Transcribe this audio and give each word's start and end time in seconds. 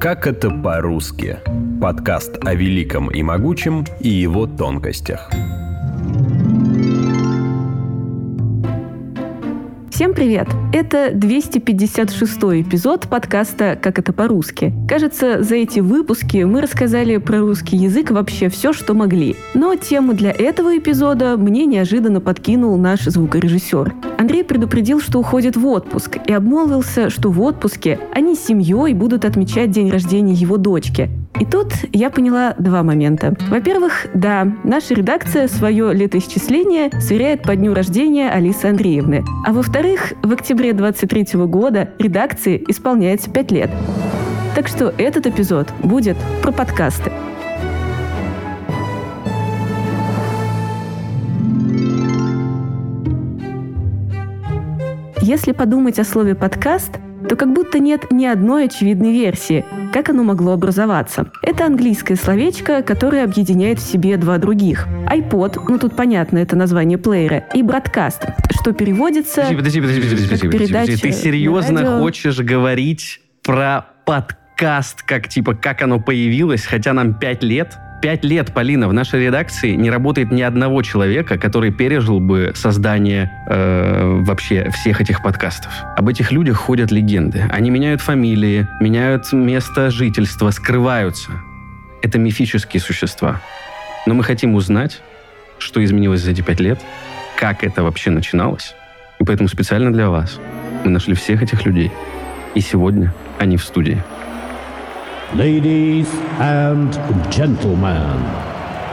Как 0.00 0.26
это 0.26 0.48
по-русски? 0.48 1.40
Подкаст 1.78 2.38
о 2.42 2.54
великом 2.54 3.10
и 3.10 3.22
могучем 3.22 3.84
и 4.00 4.08
его 4.08 4.46
тонкостях. 4.46 5.30
Всем 10.00 10.14
привет! 10.14 10.48
Это 10.72 11.10
256 11.12 12.38
эпизод 12.62 13.06
подкаста 13.06 13.78
«Как 13.78 13.98
это 13.98 14.14
по-русски». 14.14 14.72
Кажется, 14.88 15.42
за 15.42 15.56
эти 15.56 15.80
выпуски 15.80 16.38
мы 16.38 16.62
рассказали 16.62 17.18
про 17.18 17.40
русский 17.40 17.76
язык 17.76 18.10
вообще 18.10 18.48
все, 18.48 18.72
что 18.72 18.94
могли. 18.94 19.36
Но 19.52 19.74
тему 19.74 20.14
для 20.14 20.30
этого 20.30 20.78
эпизода 20.78 21.36
мне 21.36 21.66
неожиданно 21.66 22.22
подкинул 22.22 22.78
наш 22.78 23.02
звукорежиссер. 23.02 23.94
Андрей 24.16 24.42
предупредил, 24.42 25.00
что 25.00 25.18
уходит 25.18 25.58
в 25.58 25.66
отпуск, 25.66 26.16
и 26.26 26.32
обмолвился, 26.32 27.10
что 27.10 27.30
в 27.30 27.38
отпуске 27.42 28.00
они 28.14 28.36
с 28.36 28.46
семьей 28.46 28.94
будут 28.94 29.26
отмечать 29.26 29.70
день 29.70 29.90
рождения 29.90 30.32
его 30.32 30.56
дочки. 30.56 31.10
И 31.38 31.44
тут 31.46 31.72
я 31.92 32.10
поняла 32.10 32.54
два 32.58 32.82
момента. 32.82 33.34
Во-первых, 33.48 34.08
да, 34.14 34.46
наша 34.64 34.94
редакция 34.94 35.48
свое 35.48 35.94
летоисчисление 35.94 36.90
сверяет 37.00 37.42
по 37.42 37.56
дню 37.56 37.72
рождения 37.72 38.30
Алисы 38.30 38.66
Андреевны. 38.66 39.24
А 39.46 39.52
во-вторых, 39.52 40.12
в 40.22 40.32
октябре 40.32 40.72
23 40.72 41.40
года 41.46 41.90
редакции 41.98 42.62
исполняется 42.68 43.30
5 43.30 43.50
лет. 43.52 43.70
Так 44.54 44.68
что 44.68 44.92
этот 44.98 45.26
эпизод 45.26 45.68
будет 45.82 46.16
про 46.42 46.52
подкасты. 46.52 47.10
Если 55.22 55.52
подумать 55.52 55.98
о 55.98 56.04
слове 56.04 56.34
«подкаст», 56.34 56.98
то 57.30 57.36
как 57.36 57.52
будто 57.52 57.78
нет 57.78 58.10
ни 58.10 58.26
одной 58.26 58.64
очевидной 58.64 59.12
версии, 59.12 59.64
как 59.92 60.08
оно 60.08 60.24
могло 60.24 60.52
образоваться. 60.52 61.30
Это 61.42 61.64
английское 61.64 62.16
словечко, 62.16 62.82
которое 62.82 63.22
объединяет 63.22 63.78
в 63.78 63.82
себе 63.82 64.16
два 64.16 64.38
других. 64.38 64.88
iPod, 65.08 65.60
ну 65.68 65.78
тут 65.78 65.94
понятно, 65.94 66.38
это 66.38 66.56
название 66.56 66.98
плеера, 66.98 67.44
и 67.54 67.62
broadcast, 67.62 68.32
что 68.50 68.72
переводится 68.72 69.42
Подожди, 69.42 69.56
подожди, 69.56 69.80
подожди, 69.80 70.00
подожди, 70.00 70.48
подожди, 70.48 70.72
подожди. 70.72 70.96
Ты 70.96 71.12
серьезно 71.12 71.82
радио. 71.82 71.98
хочешь 72.00 72.40
говорить 72.40 73.20
про 73.44 73.86
подкаст, 74.04 75.04
как 75.04 75.28
типа, 75.28 75.54
как 75.54 75.82
оно 75.82 76.00
появилось, 76.00 76.64
хотя 76.64 76.92
нам 76.94 77.14
пять 77.14 77.44
лет? 77.44 77.78
Пять 78.00 78.24
лет, 78.24 78.54
Полина, 78.54 78.88
в 78.88 78.94
нашей 78.94 79.26
редакции 79.26 79.74
не 79.74 79.90
работает 79.90 80.32
ни 80.32 80.40
одного 80.40 80.80
человека, 80.80 81.36
который 81.36 81.70
пережил 81.70 82.18
бы 82.18 82.52
создание 82.54 83.30
э, 83.46 84.22
вообще 84.24 84.70
всех 84.70 85.02
этих 85.02 85.22
подкастов. 85.22 85.70
Об 85.96 86.08
этих 86.08 86.32
людях 86.32 86.56
ходят 86.56 86.90
легенды. 86.90 87.44
Они 87.50 87.68
меняют 87.68 88.00
фамилии, 88.00 88.66
меняют 88.80 89.30
место 89.34 89.90
жительства, 89.90 90.50
скрываются. 90.50 91.30
Это 92.00 92.18
мифические 92.18 92.80
существа. 92.80 93.42
Но 94.06 94.14
мы 94.14 94.24
хотим 94.24 94.54
узнать, 94.54 95.02
что 95.58 95.84
изменилось 95.84 96.22
за 96.22 96.30
эти 96.30 96.40
пять 96.40 96.60
лет, 96.60 96.80
как 97.36 97.62
это 97.62 97.82
вообще 97.82 98.08
начиналось. 98.10 98.74
И 99.18 99.24
поэтому 99.24 99.50
специально 99.50 99.92
для 99.92 100.08
вас 100.08 100.40
мы 100.84 100.90
нашли 100.90 101.14
всех 101.14 101.42
этих 101.42 101.66
людей. 101.66 101.92
И 102.54 102.60
сегодня 102.60 103.12
они 103.38 103.58
в 103.58 103.62
студии. 103.62 104.02
Ladies 105.34 106.08
and 106.40 106.92
gentlemen, 107.30 108.18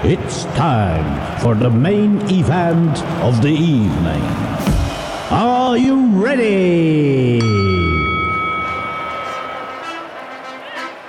it's 0.04 0.46
time 0.54 1.40
for 1.40 1.56
the 1.56 1.68
main 1.68 2.22
event 2.30 3.04
of 3.24 3.42
the 3.42 3.50
evening. 3.50 4.22
Are 5.32 5.76
you 5.76 6.14
ready? 6.14 7.42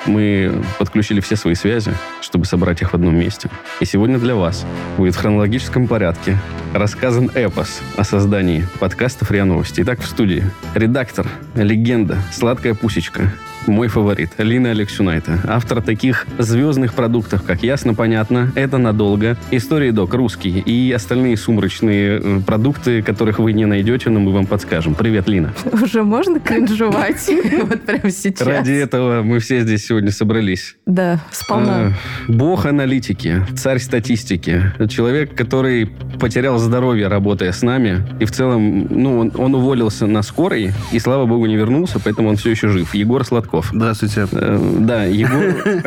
Мы 0.07 0.63
подключили 0.79 1.21
все 1.21 1.37
свои 1.37 1.55
связи, 1.55 1.93
чтобы 2.23 2.47
собрать 2.47 2.81
их 2.81 2.93
в 2.93 2.95
одном 2.95 3.15
месте. 3.15 3.51
И 3.81 3.85
сегодня 3.85 4.19
для 4.19 4.35
вас 4.35 4.65
будет 4.97 5.15
в 5.15 5.19
хронологическом 5.19 5.89
порядке 5.89 6.39
рассказан 6.73 7.31
эпос 7.35 7.83
о 7.99 8.05
создании 8.05 8.67
подкастов 8.81 9.31
РИА 9.31 9.45
Новости. 9.45 9.83
Итак, 9.83 10.01
в 10.01 10.07
студии 10.07 10.43
редактор, 10.75 11.27
легенда, 11.55 12.17
сладкая 12.33 12.73
пусечка, 12.73 13.31
мой 13.69 13.89
фаворит, 13.89 14.31
Лина 14.39 14.71
Алексюнайта. 14.71 15.39
Автор 15.47 15.83
таких 15.83 16.27
звездных 16.39 16.95
продуктов, 16.95 17.43
как 17.43 17.63
«Ясно, 17.63 17.95
понятно», 17.95 18.51
«Это 18.55 18.79
надолго», 18.79 19.37
«Истории 19.51 19.91
док», 19.91 20.15
«Русский» 20.15 20.59
и 20.59 20.91
остальные 20.93 21.37
сумрачные 21.37 22.21
э, 22.23 22.41
продукты, 22.47 23.03
которых 23.03 23.39
вы 23.39 23.53
не 23.53 23.67
найдете, 23.67 24.11
но 24.11 24.21
мы 24.21 24.33
вам 24.33 24.47
подскажем. 24.47 24.95
Привет, 24.95 25.29
Лина. 25.29 25.55
Уже 25.73 26.03
можно 26.03 26.41
кринжевать? 26.41 27.31
Вот 27.69 27.83
прямо 27.83 28.11
сейчас. 28.11 28.47
Ради 28.47 28.73
этого 28.73 29.23
мы 29.23 29.41
все 29.41 29.61
здесь 29.61 29.87
сегодня 29.87 30.11
собрались. 30.11 30.77
Да, 30.87 31.21
сполна. 31.31 31.89
Э, 31.89 31.93
Бог 32.33 32.67
аналитики, 32.67 33.45
царь 33.57 33.79
статистики, 33.79 34.73
человек, 34.89 35.35
который 35.35 35.87
потерял 36.19 36.59
здоровье, 36.59 37.09
работая 37.09 37.53
с 37.53 37.63
нами, 37.63 38.07
и 38.21 38.25
в 38.25 38.31
целом, 38.31 38.87
ну, 38.91 39.19
он, 39.19 39.33
он 39.37 39.55
уволился 39.55 40.07
на 40.07 40.23
скорой, 40.23 40.73
и, 40.93 40.99
слава 40.99 41.27
богу, 41.27 41.47
не 41.47 41.57
вернулся, 41.57 42.01
поэтому 42.03 42.31
он 42.31 42.37
все 42.37 42.51
еще 42.51 42.69
жив. 42.69 42.95
Егор 42.95 43.25
Сладков. 43.63 43.71
Здравствуйте. 43.73 44.27
Э, 44.33 44.77
Да, 44.81 45.05
Егор... 45.05 45.43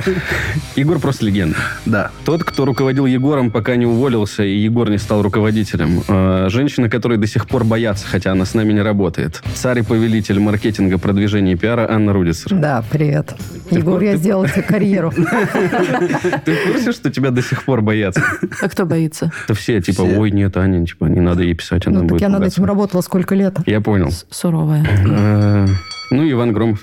Егор 0.76 1.00
просто 1.00 1.26
легенда. 1.26 1.56
Да. 1.86 2.12
Тот, 2.26 2.44
кто 2.44 2.66
руководил 2.66 3.06
Егором, 3.06 3.52
пока 3.52 3.76
не 3.76 3.86
уволился, 3.86 4.44
и 4.44 4.56
Егор 4.58 4.90
не 4.90 4.98
стал 4.98 5.22
руководителем. 5.22 6.02
Э, 6.08 6.48
Женщина, 6.50 6.90
которой 6.90 7.18
до 7.18 7.28
сих 7.28 7.48
пор 7.48 7.64
боятся, 7.64 8.06
хотя 8.08 8.32
она 8.32 8.46
с 8.46 8.54
нами 8.54 8.74
не 8.74 8.82
работает. 8.82 9.42
Царь 9.54 9.80
и 9.80 9.82
повелитель 9.84 10.40
маркетинга, 10.40 10.98
продвижения 10.98 11.54
и 11.54 11.56
пиара 11.56 11.88
Анна 11.90 12.14
Рудицер. 12.14 12.54
Да, 12.56 12.84
привет. 12.90 13.34
Ты 13.70 13.76
Егор, 13.78 14.02
я 14.02 14.16
сделала 14.18 14.48
тебе 14.48 14.64
карьеру. 14.64 15.12
Ты 16.46 16.56
в 16.56 16.72
курсе, 16.72 16.92
что 16.92 17.10
тебя 17.10 17.32
до 17.32 17.42
сих 17.42 17.64
пор 17.64 17.82
боятся? 17.82 18.22
А 18.62 18.70
кто 18.70 18.86
боится? 18.86 19.32
Это 19.46 19.54
все, 19.54 19.82
типа, 19.82 20.02
ой, 20.02 20.32
нет, 20.32 20.58
Аня, 20.58 20.86
типа, 20.86 21.06
не 21.06 21.20
надо 21.20 21.44
ей 21.44 21.54
писать, 21.54 21.88
она 21.88 21.96
Ну, 21.98 22.02
так 22.02 22.10
будет 22.10 22.22
я 22.22 22.30
над 22.30 22.40
ругаться». 22.40 22.60
этим 22.60 22.66
работала 22.68 23.02
сколько 23.02 23.36
лет. 23.36 23.56
Я 23.66 23.82
понял. 23.82 24.10
Суровая. 24.30 24.86
Э, 25.08 25.68
Ну, 26.12 26.30
Иван 26.30 26.52
Громов. 26.54 26.80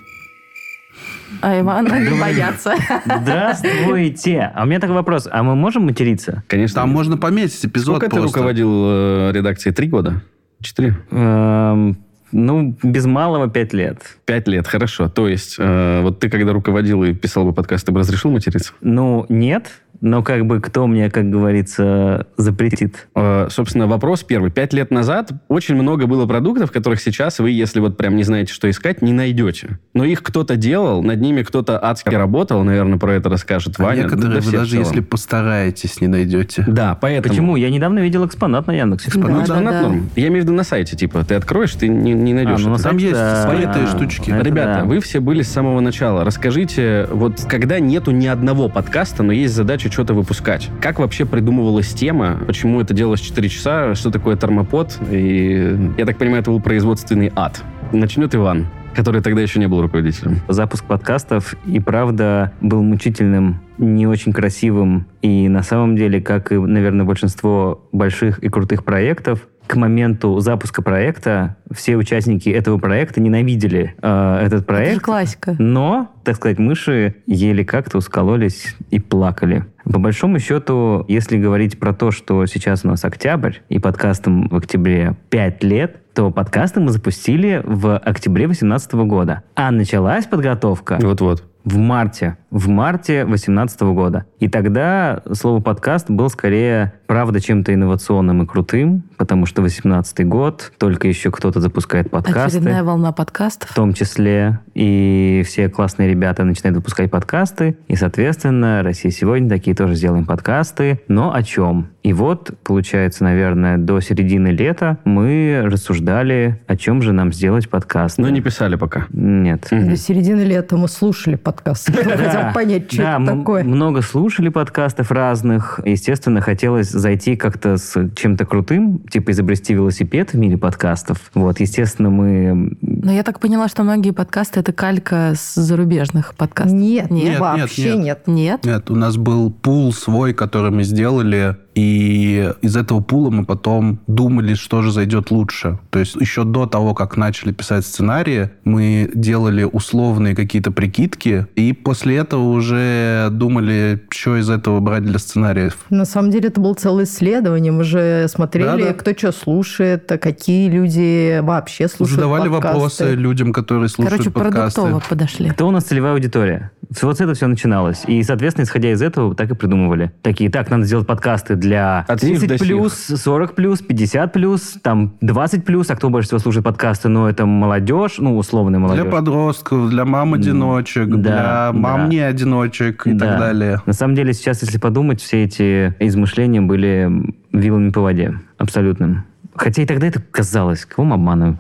А 1.41 1.61
Ивана 1.61 2.01
не 2.01 2.21
боятся. 2.21 2.75
Здравствуйте. 3.05 4.53
А 4.55 4.65
у 4.65 4.67
меня 4.67 4.81
такой 4.81 4.97
вопрос. 4.97 5.29
А 5.31 5.43
мы 5.43 5.55
можем 5.55 5.85
материться? 5.85 6.43
Конечно. 6.49 6.83
Там 6.83 6.91
можно 6.91 7.17
пометить 7.17 7.65
эпизод 7.65 7.97
Сколько 7.97 8.17
ты 8.17 8.23
руководил 8.23 8.71
э, 8.87 9.33
редакцией? 9.33 9.75
Три 9.75 9.89
года? 9.89 10.23
Четыре? 10.61 10.97
Эм, 11.11 11.99
ну, 12.33 12.77
без 12.83 13.07
малого 13.07 13.49
пять 13.49 13.73
лет. 13.73 14.19
Пять 14.25 14.49
лет, 14.49 14.67
хорошо. 14.67 15.09
То 15.09 15.29
есть, 15.29 15.57
э, 15.59 16.01
вот 16.03 16.19
ты, 16.21 16.29
когда 16.29 16.53
руководил 16.53 17.05
и 17.05 17.15
писал 17.15 17.45
бы 17.45 17.53
подкаст, 17.53 17.87
ты 17.87 17.93
бы 17.93 18.01
разрешил 18.01 18.31
материться? 18.31 18.73
Ну, 18.81 19.25
нет. 19.29 19.71
Но 20.01 20.23
как 20.23 20.47
бы 20.47 20.61
кто 20.61 20.87
мне, 20.87 21.11
как 21.11 21.29
говорится, 21.31 22.27
запретит? 22.37 23.09
Э, 23.15 23.49
Собственно, 23.51 23.87
вопрос 23.87 24.23
первый. 24.23 24.51
Пять 24.51 24.73
лет 24.73 24.91
назад 24.91 25.31
очень 25.49 25.75
много 25.75 26.07
было 26.07 26.27
продуктов, 26.27 26.71
которых 26.71 27.01
сейчас 27.01 27.39
вы, 27.41 27.51
если 27.51 27.81
вот 27.81 27.97
прям 27.97 28.15
не 28.17 28.23
знаете, 28.23 28.53
что 28.53 28.71
искать, 28.71 29.03
не 29.03 29.13
найдете. 29.13 29.79
Но 29.95 30.05
их 30.05 30.23
кто-то 30.23 30.57
делал, 30.57 31.03
над 31.03 31.21
ними 31.21 31.43
кто-то 31.43 31.83
адски 31.85 32.15
работал, 32.15 32.63
наверное, 32.63 32.99
про 32.99 33.15
это 33.15 33.29
расскажет 33.29 33.75
А 33.79 33.83
Ваня. 33.83 34.03
некоторые 34.03 34.41
Да 34.41 34.47
вы 34.47 34.53
даже 34.53 34.71
целом. 34.71 34.85
если 34.85 35.01
постараетесь, 35.01 36.01
не 36.01 36.07
найдете. 36.09 36.65
Да, 36.67 36.95
поэтому... 37.01 37.29
Почему? 37.35 37.57
Я 37.57 37.71
недавно 37.71 37.99
видел 37.99 38.25
экспонат 38.27 38.67
на 38.67 38.73
Яндексе. 38.73 39.11
Ну, 39.15 39.27
Да, 39.27 39.41
экспонат 39.43 39.65
да, 39.75 39.83
да. 39.83 39.89
норм. 39.89 40.11
Я 40.17 40.29
имею 40.29 40.43
в 40.43 40.45
виду 40.45 40.53
на 40.55 40.65
сайте, 40.65 40.97
типа, 40.97 41.25
ты 41.25 41.35
откроешь, 41.35 41.73
ты 41.75 41.89
не, 41.89 42.13
не 42.13 42.35
найдешь. 42.35 42.65
А, 42.65 42.69
ну. 42.69 42.77
Там 42.79 42.97
есть 42.99 43.15
да. 43.15 43.43
скрытые 43.49 43.85
А, 43.85 43.87
штучки. 43.89 44.31
это 44.31 44.45
Ребята, 44.45 44.81
да. 44.81 44.85
вы 44.85 45.01
все 45.01 45.21
были 45.21 45.43
с 45.43 45.49
самого 45.51 45.81
начала. 45.81 46.25
Расскажите, 46.25 47.09
вот 47.11 47.45
когда 47.49 47.81
нету 47.81 48.11
ни 48.13 48.27
одного 48.27 48.69
подкаста, 48.69 49.23
но 49.23 49.33
есть 49.33 49.55
задача 49.55 49.88
что-то 49.93 50.15
выпускать. 50.15 50.71
Как 50.81 50.99
вообще 50.99 51.25
придумывалась 51.25 51.93
тема? 51.93 52.39
Почему 52.47 52.81
это 52.81 52.95
делалось 52.95 53.21
4 53.21 53.49
часа? 53.49 53.95
Что 53.95 54.11
такое 54.11 54.37
термопод? 54.37 54.99
И 55.11 55.93
я 55.97 56.07
так 56.07 56.19
понимаю, 56.19 56.43
это 56.43 56.51
был 56.51 56.61
производственный 56.61 57.33
ад. 57.35 57.63
Начнет 57.93 58.35
Иван, 58.35 58.67
который 58.95 59.23
тогда 59.23 59.41
еще 59.41 59.61
не 59.61 59.67
был 59.67 59.81
руководителем. 59.81 60.41
Запуск 60.49 60.85
подкастов 60.85 61.55
и 61.67 61.81
правда 61.81 62.53
был 62.61 62.83
мучительным, 62.83 63.61
не 63.79 64.07
очень 64.07 64.33
красивым. 64.33 65.07
И 65.23 65.49
на 65.49 65.63
самом 65.63 65.97
деле, 65.97 66.21
как 66.21 66.53
и, 66.53 66.57
наверное, 66.57 67.07
большинство 67.07 67.87
больших 67.93 68.39
и 68.41 68.49
крутых 68.49 68.85
проектов, 68.85 69.49
к 69.69 69.77
моменту 69.77 70.41
запуска 70.41 70.83
проекта 70.83 71.57
все 71.71 71.97
участники 71.97 72.49
этого 72.49 72.79
проекта 72.79 73.21
ненавидели 73.21 73.95
э, 74.01 74.37
этот 74.41 74.47
Это 74.47 74.57
же 74.59 74.65
проект. 74.65 75.03
классика. 75.03 75.55
Но, 75.59 76.11
так 76.25 76.37
сказать, 76.37 76.59
мыши 76.59 77.17
еле 77.27 77.65
как-то 77.65 77.99
ускололись 77.99 78.75
и 78.91 78.99
плакали. 78.99 79.67
По 79.85 79.99
большому 79.99 80.39
счету, 80.39 81.05
если 81.09 81.39
говорить 81.39 81.79
про 81.79 81.93
то, 81.93 82.11
что 82.11 82.45
сейчас 82.47 82.85
у 82.85 82.89
нас 82.89 83.05
октябрь, 83.05 83.57
и 83.69 83.79
подкастам 83.79 84.49
в 84.49 84.57
октябре 84.57 85.17
5 85.31 85.63
лет, 85.65 85.97
то 86.15 86.31
подкасты 86.31 86.81
мы 86.81 86.91
запустили 86.91 87.63
в 87.65 87.97
октябре 87.99 88.47
2018 88.47 88.93
года. 88.95 89.43
А 89.55 89.71
началась 89.71 90.27
подготовка 90.27 90.99
Вот-вот. 91.01 91.45
В 91.69 91.77
марте. 91.77 92.37
В 92.51 92.69
марте 92.69 93.25
2018 93.27 93.81
года. 93.83 94.25
И 94.39 94.49
тогда 94.49 95.23
слово 95.33 95.61
подкаст 95.61 96.09
был 96.09 96.31
скорее, 96.31 96.95
правда, 97.07 97.41
чем-то 97.41 97.75
инновационным 97.75 98.43
и 98.43 98.47
крутым, 98.47 99.03
потому 99.19 99.45
что 99.45 99.61
18 99.61 100.27
год, 100.27 100.73
только 100.79 101.09
еще 101.09 101.31
кто-то 101.31 101.61
запускает 101.61 102.11
подкасты. 102.11 102.59
Очередная 102.59 102.83
волна 102.83 103.13
подкастов. 103.13 103.69
В 103.69 103.75
том 103.75 103.93
числе 103.93 104.61
и 104.73 105.43
все 105.47 105.69
классные 105.69 106.09
ребята 106.09 106.45
начинают 106.45 106.77
выпускать 106.77 107.11
подкасты. 107.11 107.77
И, 107.87 107.97
соответственно, 107.97 108.83
Россия 108.83 109.13
сегодня 109.13 109.51
такие 109.51 109.77
тоже 109.77 109.95
сделаем 109.95 110.25
подкасты. 110.25 111.01
Но 111.07 111.35
о 111.35 111.43
чем? 111.43 111.89
И 112.03 112.15
вот, 112.15 112.53
получается, 112.65 113.25
наверное, 113.25 113.77
до 113.77 114.01
середины 114.01 114.49
лета 114.49 114.97
мы 115.05 115.61
рассуждали, 115.67 116.63
о 116.67 116.77
чем 116.77 117.03
же 117.03 117.13
нам 117.13 117.31
сделать 117.35 117.69
подкаст. 117.69 118.17
Но 118.17 118.31
не 118.31 118.41
писали 118.41 118.77
пока. 118.77 119.07
Нет. 119.11 119.67
До 119.71 119.97
середины 119.97 120.41
лета 120.41 120.79
мы 120.79 120.89
слушали 120.89 121.35
подкаст. 121.35 121.58
Хотел 121.87 122.53
понять, 122.55 122.93
что 122.93 123.03
Да, 123.03 123.21
это 123.23 123.37
такое. 123.37 123.65
много 123.65 124.03
слушали 124.03 124.49
подкастов 124.49 125.11
разных. 125.11 125.81
Естественно, 125.85 126.41
хотелось 126.41 126.91
зайти 126.91 127.37
как-то 127.37 127.77
с 127.77 127.95
чем-то 128.15 128.47
крутым, 128.47 129.01
типа 129.11 129.31
изобрести 129.33 129.75
велосипед 129.75 130.33
в 130.33 130.39
мире 130.39 130.57
подкастов. 130.57 131.31
Вот, 131.35 131.61
естественно, 131.61 132.11
мы... 132.11 132.77
Но 132.81 133.13
я 133.13 133.23
так 133.23 133.41
поняла, 133.41 133.69
что 133.69 133.83
многие 133.83 134.11
подкасты 134.13 134.61
это 134.61 134.73
калька 134.73 135.33
с 135.37 135.55
зарубежных 135.55 136.35
подкастов. 136.35 136.73
Нет, 136.75 137.11
Нет, 137.11 137.25
нет, 137.25 137.41
вообще 137.41 137.97
нет. 137.97 138.27
нет. 138.27 138.63
Нет? 138.63 138.65
Нет, 138.65 138.91
у 138.91 138.97
нас 138.97 139.17
был 139.17 139.51
пул 139.51 139.93
свой, 139.93 140.33
который 140.33 140.71
мы 140.71 140.83
сделали, 140.85 141.57
и 141.79 142.53
из 142.61 142.77
этого 142.77 143.01
пула 143.01 143.31
мы 143.31 143.45
потом 143.45 144.01
думали, 144.09 144.55
что 144.55 144.83
же 144.83 144.91
зайдет 144.91 145.31
лучше. 145.31 145.79
То 145.91 146.01
есть 146.01 146.17
еще 146.17 146.43
до 146.43 146.67
того, 146.67 146.93
как 146.93 147.17
начали 147.17 147.53
писать 147.53 147.87
сценарии, 147.87 148.51
мы 148.65 149.09
делали 149.15 149.63
условные 149.63 150.35
какие-то 150.35 150.73
прикидки, 150.73 151.47
и 151.55 151.73
после 151.73 152.17
этого 152.17 152.43
уже 152.51 153.29
думали, 153.31 154.03
что 154.11 154.37
из 154.39 154.51
этого 154.51 154.81
брать 154.81 155.05
для 155.05 155.21
сценариев. 155.21 155.77
На 155.89 156.05
самом 156.05 156.33
деле 156.33 156.49
это 156.49 156.61
было 156.61 156.75
целое 156.75 157.05
исследование. 157.05 157.71
Мы 157.71 157.85
же 157.85 158.27
смотрели, 158.29 158.67
Да-да. 158.83 158.95
кто 158.95 159.13
что 159.17 159.31
слушает, 159.31 160.11
какие 160.21 160.69
люди 160.69 161.39
вообще 161.41 161.87
слушают 161.87 162.17
Задавали 162.21 162.49
подкасты. 162.49 162.75
вопросы 162.75 163.15
людям, 163.15 163.53
которые 163.53 163.89
слушают 163.89 164.11
Короче, 164.25 164.31
подкасты. 164.31 164.81
продуктово 164.81 165.09
подошли. 165.09 165.51
Кто 165.51 165.69
у 165.69 165.71
нас 165.71 165.85
целевая 165.85 166.15
аудитория? 166.15 166.73
Вот 167.03 167.19
с 167.19 167.21
этого 167.21 167.35
все 167.35 167.47
начиналось. 167.47 168.03
И, 168.07 168.23
соответственно, 168.23 168.65
исходя 168.65 168.91
из 168.91 169.03
этого, 169.03 169.35
так 169.35 169.51
и 169.51 169.55
придумывали. 169.55 170.11
Такие, 170.23 170.51
так, 170.51 170.71
надо 170.71 170.85
сделать 170.85 171.07
подкасты 171.07 171.55
для 171.55 171.68
От 171.77 172.21
сих 172.21 172.39
30 172.41 172.49
до 172.49 172.59
сих. 172.59 172.67
плюс, 172.67 172.95
40 172.95 173.55
плюс, 173.55 173.81
50 173.81 174.33
плюс, 174.33 174.77
там 174.83 175.15
20 175.21 175.65
плюс. 175.65 175.91
А 175.91 175.97
кто 175.97 176.11
больше 176.11 176.29
всего 176.29 176.39
слушает 176.41 176.65
подкасты? 176.65 177.09
Ну, 177.09 177.27
это 177.27 177.47
молодежь, 177.47 178.15
ну, 178.19 178.37
условная 178.37 178.79
молодежь. 178.81 179.03
Для 179.05 179.11
подростков, 179.13 179.91
для 179.91 180.05
мам-одиночек, 180.05 181.09
Да, 181.09 181.71
для 181.73 181.81
мам 181.81 182.01
да. 182.03 182.07
не 182.09 182.19
одиночек 182.21 183.07
и 183.07 183.13
Да. 183.13 183.27
так 183.27 183.39
далее. 183.39 183.83
На 183.87 183.93
самом 183.93 184.15
деле, 184.15 184.33
сейчас, 184.33 184.63
если 184.63 184.79
подумать, 184.79 185.21
все 185.21 185.45
эти 185.45 185.95
измышления 186.01 186.61
были 186.63 187.11
вилами 187.53 187.91
по 187.91 188.01
воде. 188.01 188.39
Абсолютным. 188.59 189.25
Хотя 189.55 189.83
и 189.83 189.87
тогда 189.87 190.07
это 190.07 190.21
казалось. 190.31 190.85
Кого 190.85 191.05
мы 191.07 191.15
обманываем? 191.15 191.59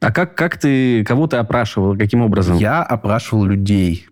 А 0.00 0.12
как, 0.12 0.34
как 0.34 0.58
ты, 0.58 1.04
кого 1.04 1.26
ты 1.26 1.36
опрашивал? 1.36 1.96
Каким 1.96 2.22
образом? 2.22 2.56
Я 2.56 2.82
опрашивал 2.82 3.44
людей. 3.44 4.06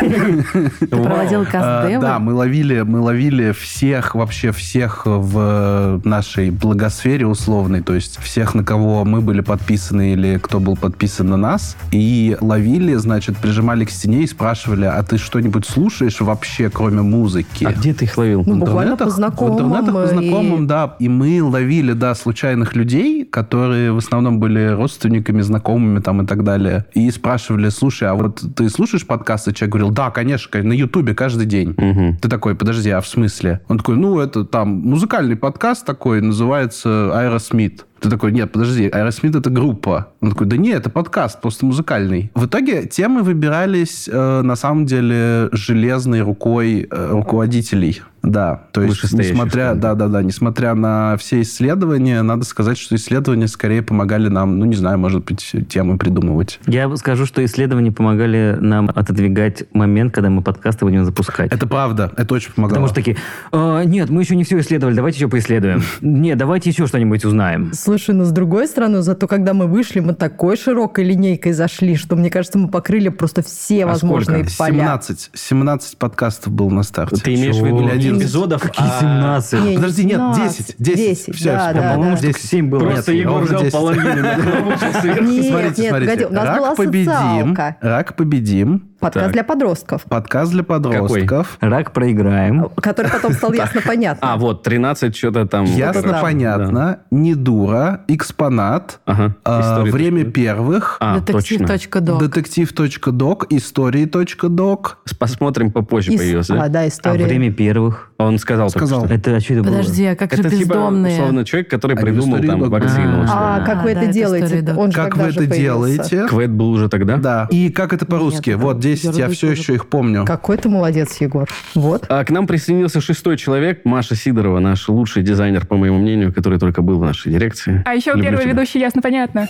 Ты 0.00 0.86
проводил 0.86 1.42
А, 1.42 1.44
каст-девы? 1.44 2.00
Да, 2.02 2.18
мы 2.18 2.34
ловили, 2.34 2.80
мы 2.82 3.00
ловили 3.00 3.52
всех, 3.52 4.14
вообще 4.14 4.52
всех 4.52 5.02
в 5.04 6.00
нашей 6.04 6.50
благосфере 6.50 7.26
условной, 7.26 7.82
то 7.82 7.94
есть 7.94 8.18
всех, 8.20 8.54
на 8.54 8.64
кого 8.64 9.04
мы 9.04 9.20
были 9.20 9.40
подписаны 9.40 10.12
или 10.12 10.38
кто 10.38 10.60
был 10.60 10.76
подписан 10.76 11.28
на 11.28 11.36
нас, 11.36 11.76
и 11.92 12.36
ловили, 12.40 12.94
значит, 12.94 13.36
прижимали 13.36 13.84
к 13.84 13.90
стене 13.90 14.22
и 14.22 14.26
спрашивали, 14.26 14.84
а 14.86 15.02
ты 15.02 15.18
что-нибудь 15.18 15.66
слушаешь 15.66 16.20
вообще, 16.20 16.70
кроме 16.70 17.02
музыки? 17.02 17.64
А 17.64 17.72
где 17.72 17.92
ты 17.94 18.04
их 18.06 18.16
ловил? 18.16 18.42
Ну, 18.46 18.56
буквально 18.56 18.96
по 18.96 19.08
знакомым. 19.10 19.56
В 19.56 19.60
интернетах 19.60 19.94
по 19.94 20.04
и- 20.04 20.08
знакомым, 20.08 20.66
да. 20.66 20.96
И 20.98 21.08
мы 21.08 21.42
ловили, 21.42 21.92
да, 21.92 22.14
случайных 22.14 22.74
людей, 22.74 23.24
которые 23.24 23.92
в 23.92 23.98
основном 23.98 24.40
были 24.40 24.68
родственниками, 24.68 25.40
знакомыми 25.42 26.00
там 26.00 26.22
и 26.22 26.26
так 26.26 26.44
далее. 26.44 26.86
И 26.94 27.10
спрашивали, 27.10 27.68
слушай, 27.68 28.08
а 28.08 28.14
вот 28.14 28.42
ты 28.56 28.68
слушаешь 28.68 29.06
подкасты? 29.06 29.52
Человек 29.52 29.72
говорил, 29.72 29.89
да, 29.90 30.10
конечно, 30.10 30.62
на 30.62 30.72
Ютубе 30.72 31.14
каждый 31.14 31.46
день. 31.46 31.74
Мгм. 31.76 32.16
Ты 32.16 32.28
такой, 32.28 32.54
подожди, 32.54 32.90
а 32.90 33.00
в 33.00 33.06
смысле? 33.06 33.60
Он 33.68 33.78
такой, 33.78 33.96
ну, 33.96 34.18
это 34.18 34.44
там 34.44 34.68
музыкальный 34.68 35.36
подкаст 35.36 35.84
такой, 35.86 36.20
называется 36.20 37.10
Аэросмит. 37.18 37.86
Ты 38.00 38.08
такой, 38.08 38.32
нет, 38.32 38.50
подожди, 38.50 38.88
Аэросмит 38.88 39.36
это 39.36 39.50
группа. 39.50 40.12
Он 40.20 40.30
такой, 40.30 40.46
да 40.46 40.56
нет, 40.56 40.80
это 40.80 40.90
подкаст, 40.90 41.40
просто 41.40 41.66
музыкальный. 41.66 42.30
В 42.34 42.46
итоге 42.46 42.86
темы 42.86 43.22
выбирались, 43.22 44.08
э, 44.10 44.40
на 44.42 44.56
самом 44.56 44.86
деле, 44.86 45.48
железной 45.52 46.22
рукой 46.22 46.88
э, 46.90 47.08
руководителей. 47.10 48.00
Да, 48.22 48.62
то 48.72 48.82
есть, 48.82 49.12
несмотря, 49.12 49.74
да, 49.74 49.94
да, 49.94 50.08
да, 50.08 50.22
несмотря 50.22 50.74
на 50.74 51.16
все 51.16 51.40
исследования, 51.40 52.22
надо 52.22 52.44
сказать, 52.44 52.76
что 52.78 52.94
исследования 52.96 53.48
скорее 53.48 53.82
помогали 53.82 54.28
нам, 54.28 54.58
ну, 54.58 54.66
не 54.66 54.76
знаю, 54.76 54.98
может 54.98 55.24
быть, 55.24 55.54
темы 55.68 55.96
придумывать. 55.98 56.60
Я 56.66 56.94
скажу, 56.96 57.24
что 57.26 57.44
исследования 57.44 57.92
помогали 57.92 58.56
нам 58.60 58.90
отодвигать 58.94 59.64
момент, 59.72 60.14
когда 60.14 60.28
мы 60.30 60.42
подкасты 60.42 60.84
будем 60.84 61.04
запускать. 61.04 61.50
Это 61.52 61.66
правда, 61.66 62.12
это 62.16 62.34
очень 62.34 62.52
помогало. 62.52 62.70
Потому 62.74 62.86
что 62.88 62.94
такие, 62.96 63.16
«А, 63.52 63.84
нет, 63.84 64.10
мы 64.10 64.22
еще 64.22 64.36
не 64.36 64.44
все 64.44 64.58
исследовали, 64.60 64.94
давайте 64.94 65.18
еще 65.18 65.28
поисследуем. 65.28 65.82
Нет, 66.00 66.36
давайте 66.38 66.70
еще 66.70 66.86
что-нибудь 66.86 67.24
узнаем. 67.24 67.72
Слушай, 67.72 68.14
ну 68.14 68.24
с 68.24 68.30
другой 68.30 68.66
стороны, 68.68 69.02
зато 69.02 69.26
когда 69.26 69.54
мы 69.54 69.66
вышли, 69.66 70.00
мы 70.00 70.14
такой 70.14 70.56
широкой 70.56 71.04
линейкой 71.04 71.52
зашли, 71.52 71.96
что, 71.96 72.16
мне 72.16 72.30
кажется, 72.30 72.58
мы 72.58 72.68
покрыли 72.68 73.08
просто 73.08 73.42
все 73.42 73.84
А 73.84 73.88
возможные 73.88 74.44
сколько? 74.48 74.72
поля. 74.72 74.84
17, 74.84 75.30
17 75.34 75.96
подкастов 75.98 76.52
был 76.52 76.70
на 76.70 76.82
старте. 76.82 77.16
Ты 77.16 77.34
имеешь 77.34 77.56
в 77.56 77.64
виду 77.64 77.88
Или 77.88 78.09
не 78.10 78.16
11? 78.16 78.22
эпизодов, 78.22 78.62
Какие 78.62 78.86
а 78.86 79.00
17? 79.00 79.64
Не, 79.64 79.74
Подожди, 79.76 80.04
нет, 80.04 80.20
17, 80.20 80.66
10, 80.66 80.74
10. 80.78 80.96
10, 80.96 81.36
Всё, 81.36 81.50
я 81.50 81.56
да, 81.56 81.72
да, 81.72 81.92
По-моему, 81.94 82.16
да. 82.16 82.22
штук 82.22 82.38
7 82.38 82.68
было. 82.68 82.80
Просто 82.80 83.12
Нет, 83.12 83.20
Егор 83.22 83.42
взял 83.42 83.60
10. 83.62 83.72
половину. 83.72 84.22
Нет, 84.22 84.40
смотрите, 85.48 85.82
нет, 85.82 85.90
смотрите. 85.90 86.28
Рак 86.30 86.76
победим. 86.76 87.56
Рак 87.80 88.16
победим. 88.16 88.89
Подкаст 89.00 89.24
Так. 89.24 89.32
для 89.32 89.44
подростков, 89.44 90.02
Подкаст 90.04 90.52
для 90.52 90.62
подростков. 90.62 91.56
Рак 91.60 91.92
проиграем. 91.92 92.68
который 92.82 93.10
потом 93.10 93.32
стал 93.32 93.52
ясно 93.54 93.80
понятно. 93.84 94.32
А, 94.32 94.36
вот, 94.36 94.62
13 94.62 95.16
что-то 95.16 95.46
там. 95.46 95.64
Ясно, 95.64 96.18
понятно. 96.20 96.98
Не 97.10 97.34
дура. 97.34 98.00
Экспонат. 98.08 99.00
А, 99.06 99.82
время 99.84 100.24
первых. 100.24 100.98
А, 101.00 101.20
точно. 101.20 101.66
Детектив.док. 101.66 102.20
Детектив.док. 102.20 103.46
Истории.док. 103.50 104.98
Посмотрим 105.18 105.70
попозже 105.72 106.12
появился. 106.16 106.62
А, 106.62 106.68
да, 106.68 106.80
А 106.80 106.88
история. 106.88 107.24
время 107.24 107.52
первых? 107.52 108.10
Он 108.18 108.38
сказал 108.38 108.68
Сказал. 108.70 109.06
что. 109.06 109.14
Это 109.14 109.36
а 109.36 109.40
что 109.40 109.54
это 109.54 109.62
было? 109.62 109.70
Подожди, 109.72 110.04
а 110.06 110.16
как 110.16 110.32
же 110.34 110.40
Это 110.40 110.50
типа, 110.50 110.60
бездомные? 110.60 111.14
условно, 111.14 111.44
человек, 111.44 111.70
который 111.70 111.96
придумал 111.96 112.36
истории 112.36 112.46
там 112.48 112.60
док. 112.60 112.68
вакцину. 112.70 113.24
А, 113.28 113.60
как 113.64 113.82
вы 113.84 113.90
это 113.92 114.00
это 114.02 114.12
делаете? 114.12 114.62
Как 114.94 115.16
вы 115.16 115.24
это 115.24 115.46
делаете? 115.46 116.26
Квет 116.28 116.50
был 116.50 116.70
уже 116.70 116.88
тогда? 116.88 117.16
Да. 117.16 117.48
И 117.50 117.70
как 117.70 117.92
это 117.94 118.04
по-русски? 118.06 118.50
Это 118.50 118.58
Вот 118.58 118.78
10, 118.94 119.16
я 119.16 119.28
все 119.28 119.50
еще 119.50 119.74
их 119.74 119.88
помню. 119.88 120.24
Какой 120.24 120.56
ты 120.56 120.68
молодец, 120.68 121.16
Егор. 121.20 121.48
Вот. 121.74 122.06
А 122.08 122.24
к 122.24 122.30
нам 122.30 122.46
присоединился 122.46 123.00
шестой 123.00 123.36
человек, 123.36 123.84
Маша 123.84 124.14
Сидорова, 124.14 124.58
наш 124.58 124.88
лучший 124.88 125.22
дизайнер, 125.22 125.66
по 125.66 125.76
моему 125.76 125.98
мнению, 125.98 126.32
который 126.32 126.58
только 126.58 126.82
был 126.82 126.98
в 126.98 127.04
нашей 127.04 127.32
дирекции. 127.32 127.82
А 127.86 127.94
еще 127.94 128.10
Люблю 128.10 128.24
первый 128.24 128.42
тебя. 128.42 128.52
ведущий 128.52 128.78
ясно-понятно. 128.80 129.48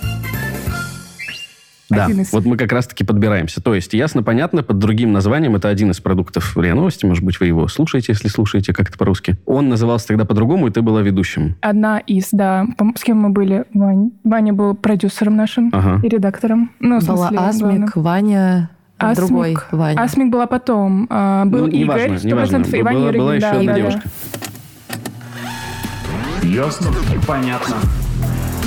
Да, 1.88 2.04
Один 2.04 2.20
из. 2.20 2.32
вот 2.32 2.44
мы 2.44 2.56
как 2.56 2.70
раз-таки 2.70 3.02
подбираемся. 3.02 3.60
То 3.60 3.74
есть, 3.74 3.94
ясно-понятно, 3.94 4.62
под 4.62 4.78
другим 4.78 5.10
названием, 5.12 5.56
это 5.56 5.68
один 5.68 5.90
из 5.90 5.98
продуктов 5.98 6.56
РИА 6.56 6.76
Новости, 6.76 7.04
может 7.04 7.24
быть, 7.24 7.40
вы 7.40 7.46
его 7.48 7.66
слушаете, 7.66 8.12
если 8.12 8.28
слушаете 8.28 8.72
как-то 8.72 8.96
по-русски. 8.96 9.34
Он 9.44 9.68
назывался 9.68 10.06
тогда 10.06 10.24
по-другому, 10.24 10.68
и 10.68 10.70
ты 10.70 10.82
была 10.82 11.02
ведущим. 11.02 11.56
Одна 11.62 11.98
из, 11.98 12.28
да. 12.30 12.64
С 12.96 13.02
кем 13.02 13.16
мы 13.18 13.30
были? 13.30 13.64
Вань. 13.74 14.12
Ваня 14.22 14.52
был 14.52 14.76
продюсером 14.76 15.34
нашим 15.34 15.70
Ага. 15.72 16.00
и 16.06 16.08
редактором. 16.08 16.70
Ну, 16.78 17.00
в 17.00 17.06
Была 17.08 17.26
смысле, 17.28 17.38
Асмик, 17.48 17.62
главным. 17.64 17.90
Ваня, 17.96 18.70
Асмик. 19.08 19.26
другой 19.26 19.56
Ваня. 19.70 20.02
Асмик 20.02 20.30
была 20.30 20.46
потом. 20.46 21.06
А, 21.10 21.44
был 21.44 21.60
Ну, 21.60 21.68
Игорь, 21.68 22.10
неважно, 22.10 22.14
100%, 22.14 22.26
неважно. 22.26 22.56
и 22.76 22.82
Ваня 22.82 22.98
Была, 22.98 23.06
Юрьевна, 23.08 23.18
была 23.18 23.34
еще 23.34 23.46
да, 23.46 23.58
одна 23.58 23.72
да, 23.72 23.78
девушка. 23.78 24.02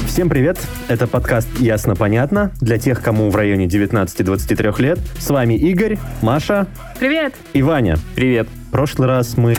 Всем 0.07 0.29
привет! 0.29 0.59
Это 0.89 1.07
подкаст 1.07 1.49
«Ясно-понятно» 1.59 2.51
для 2.61 2.77
тех, 2.77 3.01
кому 3.01 3.31
в 3.31 3.35
районе 3.35 3.65
19-23 3.65 4.81
лет. 4.81 4.99
С 5.17 5.29
вами 5.31 5.55
Игорь, 5.55 5.97
Маша 6.21 6.67
Привет! 6.99 7.33
и 7.53 7.63
Ваня. 7.63 7.97
Привет! 8.15 8.47
В 8.67 8.71
прошлый 8.71 9.07
раз 9.07 9.37
мы... 9.37 9.55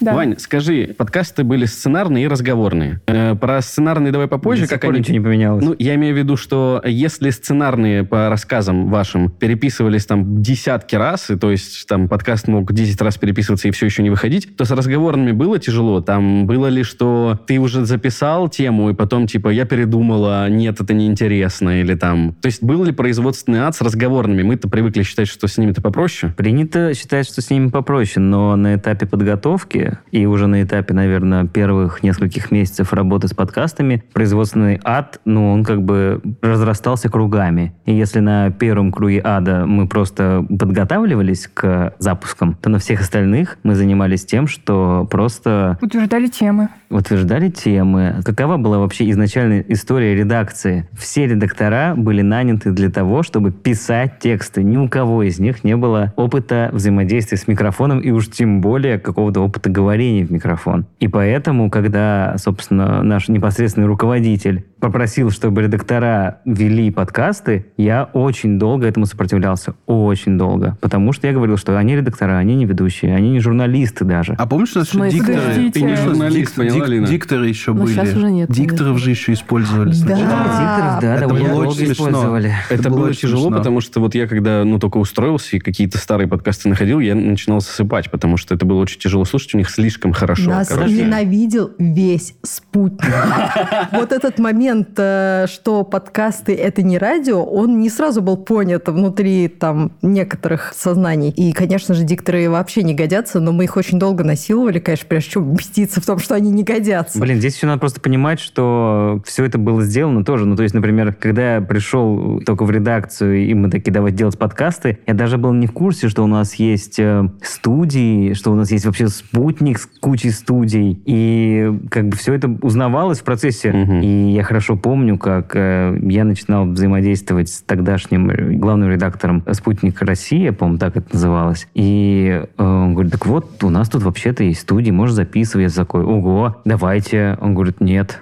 Да. 0.00 0.14
Вань, 0.14 0.38
скажи, 0.38 0.94
подкасты 0.96 1.44
были 1.44 1.66
сценарные 1.66 2.24
и 2.24 2.28
разговорные. 2.28 3.00
Э, 3.06 3.34
про 3.34 3.60
сценарные 3.60 4.12
давай 4.12 4.28
попозже, 4.28 4.66
как 4.66 4.84
они... 4.84 5.00
ничего 5.00 5.14
не 5.14 5.20
поменялось. 5.20 5.64
Ну, 5.64 5.74
я 5.78 5.94
имею 5.94 6.14
в 6.14 6.18
виду, 6.18 6.36
что 6.36 6.82
если 6.84 7.30
сценарные 7.30 8.04
по 8.04 8.28
рассказам 8.28 8.88
вашим 8.88 9.30
переписывались 9.30 10.06
там 10.06 10.42
десятки 10.42 10.96
раз, 10.96 11.30
и 11.30 11.36
то 11.36 11.50
есть 11.50 11.86
там 11.86 12.08
подкаст 12.08 12.48
мог 12.48 12.72
10 12.72 13.00
раз 13.02 13.18
переписываться 13.18 13.68
и 13.68 13.70
все 13.70 13.86
еще 13.86 14.02
не 14.02 14.10
выходить, 14.10 14.56
то 14.56 14.64
с 14.64 14.70
разговорными 14.70 15.32
было 15.32 15.58
тяжело. 15.58 16.00
Там 16.00 16.46
было 16.46 16.68
ли, 16.68 16.82
что 16.82 17.38
ты 17.46 17.58
уже 17.58 17.84
записал 17.84 18.48
тему, 18.48 18.90
и 18.90 18.94
потом 18.94 19.26
типа 19.26 19.48
я 19.48 19.64
передумала, 19.66 20.48
нет, 20.48 20.80
это 20.80 20.94
неинтересно, 20.94 21.80
или 21.80 21.94
там... 21.94 22.34
То 22.40 22.46
есть 22.46 22.62
был 22.62 22.84
ли 22.84 22.92
производственный 22.92 23.60
ад 23.60 23.76
с 23.76 23.80
разговорными? 23.80 24.42
Мы-то 24.42 24.68
привыкли 24.68 25.02
считать, 25.02 25.28
что 25.28 25.46
с 25.46 25.58
ними-то 25.58 25.82
попроще. 25.82 26.32
Принято 26.36 26.94
считать, 26.94 27.26
что 27.26 27.42
с 27.42 27.50
ними 27.50 27.68
попроще, 27.68 28.24
но 28.24 28.56
на 28.56 28.76
этапе 28.76 29.06
подготовки 29.06 29.89
и 30.10 30.26
уже 30.26 30.46
на 30.46 30.62
этапе, 30.62 30.94
наверное, 30.94 31.46
первых 31.46 32.02
нескольких 32.02 32.50
месяцев 32.50 32.92
работы 32.92 33.28
с 33.28 33.34
подкастами 33.34 34.02
производственный 34.12 34.80
ад, 34.84 35.20
ну, 35.24 35.52
он 35.52 35.64
как 35.64 35.82
бы 35.82 36.20
разрастался 36.42 37.08
кругами. 37.08 37.72
И 37.86 37.94
если 37.94 38.20
на 38.20 38.50
первом 38.50 38.92
круге 38.92 39.20
ада 39.24 39.64
мы 39.66 39.86
просто 39.88 40.44
подготавливались 40.48 41.48
к 41.52 41.94
запускам, 41.98 42.56
то 42.60 42.70
на 42.70 42.78
всех 42.78 43.00
остальных 43.00 43.58
мы 43.62 43.74
занимались 43.74 44.24
тем, 44.24 44.46
что 44.46 45.06
просто 45.10 45.78
Утверждали 45.80 46.26
темы. 46.26 46.68
утверждали 46.90 47.48
темы. 47.48 48.20
Какова 48.24 48.56
была 48.56 48.78
вообще 48.78 49.08
изначальная 49.10 49.64
история 49.68 50.14
редакции? 50.14 50.88
Все 50.98 51.26
редактора 51.26 51.94
были 51.96 52.22
наняты 52.22 52.70
для 52.72 52.90
того, 52.90 53.22
чтобы 53.22 53.52
писать 53.52 54.18
тексты. 54.18 54.62
Ни 54.62 54.76
у 54.76 54.88
кого 54.88 55.22
из 55.22 55.38
них 55.38 55.64
не 55.64 55.76
было 55.76 56.12
опыта 56.16 56.70
взаимодействия 56.72 57.38
с 57.38 57.48
микрофоном 57.48 58.00
и 58.00 58.10
уж 58.10 58.28
тем 58.28 58.60
более 58.60 58.98
какого-то 58.98 59.40
опыта 59.40 59.70
говорения 59.80 60.24
в 60.24 60.30
микрофон. 60.30 60.86
И 60.98 61.08
поэтому, 61.08 61.70
когда, 61.70 62.34
собственно, 62.36 63.02
наш 63.02 63.28
непосредственный 63.28 63.86
руководитель 63.86 64.66
попросил, 64.80 65.30
чтобы 65.30 65.62
редактора 65.62 66.40
вели 66.44 66.90
подкасты, 66.90 67.66
я 67.76 68.04
очень 68.12 68.58
долго 68.58 68.86
этому 68.86 69.06
сопротивлялся. 69.06 69.74
Очень 69.86 70.38
долго. 70.38 70.76
Потому 70.80 71.12
что 71.12 71.26
я 71.26 71.32
говорил, 71.32 71.56
что 71.56 71.76
они 71.78 71.94
редактора, 71.96 72.38
они 72.38 72.54
не 72.56 72.64
ведущие, 72.66 73.14
они 73.14 73.30
не 73.30 73.40
журналисты 73.40 74.04
даже. 74.04 74.34
А 74.38 74.46
помнишь, 74.46 74.74
у 74.74 74.78
нас 74.80 74.88
еще 74.92 75.10
дикторы? 75.10 75.70
Ты 75.70 75.82
не 75.82 75.96
журналист, 75.96 76.52
дик- 76.52 76.56
поняла, 76.56 76.76
дик- 76.86 76.88
Лина? 76.88 77.06
Дикторы 77.06 77.46
еще 77.48 77.72
Ну, 77.72 77.82
были. 77.84 77.94
щас 77.94 78.14
уже 78.16 78.30
нет, 78.30 78.50
Дикторов 78.50 78.78
конечно. 78.80 78.98
же 79.04 79.10
еще 79.10 79.32
использовали 79.34 79.92
сначала. 79.92 80.20
Дикторов, 80.20 81.00
да, 81.02 81.14
Это 81.14 81.20
довольно 81.28 81.48
было 81.50 81.64
долго 81.64 81.84
использовали. 81.84 82.52
Это, 82.70 82.74
Это 82.80 82.90
было 82.90 82.98
было 83.00 83.08
очень 83.08 83.20
тяжело, 83.20 83.42
смешно. 83.42 83.58
потому 83.58 83.80
что 83.80 84.00
вот 84.00 84.14
я 84.14 84.26
когда, 84.26 84.64
ну, 84.64 84.78
только 84.78 84.96
устроился 84.98 85.56
и 85.56 85.58
какие-то 85.60 85.98
старые 85.98 86.26
подкасты 86.28 86.68
находил, 86.68 87.00
я 87.00 87.14
начинал 87.14 87.60
засыпать, 87.60 88.10
потому 88.10 88.36
что 88.36 88.54
это 88.54 88.64
было 88.64 88.80
очень 88.80 88.98
тяжело 88.98 89.24
слушать, 89.24 89.54
у 89.54 89.58
них 89.58 89.68
слишком 89.68 90.12
хорошо. 90.12 90.50
Нас 90.50 90.68
короче. 90.68 90.92
ненавидел 90.94 91.72
весь 91.78 92.34
спутник. 92.42 93.00
Вот 93.92 94.12
этот 94.12 94.38
момент, 94.38 94.69
э, 94.96 95.46
что 95.48 95.84
подкасты 95.84 96.54
это 96.54 96.82
не 96.82 96.98
радио, 96.98 97.42
он 97.42 97.80
не 97.80 97.88
сразу 97.88 98.22
был 98.22 98.36
понят 98.36 98.88
внутри 98.88 99.48
там 99.48 99.92
некоторых 100.02 100.72
сознаний. 100.76 101.30
И, 101.30 101.52
конечно 101.52 101.94
же, 101.94 102.04
дикторы 102.04 102.48
вообще 102.50 102.82
не 102.82 102.94
годятся, 102.94 103.40
но 103.40 103.52
мы 103.52 103.64
их 103.64 103.76
очень 103.76 103.98
долго 103.98 104.24
насиловали, 104.24 104.78
конечно, 104.78 105.06
прежде 105.08 105.30
чем 105.30 105.50
убедиться 105.50 106.00
в 106.00 106.06
том, 106.06 106.18
что 106.18 106.34
они 106.34 106.50
не 106.50 106.62
годятся. 106.62 107.18
Блин, 107.18 107.38
здесь 107.38 107.56
еще 107.56 107.66
надо 107.66 107.80
просто 107.80 108.00
понимать, 108.00 108.40
что 108.40 109.22
все 109.26 109.44
это 109.44 109.58
было 109.58 109.82
сделано 109.82 110.24
тоже. 110.24 110.46
Ну, 110.46 110.56
то 110.56 110.62
есть, 110.62 110.74
например, 110.74 111.14
когда 111.14 111.56
я 111.56 111.60
пришел 111.60 112.40
только 112.44 112.64
в 112.64 112.70
редакцию, 112.70 113.46
и 113.46 113.54
мы 113.54 113.70
такие, 113.70 113.92
давайте 113.92 114.18
делать 114.18 114.38
подкасты, 114.38 114.98
я 115.06 115.14
даже 115.14 115.38
был 115.38 115.52
не 115.52 115.66
в 115.66 115.72
курсе, 115.72 116.08
что 116.08 116.22
у 116.22 116.26
нас 116.26 116.54
есть 116.54 116.98
э, 116.98 117.28
студии, 117.42 118.34
что 118.34 118.52
у 118.52 118.54
нас 118.54 118.70
есть 118.70 118.86
вообще 118.86 119.08
спутник 119.08 119.78
с 119.78 119.86
кучей 119.86 120.30
студий. 120.30 121.00
И 121.04 121.72
как 121.90 122.08
бы 122.08 122.16
все 122.16 122.34
это 122.34 122.48
узнавалось 122.62 123.20
в 123.20 123.24
процессе. 123.24 123.72
Мгм. 123.72 124.00
И 124.00 124.32
я 124.32 124.42
хорошо 124.42 124.59
помню, 124.76 125.18
как 125.18 125.54
э, 125.54 125.98
я 126.02 126.24
начинал 126.24 126.66
взаимодействовать 126.66 127.48
с 127.48 127.62
тогдашним 127.62 128.58
главным 128.58 128.90
редактором 128.90 129.42
«Спутник 129.52 130.00
Россия», 130.02 130.52
по-моему, 130.52 130.78
так 130.78 130.96
это 130.96 131.12
называлось. 131.12 131.68
И 131.74 132.42
э, 132.56 132.62
он 132.62 132.94
говорит, 132.94 133.12
так 133.12 133.26
вот, 133.26 133.62
у 133.64 133.70
нас 133.70 133.88
тут 133.88 134.02
вообще-то 134.02 134.44
есть 134.44 134.60
студии, 134.60 134.90
можешь 134.90 135.14
записывать. 135.14 135.72
Я 135.72 135.84
такой, 135.84 136.04
ого, 136.04 136.60
давайте. 136.64 137.38
Он 137.40 137.54
говорит, 137.54 137.80
нет. 137.80 138.20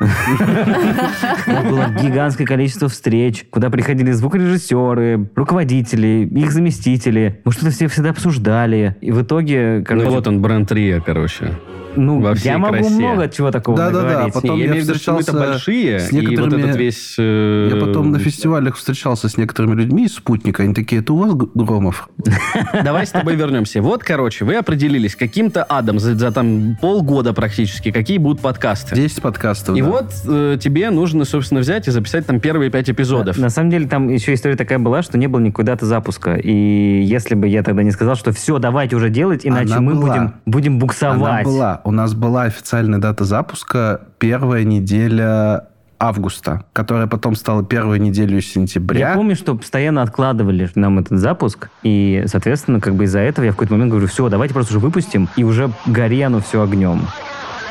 Было 0.00 1.88
гигантское 2.02 2.46
количество 2.46 2.88
встреч, 2.88 3.46
куда 3.50 3.70
приходили 3.70 4.10
звукорежиссеры, 4.12 5.30
руководители, 5.34 6.28
их 6.30 6.52
заместители. 6.52 7.40
Мы 7.44 7.52
что-то 7.52 7.70
все 7.70 7.88
всегда 7.88 8.10
обсуждали. 8.10 8.96
И 9.00 9.12
в 9.12 9.22
итоге, 9.22 9.84
Ну, 9.88 10.10
вот 10.10 10.26
он, 10.26 10.42
бренд 10.42 10.70
Рио, 10.72 11.00
короче. 11.00 11.52
Ну, 11.96 12.20
во 12.20 12.34
всей 12.34 12.48
я 12.50 12.58
могу 12.58 12.74
красе. 12.76 12.90
много 12.94 13.28
чего 13.28 13.50
такого 13.50 13.76
Да-да-да, 13.78 14.02
наговорить. 14.08 14.34
потом 14.34 14.50
Не, 14.50 14.58
я 14.58 14.64
я 14.64 14.70
имею 14.72 14.82
в 14.82 14.84
виду, 14.88 14.94
встречался 14.94 15.32
большие, 15.32 16.00
с 16.00 16.12
и 16.12 16.16
вот 16.16 16.22
некоторыми- 16.30 16.62
этот 16.64 16.76
весь... 16.76 17.14
э, 17.18 17.70
Я 17.72 17.80
потом 17.80 18.12
на 18.12 18.18
фестивалях 18.18 18.76
встречался 18.76 19.28
с 19.28 19.36
некоторыми 19.36 19.74
людьми 19.74 20.04
из 20.06 20.14
спутника. 20.14 20.62
Они 20.62 20.74
такие, 20.74 21.00
это 21.00 21.12
у 21.12 21.16
вас 21.18 21.34
Громов? 21.54 22.08
Давай 22.84 23.06
с 23.06 23.10
тобой 23.10 23.34
вернемся. 23.36 23.82
Вот, 23.82 24.02
короче, 24.02 24.44
вы 24.44 24.56
определились 24.56 25.16
каким-то 25.16 25.64
адом 25.64 25.98
за, 25.98 26.14
за 26.14 26.32
там 26.32 26.76
полгода 26.80 27.32
практически, 27.32 27.90
какие 27.90 28.18
будут 28.18 28.40
подкасты. 28.40 28.94
10 28.94 29.22
подкастов. 29.22 29.76
И 29.76 29.82
да. 29.82 29.88
вот 29.88 30.06
э, 30.28 30.58
тебе 30.60 30.90
нужно, 30.90 31.24
собственно, 31.24 31.60
взять 31.60 31.88
и 31.88 31.90
записать 31.90 32.26
там 32.26 32.40
первые 32.40 32.70
пять 32.70 32.88
эпизодов. 32.90 33.38
На 33.38 33.50
самом 33.50 33.70
деле 33.70 33.86
там 33.86 34.08
еще 34.08 34.34
история 34.34 34.56
такая 34.56 34.78
была, 34.78 35.02
что 35.02 35.18
не 35.18 35.26
было 35.26 35.40
никакой 35.40 35.64
даты 35.64 35.86
запуска. 35.86 36.34
И 36.36 37.02
если 37.02 37.34
бы 37.34 37.46
я 37.48 37.62
тогда 37.62 37.82
не 37.82 37.90
сказал, 37.90 38.16
что 38.16 38.32
все, 38.32 38.58
давайте 38.58 38.96
уже 38.96 39.10
делать, 39.10 39.42
иначе 39.44 39.72
Она 39.74 39.80
мы 39.80 39.94
была. 39.94 40.08
будем, 40.08 40.34
будем 40.46 40.72
Она 40.72 40.80
буксовать. 40.80 41.44
была. 41.44 41.80
У 41.84 41.90
нас 41.90 42.14
была 42.14 42.44
официальная 42.44 42.98
дата 42.98 43.24
запуска 43.24 44.00
первая 44.18 44.64
неделя 44.64 45.68
августа, 45.98 46.64
которая 46.72 47.06
потом 47.06 47.34
стала 47.34 47.62
первой 47.62 47.98
неделей 47.98 48.40
сентября. 48.40 49.10
Я 49.10 49.14
помню, 49.14 49.36
что 49.36 49.54
постоянно 49.54 50.00
откладывали 50.00 50.70
нам 50.74 50.98
этот 50.98 51.18
запуск, 51.18 51.68
и, 51.82 52.24
соответственно, 52.26 52.80
как 52.80 52.94
бы 52.94 53.04
из-за 53.04 53.20
этого 53.20 53.44
я 53.44 53.52
в 53.52 53.54
какой-то 53.54 53.74
момент 53.74 53.90
говорю, 53.90 54.06
все, 54.06 54.30
давайте 54.30 54.54
просто 54.54 54.72
уже 54.72 54.80
выпустим, 54.80 55.28
и 55.36 55.44
уже 55.44 55.70
горе 55.86 56.24
оно 56.24 56.40
все 56.40 56.62
огнем. 56.62 57.02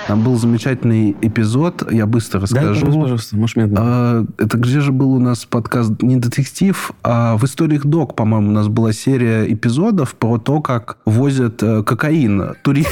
Там 0.07 0.21
был 0.21 0.35
замечательный 0.35 1.15
эпизод, 1.21 1.89
я 1.91 2.05
быстро 2.05 2.39
Да, 2.39 2.43
расскажу. 2.43 2.67
пожалуйста, 2.73 2.99
пожалуйста, 3.01 3.37
можешь 3.37 3.55
медленно. 3.55 3.79
А, 3.81 4.25
Это 4.37 4.57
где 4.57 4.81
же 4.81 4.91
был 4.91 5.13
у 5.13 5.19
нас 5.19 5.45
подкаст 5.45 6.01
не 6.01 6.17
детектив, 6.17 6.91
а 7.03 7.37
в 7.37 7.45
историях 7.45 7.85
док, 7.85 8.15
по-моему, 8.15 8.49
у 8.49 8.51
нас 8.51 8.67
была 8.67 8.91
серия 8.91 9.51
эпизодов 9.51 10.15
про 10.15 10.37
то, 10.39 10.61
как 10.61 10.97
возят 11.05 11.63
э, 11.63 11.83
кокаин 11.83 12.53
туристы. 12.63 12.91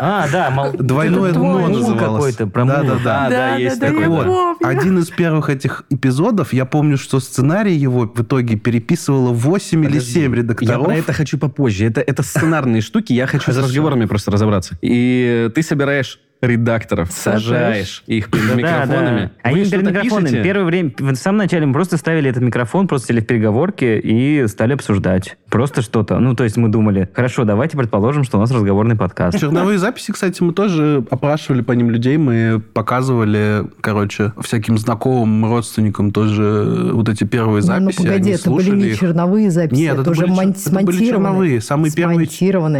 А, 0.00 0.26
да. 0.30 0.72
Двойное 0.78 1.32
дно 1.32 1.66
называлось. 1.68 2.34
про 2.36 2.64
Да, 2.66 2.82
да, 2.82 2.94
да. 2.94 2.98
Да, 3.04 3.28
да, 3.30 3.56
есть 3.56 3.80
да, 3.80 3.86
такой. 3.88 4.02
я 4.02 4.08
Вот. 4.10 4.58
Один 4.62 4.98
из 4.98 5.08
первых 5.08 5.48
этих 5.48 5.84
эпизодов, 5.88 6.52
я 6.52 6.66
помню, 6.66 6.98
что 6.98 7.20
сценарий 7.20 7.74
его 7.74 8.00
в 8.14 8.20
итоге 8.20 8.56
переписывало 8.56 9.32
8 9.32 9.80
или 9.80 9.86
Подожди, 9.88 10.12
7 10.12 10.22
Я 10.34 10.42
редакторов. 10.42 10.84
про 10.84 10.94
это 10.96 11.12
хочу 11.14 11.38
попозже. 11.38 11.86
Это, 11.86 12.02
это 12.02 12.22
сценарные 12.22 12.82
штуки, 12.82 13.14
я 13.14 13.26
хочу 13.26 13.50
с 13.50 13.56
разговорами 13.56 14.04
просто 14.04 14.30
разобраться. 14.30 14.76
И 14.82 15.50
ты 15.54 15.62
собираешь 15.62 16.20
редакторов, 16.46 17.10
сажаешь 17.12 18.02
их 18.06 18.30
перед 18.30 18.48
Да, 18.48 18.54
микрофонами. 18.54 19.20
да. 19.20 19.30
Они 19.42 19.54
Вы 19.60 19.64
перед 19.64 19.68
что-то 19.68 19.90
микрофонами. 19.90 20.24
пишете? 20.26 20.42
Первое 20.42 20.64
время, 20.64 20.90
в 20.98 21.14
самом 21.16 21.38
начале 21.38 21.66
мы 21.66 21.72
просто 21.72 21.96
ставили 21.96 22.30
этот 22.30 22.42
микрофон, 22.42 22.86
просто 22.88 23.08
сели 23.08 23.20
в 23.20 23.26
переговорке 23.26 23.98
и 23.98 24.46
стали 24.48 24.72
обсуждать. 24.74 25.36
Просто 25.50 25.82
что-то. 25.82 26.18
Ну, 26.18 26.34
то 26.34 26.44
есть 26.44 26.56
мы 26.56 26.68
думали, 26.68 27.08
хорошо, 27.14 27.44
давайте 27.44 27.76
предположим, 27.76 28.24
что 28.24 28.38
у 28.38 28.40
нас 28.40 28.50
разговорный 28.50 28.96
подкаст. 28.96 29.38
Черновые 29.38 29.78
записи, 29.78 30.12
кстати, 30.12 30.42
мы 30.42 30.52
тоже 30.52 31.04
опрашивали 31.10 31.62
по 31.62 31.72
ним 31.72 31.90
людей, 31.90 32.16
мы 32.16 32.60
показывали, 32.72 33.62
короче, 33.80 34.32
всяким 34.42 34.78
знакомым, 34.78 35.50
родственникам 35.50 36.10
тоже 36.12 36.90
вот 36.92 37.08
эти 37.08 37.24
первые 37.24 37.62
Ну, 37.64 37.72
ну, 37.78 37.90
записи. 37.90 37.96
погоди, 37.98 38.14
они 38.14 38.30
это 38.32 38.50
были 38.50 38.70
не 38.70 38.84
их. 38.88 38.98
черновые 39.00 39.50
записи, 39.50 39.80
Нет, 39.80 39.92
это, 39.94 40.02
это 40.02 40.10
уже 40.10 40.20
были 40.22 40.30
мон- 40.30 40.50
это 40.50 40.80
были 40.84 41.04
черновые, 41.04 41.60
самые 41.60 41.92
первые-. 41.92 42.28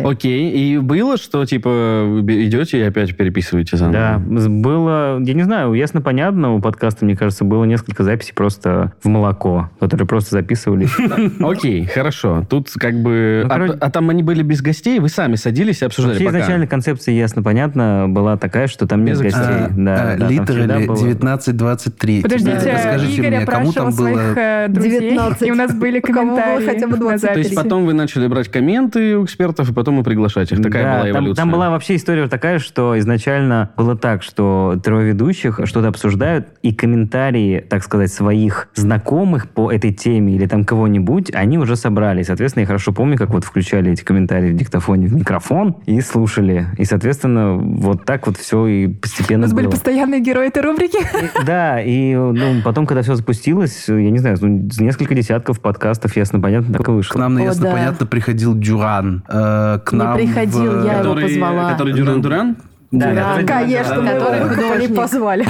Окей, 0.04 0.50
и 0.50 0.78
было, 0.78 1.16
что, 1.16 1.44
типа, 1.44 2.23
идете 2.28 2.78
и 2.78 2.83
опять 2.83 3.16
переписываете 3.16 3.53
заново? 3.62 3.92
Да, 3.92 4.49
было, 4.49 5.20
я 5.20 5.34
не 5.34 5.42
знаю, 5.42 5.73
ясно 5.75 6.00
понятно, 6.00 6.54
у 6.54 6.61
подкаста, 6.61 7.04
мне 7.04 7.16
кажется, 7.16 7.44
было 7.44 7.64
несколько 7.64 8.02
записей 8.04 8.34
просто 8.34 8.92
в 9.02 9.08
молоко, 9.08 9.70
которые 9.80 10.06
просто 10.06 10.30
записывались. 10.32 10.92
Окей, 11.40 11.87
хорошо. 11.87 12.46
Тут 12.49 12.70
как 12.75 12.94
бы... 13.02 13.44
Ну, 13.46 13.54
а, 13.54 13.76
а 13.80 13.90
там 13.90 14.11
они 14.11 14.23
были 14.23 14.42
без 14.42 14.62
гостей? 14.62 14.99
Вы 14.99 15.08
сами 15.08 15.37
садились 15.37 15.82
и 15.82 15.84
обсуждали 15.84 16.14
Вообще 16.14 16.26
пока? 16.26 16.38
изначально 16.38 16.66
концепция, 16.66 17.14
ясно 17.14 17.42
понятно, 17.42 18.06
была 18.08 18.37
такая, 18.37 18.66
что 18.66 18.87
там 18.87 19.04
без 19.04 19.20
гостей. 19.20 19.40
А, 19.42 19.68
Да, 19.70 20.12
а, 20.12 20.16
Литерали 20.16 20.87
было- 20.87 20.96
19-23. 20.96 22.23
Подождите, 22.23 22.58
Теперь 22.61 22.75
Расскажите 22.75 23.23
мне, 23.23 23.46
кому 23.46 23.73
там 23.73 23.88
опрашивал 23.88 23.92
своих 23.92 24.16
было... 24.16 24.40
э, 24.40 24.68
друзей, 24.68 25.00
19. 25.00 25.42
и 25.42 25.50
у 25.52 25.54
нас 25.54 25.75
были 25.75 26.00
комментарии 26.00 26.66
хотя 26.66 26.87
бы 26.87 26.92
на 26.96 26.99
20. 26.99 27.32
То 27.32 27.38
есть 27.38 27.54
потом 27.54 27.84
вы 27.87 27.92
начали 27.92 28.26
брать 28.26 28.49
комменты 28.49 29.16
у 29.18 29.25
экспертов, 29.25 29.70
и 29.70 29.75
потом 29.75 30.00
и 30.00 30.02
приглашать 30.02 30.50
их. 30.52 30.62
Такая 30.62 30.99
была 31.00 31.11
эволюция. 31.11 31.42
там 31.42 31.50
была 31.50 31.70
вообще 31.70 31.96
история 31.96 32.28
такая, 32.28 32.58
что 32.58 32.99
изначально 32.99 33.44
изначально 33.45 33.71
было 33.77 33.97
так, 33.97 34.23
что 34.23 34.79
трое 34.83 35.09
ведущих 35.09 35.61
что-то 35.65 35.89
обсуждают, 35.89 36.49
и 36.63 36.73
комментарии, 36.73 37.61
так 37.69 37.83
сказать, 37.83 38.13
своих 38.13 38.69
знакомых 38.75 39.49
по 39.51 39.71
этой 39.71 39.93
теме 39.93 40.35
или 40.35 40.47
там 40.47 40.65
кого-нибудь, 40.65 41.31
они 41.35 41.59
уже 41.59 41.77
собрали. 41.77 42.21
И, 42.21 42.25
соответственно, 42.25 42.63
я 42.63 42.67
хорошо 42.67 42.93
помню, 42.93 43.17
как 43.17 43.31
вот 43.31 43.45
включали 43.45 43.93
эти 43.93 44.03
комментарии 44.03 44.51
в 44.53 44.57
диктофоне 44.57 45.07
в 45.09 45.15
микрофон 45.15 45.77
и 45.87 46.01
слушали. 46.01 46.67
И, 46.79 46.85
соответственно, 46.85 47.55
вот 47.57 48.05
так 48.05 48.27
вот 48.27 48.37
все 48.37 48.67
и 48.67 48.87
У 48.87 48.95
постепенно 48.95 49.43
нас 49.43 49.53
были 49.53 49.67
было. 49.67 49.73
постоянные 49.73 50.21
герои 50.21 50.49
этой 50.49 50.63
рубрики. 50.63 50.99
И- 50.99 51.45
Да, 51.45 51.81
и 51.81 52.15
ну, 52.15 52.63
потом, 52.65 52.87
когда 52.87 53.03
все 53.03 53.15
запустилось, 53.15 53.89
я 53.89 54.11
не 54.11 54.19
знаю, 54.19 54.37
ну, 54.41 54.69
несколько 54.79 55.15
десятков 55.15 55.61
подкастов, 55.61 56.17
ясно, 56.17 56.41
понятно, 56.41 56.73
так 56.73 56.83
и 56.83 56.85
К 56.85 56.89
вышло. 56.89 57.19
нам 57.19 57.35
на 57.35 57.41
О, 57.43 57.45
ясно 57.45 57.65
да. 57.65 57.73
понятно 57.73 58.07
приходил 58.07 58.55
Дюран. 58.55 59.25
э, 59.29 59.79
к 59.85 59.93
Не 59.93 59.99
нам 59.99 60.17
приходил, 60.17 60.81
в- 60.81 60.85
я 60.87 61.01
его 61.01 61.15
позвала. 61.15 61.73
который 61.73 61.93
Дюран-Дуран? 61.95 62.57
Да, 62.95 63.13
Да, 63.13 63.25
который- 63.25 63.47
конечно, 63.47 63.95
мы 64.01 64.09
Который 64.11 64.37
его 64.41 64.49
не 64.49 64.55
художник. 64.57 64.97
позвали. 64.97 65.47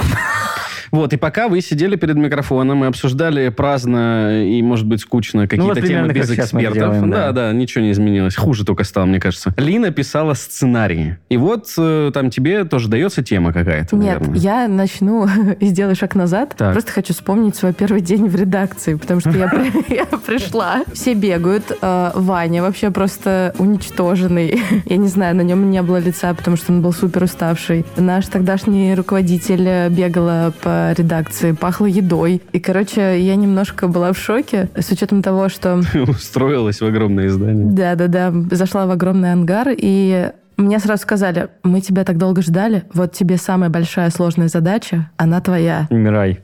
Вот, 0.95 1.13
и 1.13 1.17
пока 1.17 1.47
вы 1.47 1.61
сидели 1.61 1.95
перед 1.95 2.15
микрофоном 2.15 2.83
и 2.83 2.87
обсуждали 2.87 3.49
праздно 3.49 4.43
и, 4.45 4.61
может 4.61 4.87
быть, 4.87 5.01
скучно 5.01 5.43
какие-то 5.47 5.75
Ну, 5.75 5.81
вот 5.81 5.87
темы 5.87 6.13
без 6.13 6.31
экспертов. 6.31 6.73
делаем, 6.73 7.11
да, 7.11 7.31
да. 7.31 7.31
да, 7.47 7.53
ничего 7.53 7.83
не 7.83 7.91
изменилось. 7.91 8.35
Хуже 8.35 8.65
только 8.65 8.83
стало, 8.85 9.05
мне 9.05 9.19
кажется. 9.19 9.53
Лина 9.57 9.91
писала 9.91 10.33
сценарии. 10.33 11.17
И 11.29 11.37
вот 11.37 11.67
э, 11.77 12.11
там 12.13 12.29
тебе 12.29 12.63
тоже 12.63 12.87
дается 12.87 13.23
тема 13.23 13.51
какая-то, 13.51 13.95
Нет, 13.95 14.19
наверное. 14.21 14.37
я 14.39 14.67
начну 14.67 15.27
и 15.59 15.65
сделаю 15.67 15.95
шаг 15.95 16.15
назад. 16.15 16.55
Так. 16.57 16.71
Просто 16.73 16.91
хочу 16.91 17.13
вспомнить 17.13 17.55
свой 17.55 17.73
первый 17.73 18.01
день 18.01 18.27
в 18.27 18.35
редакции, 18.35 18.95
потому 18.95 19.19
что 19.19 19.31
я 19.31 20.05
пришла, 20.25 20.83
все 20.93 21.13
бегают, 21.13 21.77
э, 21.81 22.11
Ваня 22.15 22.61
вообще 22.61 22.89
просто 22.91 23.53
уничтоженный. 23.57 24.61
Я 24.85 24.97
не 24.97 25.07
знаю, 25.07 25.35
на 25.35 25.41
нем 25.41 25.69
не 25.69 25.81
было 25.81 25.97
лица, 25.97 26.33
потому 26.33 26.57
что 26.57 26.71
он 26.71 26.81
был 26.81 26.93
супер 26.93 27.23
уставший. 27.23 27.85
Наш 27.97 28.27
тогдашний 28.27 28.95
руководитель 28.95 29.67
э, 29.67 29.89
бегала 29.89 30.53
по 30.61 30.84
редакции, 30.93 31.51
пахло 31.53 31.85
едой. 31.85 32.41
И, 32.51 32.59
короче, 32.59 33.19
я 33.19 33.35
немножко 33.35 33.87
была 33.87 34.13
в 34.13 34.17
шоке, 34.17 34.69
с 34.75 34.89
учетом 34.91 35.21
того, 35.21 35.49
что 35.49 35.81
Устроилась 36.07 36.81
в 36.81 36.85
огромное 36.85 37.27
издание. 37.27 37.65
да-да-да, 37.71 38.33
зашла 38.55 38.85
в 38.85 38.91
огромный 38.91 39.31
ангар, 39.31 39.69
и 39.75 40.31
мне 40.57 40.79
сразу 40.79 41.01
сказали, 41.01 41.49
мы 41.63 41.81
тебя 41.81 42.03
так 42.03 42.17
долго 42.17 42.41
ждали, 42.41 42.83
вот 42.93 43.13
тебе 43.13 43.37
самая 43.37 43.69
большая 43.69 44.09
сложная 44.09 44.47
задача, 44.47 45.09
она 45.17 45.41
твоя. 45.41 45.87
Умирай. 45.89 46.39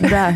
Да, 0.00 0.32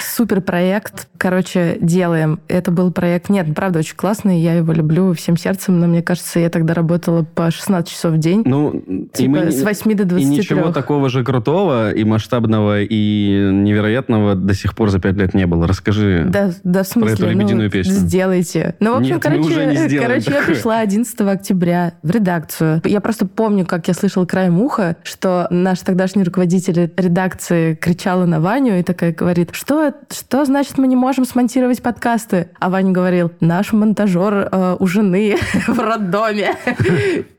супер 0.00 0.40
проект. 0.40 1.08
Короче, 1.18 1.78
делаем. 1.80 2.40
Это 2.48 2.70
был 2.70 2.92
проект, 2.92 3.28
нет, 3.28 3.54
правда, 3.54 3.80
очень 3.80 3.96
классный, 3.96 4.40
я 4.40 4.54
его 4.54 4.72
люблю 4.72 5.12
всем 5.14 5.36
сердцем, 5.36 5.78
но 5.80 5.86
мне 5.86 6.02
кажется, 6.02 6.40
я 6.40 6.48
тогда 6.50 6.74
работала 6.74 7.22
по 7.22 7.50
16 7.50 7.90
часов 7.90 8.12
в 8.12 8.18
день. 8.18 8.42
Ну, 8.44 8.70
и 8.70 9.06
Типа 9.12 9.30
мы 9.30 9.38
не- 9.46 9.50
с 9.52 9.62
8 9.62 9.94
до 9.94 10.02
И 10.02 10.06
23. 10.06 10.38
ничего 10.38 10.72
такого 10.72 11.08
же 11.08 11.24
крутого 11.24 11.92
и 11.92 12.04
масштабного 12.04 12.82
и 12.82 13.50
невероятного 13.52 14.34
до 14.34 14.54
сих 14.54 14.74
пор 14.74 14.90
за 14.90 14.98
пять 15.00 15.16
лет 15.16 15.34
не 15.34 15.46
было. 15.46 15.66
Расскажи. 15.66 16.26
Да, 16.28 16.50
да, 16.64 16.82
в 16.82 16.86
смысле, 16.86 17.14
эту 17.14 17.24
ну, 17.26 17.30
лебединую 17.30 17.70
песню. 17.70 17.92
сделайте. 17.94 18.74
Ну, 18.80 18.94
в 18.94 18.98
общем, 18.98 19.14
Нет, 19.14 19.24
мы 19.24 19.30
короче, 19.30 19.48
уже 19.48 19.66
не 19.66 19.98
короче, 19.98 20.30
я 20.30 20.42
пришла 20.42 20.78
11 20.80 21.20
октября 21.20 21.94
в 22.02 22.10
редакцию. 22.10 22.80
Я 22.84 23.00
просто 23.00 23.26
помню, 23.26 23.66
как 23.66 23.88
я 23.88 23.94
слышала 23.94 24.24
краем 24.26 24.60
уха, 24.60 24.96
что 25.02 25.46
наш 25.50 25.80
тогдашний 25.80 26.22
руководитель 26.22 26.90
редакции 26.96 27.74
кричала 27.74 28.26
на 28.26 28.40
Ваню 28.40 28.78
и 28.78 28.82
такая 28.82 29.12
говорит, 29.12 29.50
что, 29.52 29.79
что 30.10 30.44
значит 30.44 30.78
мы 30.78 30.86
не 30.86 30.96
можем 30.96 31.24
смонтировать 31.24 31.82
подкасты? 31.82 32.50
А 32.58 32.70
Ваня 32.70 32.92
говорил, 32.92 33.32
наш 33.40 33.72
монтажер 33.72 34.48
э, 34.50 34.76
у 34.78 34.86
жены 34.86 35.36
в 35.66 35.78
роддоме. 35.78 36.56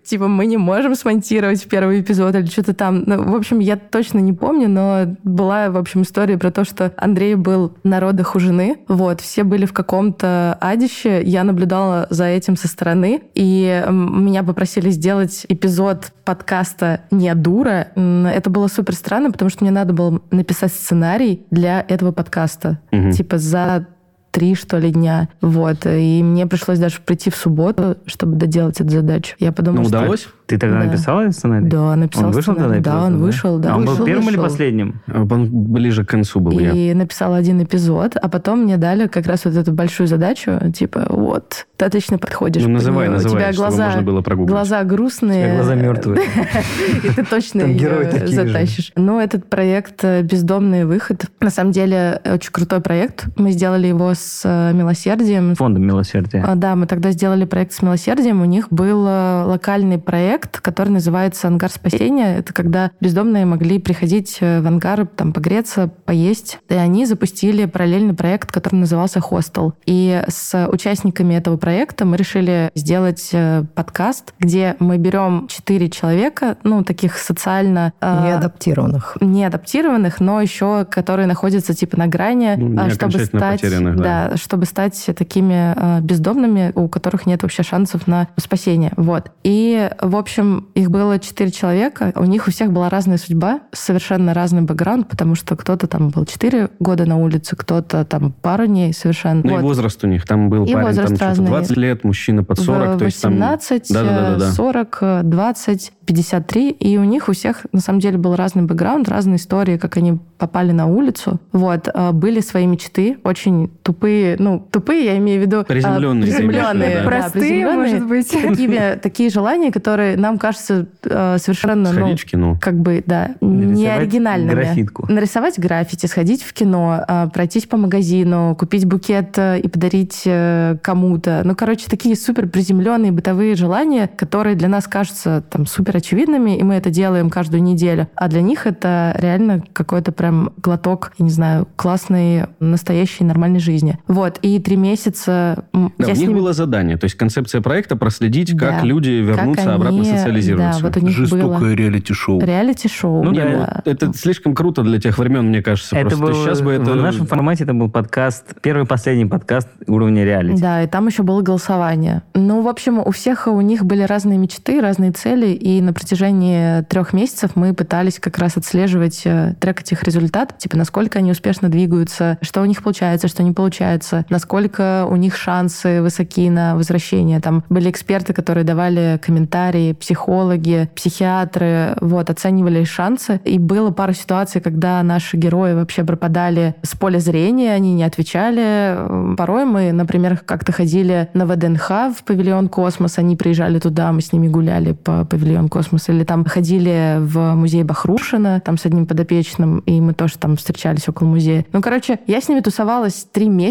Типа, 0.03 0.27
мы 0.27 0.45
не 0.45 0.57
можем 0.57 0.95
смонтировать 0.95 1.67
первый 1.67 2.01
эпизод 2.01 2.35
или 2.35 2.45
что-то 2.45 2.73
там. 2.73 3.03
Ну, 3.05 3.31
в 3.31 3.35
общем, 3.35 3.59
я 3.59 3.77
точно 3.77 4.19
не 4.19 4.33
помню, 4.33 4.67
но 4.67 5.15
была, 5.23 5.69
в 5.69 5.77
общем, 5.77 6.01
история 6.01 6.37
про 6.37 6.51
то, 6.51 6.63
что 6.63 6.91
Андрей 6.97 7.35
был 7.35 7.77
на 7.83 7.99
родах 7.99 8.35
у 8.35 8.39
жены. 8.39 8.79
Вот, 8.87 9.21
все 9.21 9.43
были 9.43 9.65
в 9.65 9.73
каком-то 9.73 10.57
адище. 10.59 11.21
Я 11.23 11.43
наблюдала 11.43 12.07
за 12.09 12.25
этим 12.25 12.57
со 12.57 12.67
стороны. 12.67 13.21
И 13.35 13.85
меня 13.89 14.43
попросили 14.43 14.89
сделать 14.89 15.45
эпизод 15.49 16.11
подкаста 16.25 17.01
«Не 17.11 17.33
дура». 17.35 17.87
Это 17.95 18.49
было 18.49 18.67
супер 18.67 18.95
странно, 18.95 19.31
потому 19.31 19.49
что 19.49 19.63
мне 19.63 19.71
надо 19.71 19.93
было 19.93 20.21
написать 20.31 20.73
сценарий 20.73 21.45
для 21.51 21.85
этого 21.87 22.11
подкаста. 22.11 22.79
Мгм. 22.91 23.11
Типа 23.11 23.37
за 23.37 23.87
три, 24.31 24.55
что 24.55 24.77
ли, 24.77 24.91
дня. 24.91 25.29
Вот. 25.41 25.85
И 25.85 26.23
мне 26.23 26.47
пришлось 26.47 26.79
даже 26.79 26.97
прийти 27.05 27.29
в 27.29 27.35
субботу, 27.35 27.97
чтобы 28.05 28.35
доделать 28.37 28.79
эту 28.81 28.89
задачу. 28.89 29.35
Я 29.39 29.51
подумала, 29.51 29.81
Ну, 29.83 29.87
что... 29.89 29.99
удалось? 29.99 30.27
Ты 30.47 30.57
тогда 30.57 30.79
Да. 30.79 30.85
написала 30.85 31.29
сценарий? 31.31 31.67
Да, 31.69 31.95
написал 31.95 32.25
Он 32.25 32.31
вышел 32.31 32.53
сценарий. 32.53 32.75
тогда 32.83 32.91
Да, 32.99 33.05
он 33.05 33.17
вышел, 33.21 33.57
да. 33.59 33.73
А 33.73 33.77
он 33.77 33.85
был 33.85 33.91
Вышел, 33.91 34.05
первым 34.05 34.23
или 34.29 34.35
вышел. 34.37 34.43
последним? 34.49 35.01
Он 35.07 35.47
ближе 35.49 36.03
к 36.05 36.09
концу 36.09 36.39
был 36.41 36.59
я. 36.59 36.71
И 36.71 36.93
написала 36.93 37.37
один 37.37 37.63
эпизод, 37.63 38.17
а 38.21 38.27
потом 38.29 38.63
мне 38.63 38.77
дали 38.77 39.07
как 39.07 39.27
раз 39.27 39.45
вот 39.45 39.55
эту 39.55 39.71
большую 39.71 40.07
задачу, 40.07 40.59
типа, 40.73 41.05
вот, 41.09 41.67
ты 41.77 41.85
отлично 41.85 42.17
подходишь. 42.17 42.63
Ну, 42.63 42.69
называй, 42.69 43.05
неё. 43.07 43.11
У 43.11 43.13
называй, 43.15 43.41
тебя 43.43 43.53
чтобы 43.53 43.67
глаза, 43.69 43.85
можно 43.85 44.01
было 44.01 44.21
прогуглить. 44.21 44.51
глаза 44.51 44.83
грустные. 44.83 45.43
У 45.43 45.47
тебя 45.47 45.55
глаза 45.55 45.75
мертвые. 45.75 46.21
И 47.03 47.09
ты 47.09 47.23
точно 47.23 47.67
же. 47.67 48.27
затащишь. 48.27 48.91
Ну, 48.95 49.19
этот 49.21 49.45
проект 49.49 50.03
«Бездомный 50.23 50.83
выход», 50.85 51.25
на 51.39 51.49
самом 51.49 51.71
деле, 51.71 52.21
очень 52.25 52.51
крутой 52.51 52.81
проект. 52.81 53.25
Мы 53.37 53.51
сделали 53.51 53.87
его 53.87 54.13
с 54.13 54.20
э, 54.43 54.73
«Милосердием», 54.73 55.55
Фондом 55.55 55.85
милосердия. 55.85 56.43
а, 56.45 56.55
Да, 56.55 56.75
мы 56.75 56.85
тогда 56.85 57.11
сделали 57.11 57.45
проект 57.45 57.73
с 57.73 57.81
милосердием. 57.81 58.41
У 58.41 58.45
них 58.45 58.67
был 58.69 59.05
э, 59.07 59.43
локальный 59.45 59.97
проект, 59.97 60.59
который 60.59 60.89
называется 60.89 61.47
«Ангар 61.47 61.71
спасения». 61.71 62.37
Это 62.37 62.53
когда 62.53 62.91
бездомные 63.01 63.45
могли 63.45 63.79
приходить 63.79 64.37
э, 64.41 64.61
в 64.61 64.67
ангар, 64.67 65.05
там, 65.07 65.33
погреться, 65.33 65.89
поесть. 66.05 66.59
И 66.69 66.73
они 66.73 67.05
запустили 67.05 67.65
параллельный 67.65 68.13
проект, 68.13 68.51
который 68.51 68.75
назывался 68.75 69.19
«Хостел». 69.19 69.73
И 69.85 70.23
с 70.27 70.67
участниками 70.67 71.35
этого 71.35 71.57
проекта 71.57 72.05
мы 72.05 72.17
решили 72.17 72.71
сделать 72.75 73.31
подкаст, 73.75 74.33
где 74.39 74.75
мы 74.79 74.97
берем 74.97 75.47
четыре 75.47 75.89
человека, 75.89 76.57
ну, 76.63 76.83
таких 76.83 77.17
социально... 77.17 77.93
Неадаптированных. 78.01 79.17
не 79.21 79.45
адаптированных, 79.45 80.19
но 80.19 80.41
еще 80.41 80.85
которые 80.85 81.27
находятся 81.27 81.73
типа 81.73 81.97
на 81.97 82.07
грани, 82.07 82.55
Ну, 82.57 82.67
не 82.69 82.79
а, 82.79 82.89
чтобы 82.89 83.19
стать, 83.19 83.61
потерянных, 83.61 83.95
да. 84.11 84.37
чтобы 84.37 84.65
стать 84.65 85.09
такими 85.17 85.73
э, 85.75 86.01
бездомными, 86.01 86.71
у 86.75 86.87
которых 86.87 87.25
нет 87.25 87.43
вообще 87.43 87.63
шансов 87.63 88.07
на 88.07 88.27
спасение. 88.37 88.93
Вот. 88.97 89.31
И, 89.43 89.89
в 90.01 90.15
общем, 90.15 90.67
их 90.75 90.89
было 90.91 91.19
четыре 91.19 91.51
человека. 91.51 92.11
У 92.15 92.25
них 92.25 92.47
у 92.47 92.51
всех 92.51 92.71
была 92.71 92.89
разная 92.89 93.17
судьба, 93.17 93.61
совершенно 93.71 94.33
разный 94.33 94.61
бэкграунд, 94.61 95.07
потому 95.09 95.35
что 95.35 95.55
кто-то 95.55 95.87
там 95.87 96.09
был 96.09 96.25
четыре 96.25 96.69
года 96.79 97.05
на 97.05 97.17
улице, 97.17 97.55
кто-то 97.55 98.05
там 98.05 98.31
пару 98.41 98.65
дней 98.67 98.93
совершенно. 98.93 99.41
Ну 99.43 99.49
и 99.51 99.53
Вот. 99.55 99.63
возраст 99.63 100.03
у 100.03 100.07
них. 100.07 100.25
Там 100.25 100.49
был 100.49 100.65
И 100.65 100.73
парень, 100.73 100.87
возраст 100.87 101.17
там 101.17 101.27
разный. 101.29 101.47
20 101.47 101.77
лет, 101.77 102.03
мужчина 102.03 102.43
под 102.43 102.59
40. 102.59 102.95
В 102.95 102.99
то 102.99 103.05
есть 103.05 103.21
там... 103.21 103.33
18, 103.33 103.93
Да-да-да-да. 103.93 104.47
э, 104.47 104.51
40, 104.51 104.97
э, 105.01 105.21
20, 105.23 105.93
53. 106.05 106.69
И 106.71 106.97
у 106.97 107.03
них 107.03 107.29
у 107.29 107.33
всех, 107.33 107.65
на 107.71 107.79
самом 107.79 107.99
деле, 107.99 108.17
был 108.17 108.35
разный 108.35 108.63
бэкграунд, 108.63 109.07
разные 109.09 109.37
истории, 109.37 109.77
как 109.77 109.97
они 109.97 110.19
попали 110.37 110.71
на 110.71 110.87
улицу. 110.87 111.39
Вот. 111.51 111.87
э, 111.93 112.11
Были 112.11 112.39
свои 112.41 112.65
мечты, 112.65 113.17
очень 113.23 113.69
тупые, 113.83 114.00
ну, 114.01 114.65
тупые, 114.71 115.05
я 115.05 115.17
имею 115.17 115.39
в 115.39 115.45
виду... 115.45 115.63
Приземленные, 115.63 116.27
виду, 116.27 116.37
Приземленные, 116.37 116.95
да. 116.95 117.03
да, 117.03 117.07
Простые, 117.07 117.43
приземленные. 117.43 117.77
может 117.77 118.07
быть. 118.07 118.29
Такими, 118.41 118.99
такие 119.01 119.29
желания, 119.29 119.71
которые 119.71 120.17
нам 120.17 120.37
кажутся 120.37 120.87
э, 121.03 121.37
совершенно, 121.39 121.91
ну, 121.91 121.99
Сходить 121.99 122.21
в 122.21 122.25
кино. 122.25 122.57
как 122.61 122.75
бы, 122.75 123.03
да, 123.05 123.35
не 123.41 123.65
Нарисовать 123.65 123.99
оригинальными. 123.99 124.51
графитку. 124.51 125.05
Нарисовать 125.11 125.59
граффити, 125.59 126.05
сходить 126.05 126.43
в 126.43 126.53
кино, 126.53 127.03
э, 127.07 127.27
пройтись 127.33 127.65
по 127.65 127.77
магазину, 127.77 128.55
купить 128.59 128.85
букет 128.85 129.37
э, 129.37 129.59
и 129.59 129.67
подарить 129.67 130.23
э, 130.25 130.77
кому-то. 130.81 131.41
Ну, 131.43 131.55
короче, 131.55 131.87
такие 131.89 132.15
супер 132.15 132.47
приземленные 132.47 133.11
бытовые 133.11 133.55
желания, 133.55 134.07
которые 134.07 134.55
для 134.55 134.67
нас 134.67 134.87
кажутся 134.87 135.43
там 135.49 135.65
супер 135.65 135.97
очевидными, 135.97 136.57
и 136.57 136.63
мы 136.63 136.75
это 136.75 136.89
делаем 136.89 137.29
каждую 137.29 137.63
неделю. 137.63 138.07
А 138.15 138.27
для 138.27 138.41
них 138.41 138.65
это 138.67 139.15
реально 139.19 139.63
какой-то 139.73 140.11
прям 140.11 140.51
глоток, 140.57 141.11
я 141.17 141.25
не 141.25 141.31
знаю, 141.31 141.67
классной, 141.75 142.45
настоящей, 142.59 143.23
нормальной 143.23 143.59
жизни. 143.59 143.90
Вот. 144.07 144.39
И 144.41 144.59
три 144.59 144.75
месяца 144.77 145.63
Да, 145.73 145.79
у 145.99 146.09
них 146.09 146.17
ними 146.17 146.33
было 146.33 146.53
задание. 146.53 146.97
То 146.97 147.05
есть 147.05 147.15
концепция 147.15 147.61
проекта 147.61 147.95
проследить, 147.95 148.51
как 148.57 148.81
Да. 148.81 148.83
люди 148.83 149.09
вернутся, 149.09 149.65
Как 149.65 149.75
обратно 149.75 149.99
они- 150.01 150.11
социализируются. 150.17 150.81
Да, 150.81 150.87
вот 150.87 150.97
у 150.97 150.99
них 150.99 151.17
было 151.17 151.27
Жестокое 151.27 151.75
реалити-шоу. 151.75 152.39
реалити-шоу. 152.41 153.23
Ну 153.23 153.31
ну, 153.31 153.35
да. 153.35 153.81
это 153.85 154.11
слишком 154.13 154.53
круто 154.55 154.83
для 154.83 154.99
тех 154.99 155.17
времен, 155.17 155.47
мне 155.47 155.61
кажется. 155.61 155.95
Это 155.95 156.09
Просто 156.09 156.25
был, 156.25 156.33
сейчас 156.33 156.61
бы 156.61 156.71
это... 156.71 156.91
В 156.91 156.95
нашем 156.95 157.25
формате 157.27 157.63
это 157.63 157.73
был 157.73 157.89
подкаст, 157.89 158.55
первый 158.61 158.83
и 158.83 158.87
последний 158.87 159.25
подкаст 159.25 159.67
уровня 159.87 160.23
реалити. 160.25 160.61
Да, 160.61 160.83
и 160.83 160.87
там 160.87 161.07
еще 161.07 161.23
было 161.23 161.41
голосование. 161.41 162.21
Ну, 162.33 162.61
в 162.61 162.67
общем, 162.67 162.99
у 162.99 163.11
всех 163.11 163.47
у 163.47 163.61
них 163.61 163.85
были 163.85 164.03
разные 164.03 164.37
мечты, 164.37 164.81
разные 164.81 165.11
цели, 165.11 165.47
и 165.47 165.81
на 165.81 165.93
протяжении 165.93 166.83
трех 166.83 167.13
месяцев 167.13 167.51
мы 167.55 167.73
пытались 167.73 168.19
как 168.19 168.37
раз 168.37 168.57
отслеживать 168.57 169.21
э, 169.25 169.55
трек 169.59 169.81
этих 169.81 170.03
результатов, 170.03 170.57
типа 170.57 170.77
насколько 170.77 171.19
они 171.19 171.31
успешно 171.31 171.69
двигаются, 171.69 172.37
что 172.41 172.61
у 172.61 172.65
них 172.65 172.83
получается, 172.83 173.27
что 173.27 173.43
не 173.43 173.51
получается, 173.51 173.80
получается, 173.81 174.25
насколько 174.29 175.07
у 175.09 175.15
них 175.15 175.35
шансы 175.35 176.03
высоки 176.03 176.49
на 176.51 176.75
возвращение. 176.75 177.39
Там 177.39 177.63
были 177.67 177.89
эксперты, 177.89 178.31
которые 178.31 178.63
давали 178.63 179.19
комментарии, 179.23 179.93
психологи, 179.93 180.87
психиатры, 180.95 181.95
вот, 181.99 182.29
оценивали 182.29 182.83
шансы. 182.83 183.41
И 183.43 183.57
было 183.57 183.89
пару 183.89 184.13
ситуаций, 184.13 184.61
когда 184.61 185.01
наши 185.01 185.35
герои 185.35 185.73
вообще 185.73 186.03
пропадали 186.03 186.75
с 186.83 186.95
поля 186.95 187.17
зрения, 187.17 187.73
они 187.73 187.95
не 187.95 188.03
отвечали. 188.03 189.35
Порой 189.35 189.65
мы, 189.65 189.91
например, 189.91 190.39
как-то 190.45 190.71
ходили 190.71 191.29
на 191.33 191.47
ВДНХ 191.47 191.89
в 192.15 192.23
павильон 192.23 192.69
«Космос», 192.69 193.17
они 193.17 193.35
приезжали 193.35 193.79
туда, 193.79 194.11
мы 194.11 194.21
с 194.21 194.31
ними 194.31 194.47
гуляли 194.47 194.91
по 194.91 195.25
павильон 195.25 195.69
«Космос», 195.69 196.07
или 196.09 196.23
там 196.23 196.45
ходили 196.45 197.17
в 197.19 197.55
музей 197.55 197.83
Бахрушина, 197.83 198.61
там 198.63 198.77
с 198.77 198.85
одним 198.85 199.07
подопечным, 199.07 199.79
и 199.79 199.99
мы 199.99 200.13
тоже 200.13 200.37
там 200.37 200.55
встречались 200.55 201.09
около 201.09 201.29
музея. 201.29 201.65
Ну, 201.73 201.81
короче, 201.81 202.19
я 202.27 202.41
с 202.41 202.47
ними 202.47 202.59
тусовалась 202.59 203.25
три 203.31 203.49
месяца, 203.49 203.70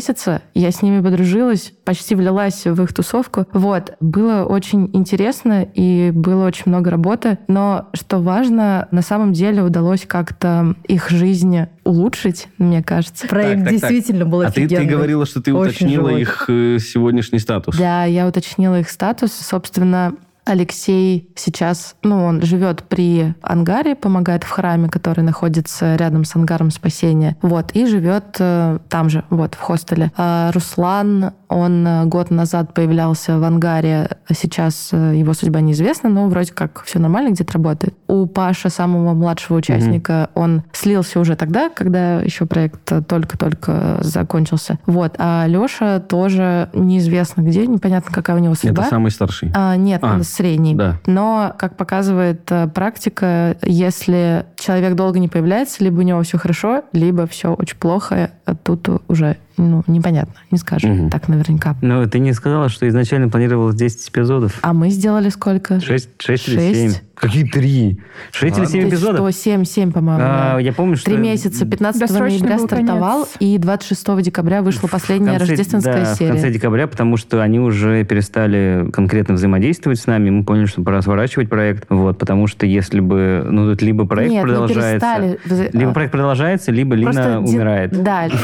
я 0.54 0.70
с 0.70 0.82
ними 0.82 1.02
подружилась, 1.02 1.72
почти 1.84 2.14
влилась 2.14 2.64
в 2.66 2.82
их 2.82 2.92
тусовку. 2.94 3.46
Вот. 3.52 3.94
Было 4.00 4.44
очень 4.44 4.90
интересно, 4.92 5.62
и 5.62 6.10
было 6.14 6.46
очень 6.46 6.64
много 6.66 6.90
работы. 6.90 7.38
Но, 7.48 7.88
что 7.94 8.18
важно, 8.18 8.88
на 8.90 9.02
самом 9.02 9.32
деле 9.32 9.62
удалось 9.62 10.04
как-то 10.06 10.74
их 10.88 11.10
жизнь 11.10 11.66
улучшить, 11.84 12.48
мне 12.58 12.82
кажется. 12.82 13.26
Проект 13.26 13.64
Так, 13.64 13.70
так, 13.70 13.80
так. 13.80 13.90
действительно 13.90 14.24
был 14.26 14.42
А 14.42 14.46
ты, 14.46 14.52
ты 14.52 14.60
офигенный. 14.76 14.86
говорила, 14.86 15.26
что 15.26 15.42
ты 15.42 15.52
Очень 15.52 15.70
уточнила 15.70 16.08
живой. 16.10 16.20
их 16.22 16.44
э, 16.48 16.78
сегодняшний 16.78 17.38
статус. 17.38 17.76
Да, 17.76 18.04
я 18.04 18.26
уточнила 18.28 18.78
их 18.80 18.88
статус. 18.90 19.32
Собственно, 19.32 20.14
Алексей 20.44 21.30
сейчас, 21.36 21.96
ну, 22.02 22.24
он 22.24 22.42
живет 22.42 22.82
при 22.84 23.34
ангаре, 23.42 23.94
помогает 23.94 24.44
в 24.44 24.50
храме, 24.50 24.88
который 24.88 25.22
находится 25.22 25.96
рядом 25.96 26.24
с 26.24 26.34
ангаром 26.34 26.70
спасения. 26.70 27.36
Вот, 27.42 27.72
и 27.72 27.86
живет 27.86 28.36
э, 28.38 28.78
там 28.88 29.10
же, 29.10 29.24
вот, 29.30 29.54
в 29.54 29.60
хостеле. 29.60 30.12
А 30.16 30.50
Руслан, 30.52 31.32
он 31.48 31.86
э, 31.86 32.04
год 32.06 32.30
назад 32.30 32.74
появлялся 32.74 33.38
в 33.38 33.44
ангаре, 33.44 34.08
сейчас 34.34 34.90
э, 34.92 35.14
его 35.16 35.34
судьба 35.34 35.60
неизвестна, 35.60 36.08
но 36.08 36.28
вроде 36.28 36.52
как 36.52 36.82
все 36.84 36.98
нормально, 36.98 37.30
где-то 37.30 37.52
работает. 37.54 37.94
У 38.08 38.26
Паша, 38.26 38.70
самого 38.70 39.14
младшего 39.14 39.58
участника, 39.58 40.30
он 40.34 40.62
слился 40.72 41.20
уже 41.20 41.36
тогда, 41.36 41.68
когда 41.68 42.20
еще 42.20 42.46
проект 42.46 42.92
только-только 43.06 43.98
закончился. 44.00 44.78
Вот, 44.86 45.14
а 45.18 45.46
Леша 45.46 46.00
тоже 46.00 46.70
неизвестно 46.72 47.42
где, 47.42 47.66
непонятно, 47.66 48.12
какая 48.12 48.36
у 48.36 48.40
него 48.40 48.54
судьба. 48.54 48.82
Это 48.82 48.90
самый 48.90 49.10
старший. 49.10 49.52
А, 49.54 49.76
нет, 49.76 50.00
А, 50.02 50.22
средний. 50.30 50.74
да. 50.74 50.98
Но, 51.06 51.54
как 51.58 51.76
показывает 51.76 52.50
э, 52.50 52.68
практика, 52.68 53.56
если 53.62 54.46
человек 54.56 54.94
долго 54.94 55.18
не 55.18 55.28
появляется, 55.28 55.82
либо 55.84 55.98
у 56.00 56.02
него 56.02 56.22
все 56.22 56.38
хорошо, 56.38 56.84
либо 56.92 57.26
все 57.26 57.54
очень 57.54 57.76
плохо, 57.76 58.30
а 58.44 58.54
тут 58.54 58.88
уже 59.08 59.36
ну, 59.56 59.82
непонятно, 59.86 60.34
не 60.50 60.58
скажешь 60.58 60.88
Мгм. 60.90 61.10
так 61.10 61.28
наверняка. 61.28 61.76
Но 61.82 62.06
ты 62.06 62.18
не 62.18 62.32
сказала, 62.32 62.68
что 62.68 62.88
изначально 62.88 63.28
планировалось 63.28 63.74
10 63.76 64.08
эпизодов. 64.08 64.58
А 64.62 64.72
мы 64.72 64.90
сделали 64.90 65.28
сколько? 65.28 65.80
6, 65.80 66.08
шесть 66.18 66.48
или 66.48 66.56
Шесть. 66.56 66.92
7? 66.96 67.02
Какие 67.14 67.44
три? 67.44 68.00
6 68.32 68.56
или 68.58 68.64
7 68.64 68.82
Ты 68.84 68.88
эпизодов? 68.88 69.16
что, 69.20 69.30
7, 69.30 69.64
7, 69.64 69.92
по-моему. 69.92 70.22
А, 70.24 70.58
я 70.58 70.72
помню, 70.72 70.96
что... 70.96 71.04
Три 71.10 71.18
месяца, 71.18 71.66
15 71.66 72.00
Досрочный 72.00 72.38
ноября 72.40 72.58
стартовал, 72.66 73.24
конец. 73.24 73.36
и 73.40 73.58
26 73.58 74.22
декабря 74.22 74.62
вышла 74.62 74.88
последняя 74.88 75.32
конце- 75.36 75.46
рождественская 75.46 76.04
да, 76.04 76.14
серия. 76.14 76.30
в 76.30 76.34
конце 76.34 76.50
декабря, 76.50 76.86
потому 76.86 77.18
что 77.18 77.42
они 77.42 77.60
уже 77.60 78.04
перестали 78.04 78.88
конкретно 78.90 79.34
взаимодействовать 79.34 80.00
с 80.00 80.06
нами. 80.06 80.30
Мы 80.30 80.44
поняли, 80.44 80.64
что 80.64 80.82
пора 80.82 81.02
сворачивать 81.02 81.50
проект. 81.50 81.84
Вот, 81.90 82.18
потому 82.18 82.46
что 82.46 82.64
если 82.64 83.00
бы... 83.00 83.46
Ну, 83.50 83.70
тут 83.70 83.82
либо 83.82 84.06
проект 84.06 84.32
Нет, 84.32 84.42
не 84.42 84.48
продолжается... 84.48 84.90
перестали. 84.90 85.38
Вза- 85.44 85.70
Либо 85.78 85.90
а, 85.90 85.94
проект 85.94 86.12
продолжается, 86.12 86.72
либо 86.72 86.94
Лина 86.94 87.42
ди- 87.44 87.50
умирает. 87.54 88.02
Да, 88.02 88.28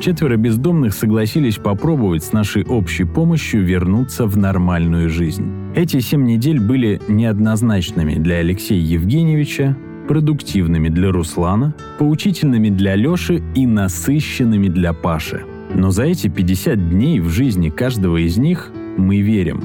Четверо 0.00 0.38
бездомных 0.38 0.94
согласились 0.94 1.56
попробовать 1.56 2.24
с 2.24 2.32
нашей 2.32 2.64
общей 2.64 3.04
помощью 3.04 3.62
вернуться 3.62 4.26
в 4.26 4.34
нормальную 4.38 5.10
жизнь. 5.10 5.46
Эти 5.74 6.00
семь 6.00 6.24
недель 6.24 6.58
были 6.58 7.02
неоднозначными 7.06 8.14
для 8.14 8.36
Алексея 8.36 8.80
Евгеньевича, 8.80 9.76
продуктивными 10.08 10.88
для 10.88 11.12
Руслана, 11.12 11.74
поучительными 11.98 12.70
для 12.70 12.96
Леши 12.96 13.42
и 13.54 13.66
насыщенными 13.66 14.68
для 14.68 14.94
Паши. 14.94 15.42
Но 15.74 15.90
за 15.90 16.04
эти 16.04 16.28
50 16.28 16.88
дней 16.88 17.20
в 17.20 17.28
жизни 17.28 17.68
каждого 17.68 18.16
из 18.16 18.38
них 18.38 18.72
мы 18.96 19.20
верим. 19.20 19.62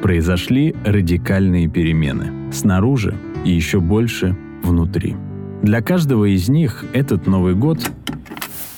Произошли 0.00 0.76
радикальные 0.84 1.66
перемены. 1.66 2.30
Снаружи 2.52 3.16
и 3.44 3.50
еще 3.50 3.80
больше 3.80 4.36
внутри. 4.62 5.16
Для 5.62 5.82
каждого 5.82 6.24
из 6.24 6.48
них 6.48 6.84
этот 6.92 7.26
Новый 7.26 7.54
год 7.54 7.90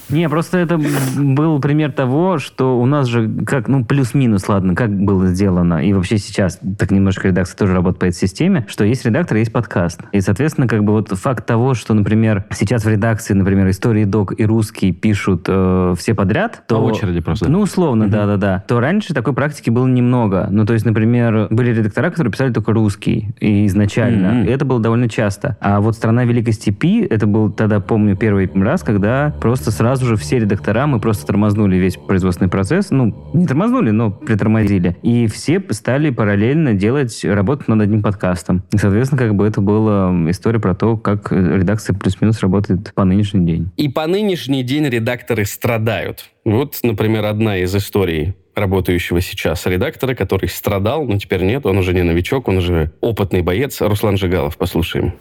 Не, 0.09 0.29
просто 0.29 0.59
это 0.59 0.79
был 1.17 1.61
пример 1.61 1.93
того, 1.93 2.39
что 2.39 2.79
у 2.79 2.87
нас 2.87 3.07
же 3.07 3.31
как, 3.47 3.69
ну, 3.69 3.85
плюс-минус, 3.85 4.49
ладно, 4.49 4.75
как 4.75 4.91
было 4.95 5.27
сделано, 5.27 5.85
и 5.85 5.93
вообще 5.93 6.19
сейчас 6.19 6.61
так 6.79 6.91
немножко 6.91 7.29
редакция 7.29 7.57
тоже 7.57 7.75
работает 7.75 8.01
по 8.01 8.05
этой 8.07 8.17
системе, 8.17 8.67
что 8.69 8.85
есть 8.85 9.05
редактор, 9.05 9.39
есть 9.39 9.53
подкаст. 9.53 10.03
И, 10.13 10.21
соответственно, 10.21 10.69
как 10.69 10.85
бы 10.85 10.93
вот 10.93 11.09
факт 11.09 11.47
того, 11.47 11.75
что, 11.75 11.95
например, 11.95 12.45
сейчас 12.53 12.85
в 12.85 12.89
редакции, 12.89 13.35
например, 13.35 13.69
истории 13.71 14.05
док 14.05 14.39
и 14.39 14.45
русский 14.45 14.93
пишут 14.93 15.47
э, 15.49 15.95
все 15.99 16.15
подряд, 16.15 16.65
то... 16.67 16.77
По 16.77 16.85
очереди 16.85 17.21
просто. 17.21 17.51
Ну, 17.51 17.61
условно, 17.61 18.09
да-да-да. 18.09 18.65
То 18.67 18.81
раньше 18.81 19.15
такой 19.15 19.35
практики 19.35 19.71
было 19.71 19.87
немного. 19.87 20.49
Ну, 20.51 20.67
то 20.67 20.75
есть, 20.75 20.85
например, 20.85 21.49
были 21.51 21.71
редактора, 21.71 22.11
которые 22.11 22.33
писали 22.33 22.53
только 22.53 22.73
русский 22.73 23.35
и 23.41 23.67
изначально. 23.67 24.33
Мгм. 24.33 24.45
И 24.45 24.49
это 24.49 24.65
было 24.65 24.81
довольно 24.81 25.09
часто. 25.09 25.57
А 25.61 25.81
вот 25.81 25.97
«Страна 25.97 26.25
Великой 26.25 26.53
Степи» 26.53 27.03
это 27.03 27.27
был 27.27 27.51
тогда, 27.51 27.81
помню, 27.81 28.17
первый 28.17 28.51
раз, 28.55 28.83
когда 28.83 29.33
просто 29.41 29.71
сразу 29.71 29.94
же 30.01 30.17
все 30.17 30.39
редактора, 30.39 30.87
мы 30.87 31.01
просто 31.01 31.27
тормознули 31.27 31.77
весь 31.77 31.97
производственный 31.97 32.51
процесс. 32.51 32.91
Ну, 32.91 33.31
не 33.33 33.47
тормознули, 33.47 33.91
но 33.91 34.11
притормозили. 34.11 34.97
И 35.03 35.27
все 35.27 35.63
стали 35.71 36.11
параллельно 36.11 36.75
делать, 36.75 37.25
работать 37.25 37.69
над 37.69 37.83
одним 37.83 38.03
подкастом. 38.03 38.65
И, 38.73 38.79
соответственно, 38.79 39.21
как 39.21 39.35
бы 39.35 39.47
это 39.47 39.61
была 39.61 40.13
история 40.31 40.61
про 40.61 40.75
то, 40.75 40.97
как 40.97 41.31
редакция 41.33 41.95
плюс-минус 41.95 42.41
работает 42.41 42.93
по 42.95 43.05
нынешний 43.05 43.47
день. 43.47 43.71
И 43.77 43.89
по 43.89 44.07
нынешний 44.07 44.63
день 44.63 44.89
редакторы 44.89 45.45
страдают. 45.45 46.31
Вот, 46.45 46.79
например, 46.83 47.25
одна 47.25 47.59
из 47.59 47.75
историй 47.75 48.35
работающего 48.55 49.21
сейчас 49.21 49.67
редактора, 49.67 50.15
который 50.15 50.49
страдал, 50.49 51.05
но 51.05 51.19
теперь 51.19 51.43
нет, 51.43 51.67
он 51.67 51.79
уже 51.79 51.93
не 51.93 52.03
новичок, 52.03 52.49
он 52.49 52.59
уже 52.59 52.93
опытный 53.01 53.43
боец. 53.43 53.81
Руслан 53.81 54.17
Жигалов, 54.17 54.57
послушаем. 54.57 55.15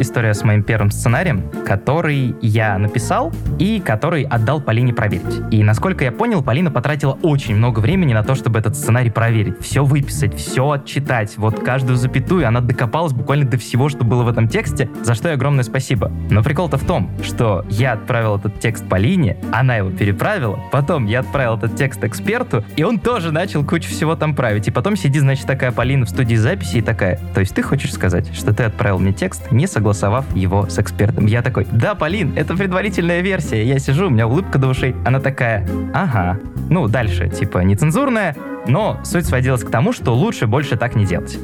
История 0.00 0.32
с 0.32 0.44
моим 0.44 0.62
первым 0.62 0.92
сценарием, 0.92 1.42
который 1.66 2.36
я 2.40 2.78
написал 2.78 3.32
и 3.58 3.80
который 3.80 4.22
отдал 4.22 4.60
Полине 4.60 4.94
проверить. 4.94 5.42
И 5.50 5.64
насколько 5.64 6.04
я 6.04 6.12
понял, 6.12 6.42
Полина 6.42 6.70
потратила 6.70 7.18
очень 7.22 7.56
много 7.56 7.80
времени 7.80 8.12
на 8.12 8.22
то, 8.22 8.36
чтобы 8.36 8.60
этот 8.60 8.76
сценарий 8.76 9.10
проверить. 9.10 9.58
Все 9.60 9.84
выписать, 9.84 10.36
все 10.36 10.70
отчитать. 10.70 11.36
Вот 11.36 11.60
каждую 11.60 11.96
запятую 11.96 12.46
она 12.46 12.60
докопалась 12.60 13.12
буквально 13.12 13.46
до 13.46 13.58
всего, 13.58 13.88
что 13.88 14.04
было 14.04 14.22
в 14.22 14.28
этом 14.28 14.48
тексте, 14.48 14.88
за 15.02 15.14
что 15.14 15.28
ей 15.28 15.34
огромное 15.34 15.64
спасибо. 15.64 16.12
Но 16.30 16.44
прикол-то 16.44 16.78
в 16.78 16.84
том, 16.84 17.10
что 17.22 17.64
я 17.68 17.94
отправил 17.94 18.36
этот 18.36 18.60
текст 18.60 18.88
Полине, 18.88 19.36
она 19.52 19.76
его 19.76 19.90
переправила, 19.90 20.60
потом 20.70 21.06
я 21.06 21.20
отправил 21.20 21.56
этот 21.56 21.74
текст 21.74 22.04
эксперту, 22.04 22.64
и 22.76 22.84
он 22.84 23.00
тоже 23.00 23.32
начал 23.32 23.64
кучу 23.64 23.88
всего 23.90 24.14
там 24.14 24.36
править. 24.36 24.68
И 24.68 24.70
потом 24.70 24.96
сидит, 24.96 25.22
значит, 25.22 25.46
такая 25.46 25.72
Полина 25.72 26.06
в 26.06 26.08
студии 26.08 26.36
записи 26.36 26.76
и 26.76 26.82
такая, 26.82 27.18
то 27.34 27.40
есть 27.40 27.54
ты 27.54 27.62
хочешь 27.62 27.92
сказать, 27.92 28.32
что 28.34 28.54
ты 28.54 28.62
отправил 28.62 28.98
мне 29.00 29.12
текст, 29.12 29.50
не 29.50 29.66
согласовав 29.92 30.24
его 30.36 30.68
с 30.68 30.78
экспертом? 30.78 31.26
Я 31.26 31.42
такой, 31.42 31.66
да, 31.72 31.94
Полин, 31.94 32.32
это 32.36 32.54
предварительная 32.54 33.20
версия. 33.20 33.64
Я 33.64 33.78
сижу, 33.78 34.06
у 34.06 34.10
меня 34.10 34.26
улыбка 34.26 34.58
до 34.58 34.68
ушей. 34.68 34.94
Она 35.04 35.20
такая, 35.20 35.68
ага. 35.94 36.38
Ну, 36.70 36.88
дальше, 36.88 37.28
типа, 37.28 37.58
нецензурная, 37.58 38.36
но 38.66 39.00
суть 39.04 39.26
сводилась 39.26 39.64
к 39.64 39.70
тому, 39.70 39.92
что 39.92 40.14
лучше 40.14 40.46
больше 40.46 40.76
так 40.76 40.94
не 40.94 41.06
делать. 41.06 41.38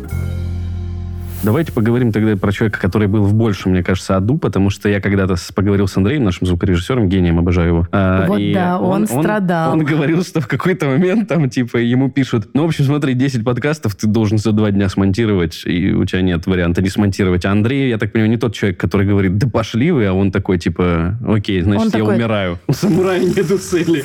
Давайте 1.44 1.72
поговорим 1.72 2.10
тогда 2.10 2.36
про 2.38 2.52
человека, 2.52 2.80
который 2.80 3.06
был 3.06 3.24
в 3.24 3.34
большем, 3.34 3.72
мне 3.72 3.82
кажется, 3.82 4.16
аду, 4.16 4.38
потому 4.38 4.70
что 4.70 4.88
я 4.88 4.98
когда-то 4.98 5.36
поговорил 5.54 5.86
с 5.86 5.94
Андреем, 5.94 6.24
нашим 6.24 6.46
звукорежиссером, 6.46 7.10
гением, 7.10 7.38
обожаю 7.38 7.68
его. 7.68 7.88
А, 7.92 8.26
Вот 8.26 8.38
и 8.38 8.54
да, 8.54 8.80
он 8.80 9.06
страдал. 9.06 9.74
Он, 9.74 9.84
говорил, 9.84 10.22
что 10.24 10.40
в 10.40 10.48
какой-то 10.48 10.86
момент 10.86 11.28
там, 11.28 11.50
типа, 11.50 11.76
ему 11.76 12.10
пишут, 12.10 12.48
ну, 12.54 12.62
в 12.62 12.66
общем, 12.68 12.86
смотри, 12.86 13.12
10 13.12 13.44
подкастов 13.44 13.94
ты 13.94 14.06
должен 14.06 14.38
за 14.38 14.52
два 14.52 14.70
дня 14.70 14.88
смонтировать, 14.88 15.62
и 15.66 15.92
у 15.92 16.06
тебя 16.06 16.22
нет 16.22 16.46
варианта 16.46 16.80
не 16.80 16.88
смонтировать. 16.88 17.44
А 17.44 17.50
Андрей, 17.50 17.90
я 17.90 17.98
так 17.98 18.12
понимаю, 18.12 18.30
не 18.30 18.38
тот 18.38 18.54
человек, 18.54 18.80
который 18.80 19.06
говорит, 19.06 19.36
да 19.36 19.46
пошли 19.46 19.90
вы, 19.90 20.06
а 20.06 20.14
он 20.14 20.32
такой, 20.32 20.58
типа, 20.58 21.18
окей, 21.28 21.60
значит, 21.60 21.82
Он 21.82 21.92
я 21.92 21.98
такой- 21.98 22.16
умираю. 22.16 22.58
У 22.68 22.72
самурая 22.72 23.20
нету 23.20 23.58
цели. 23.58 24.02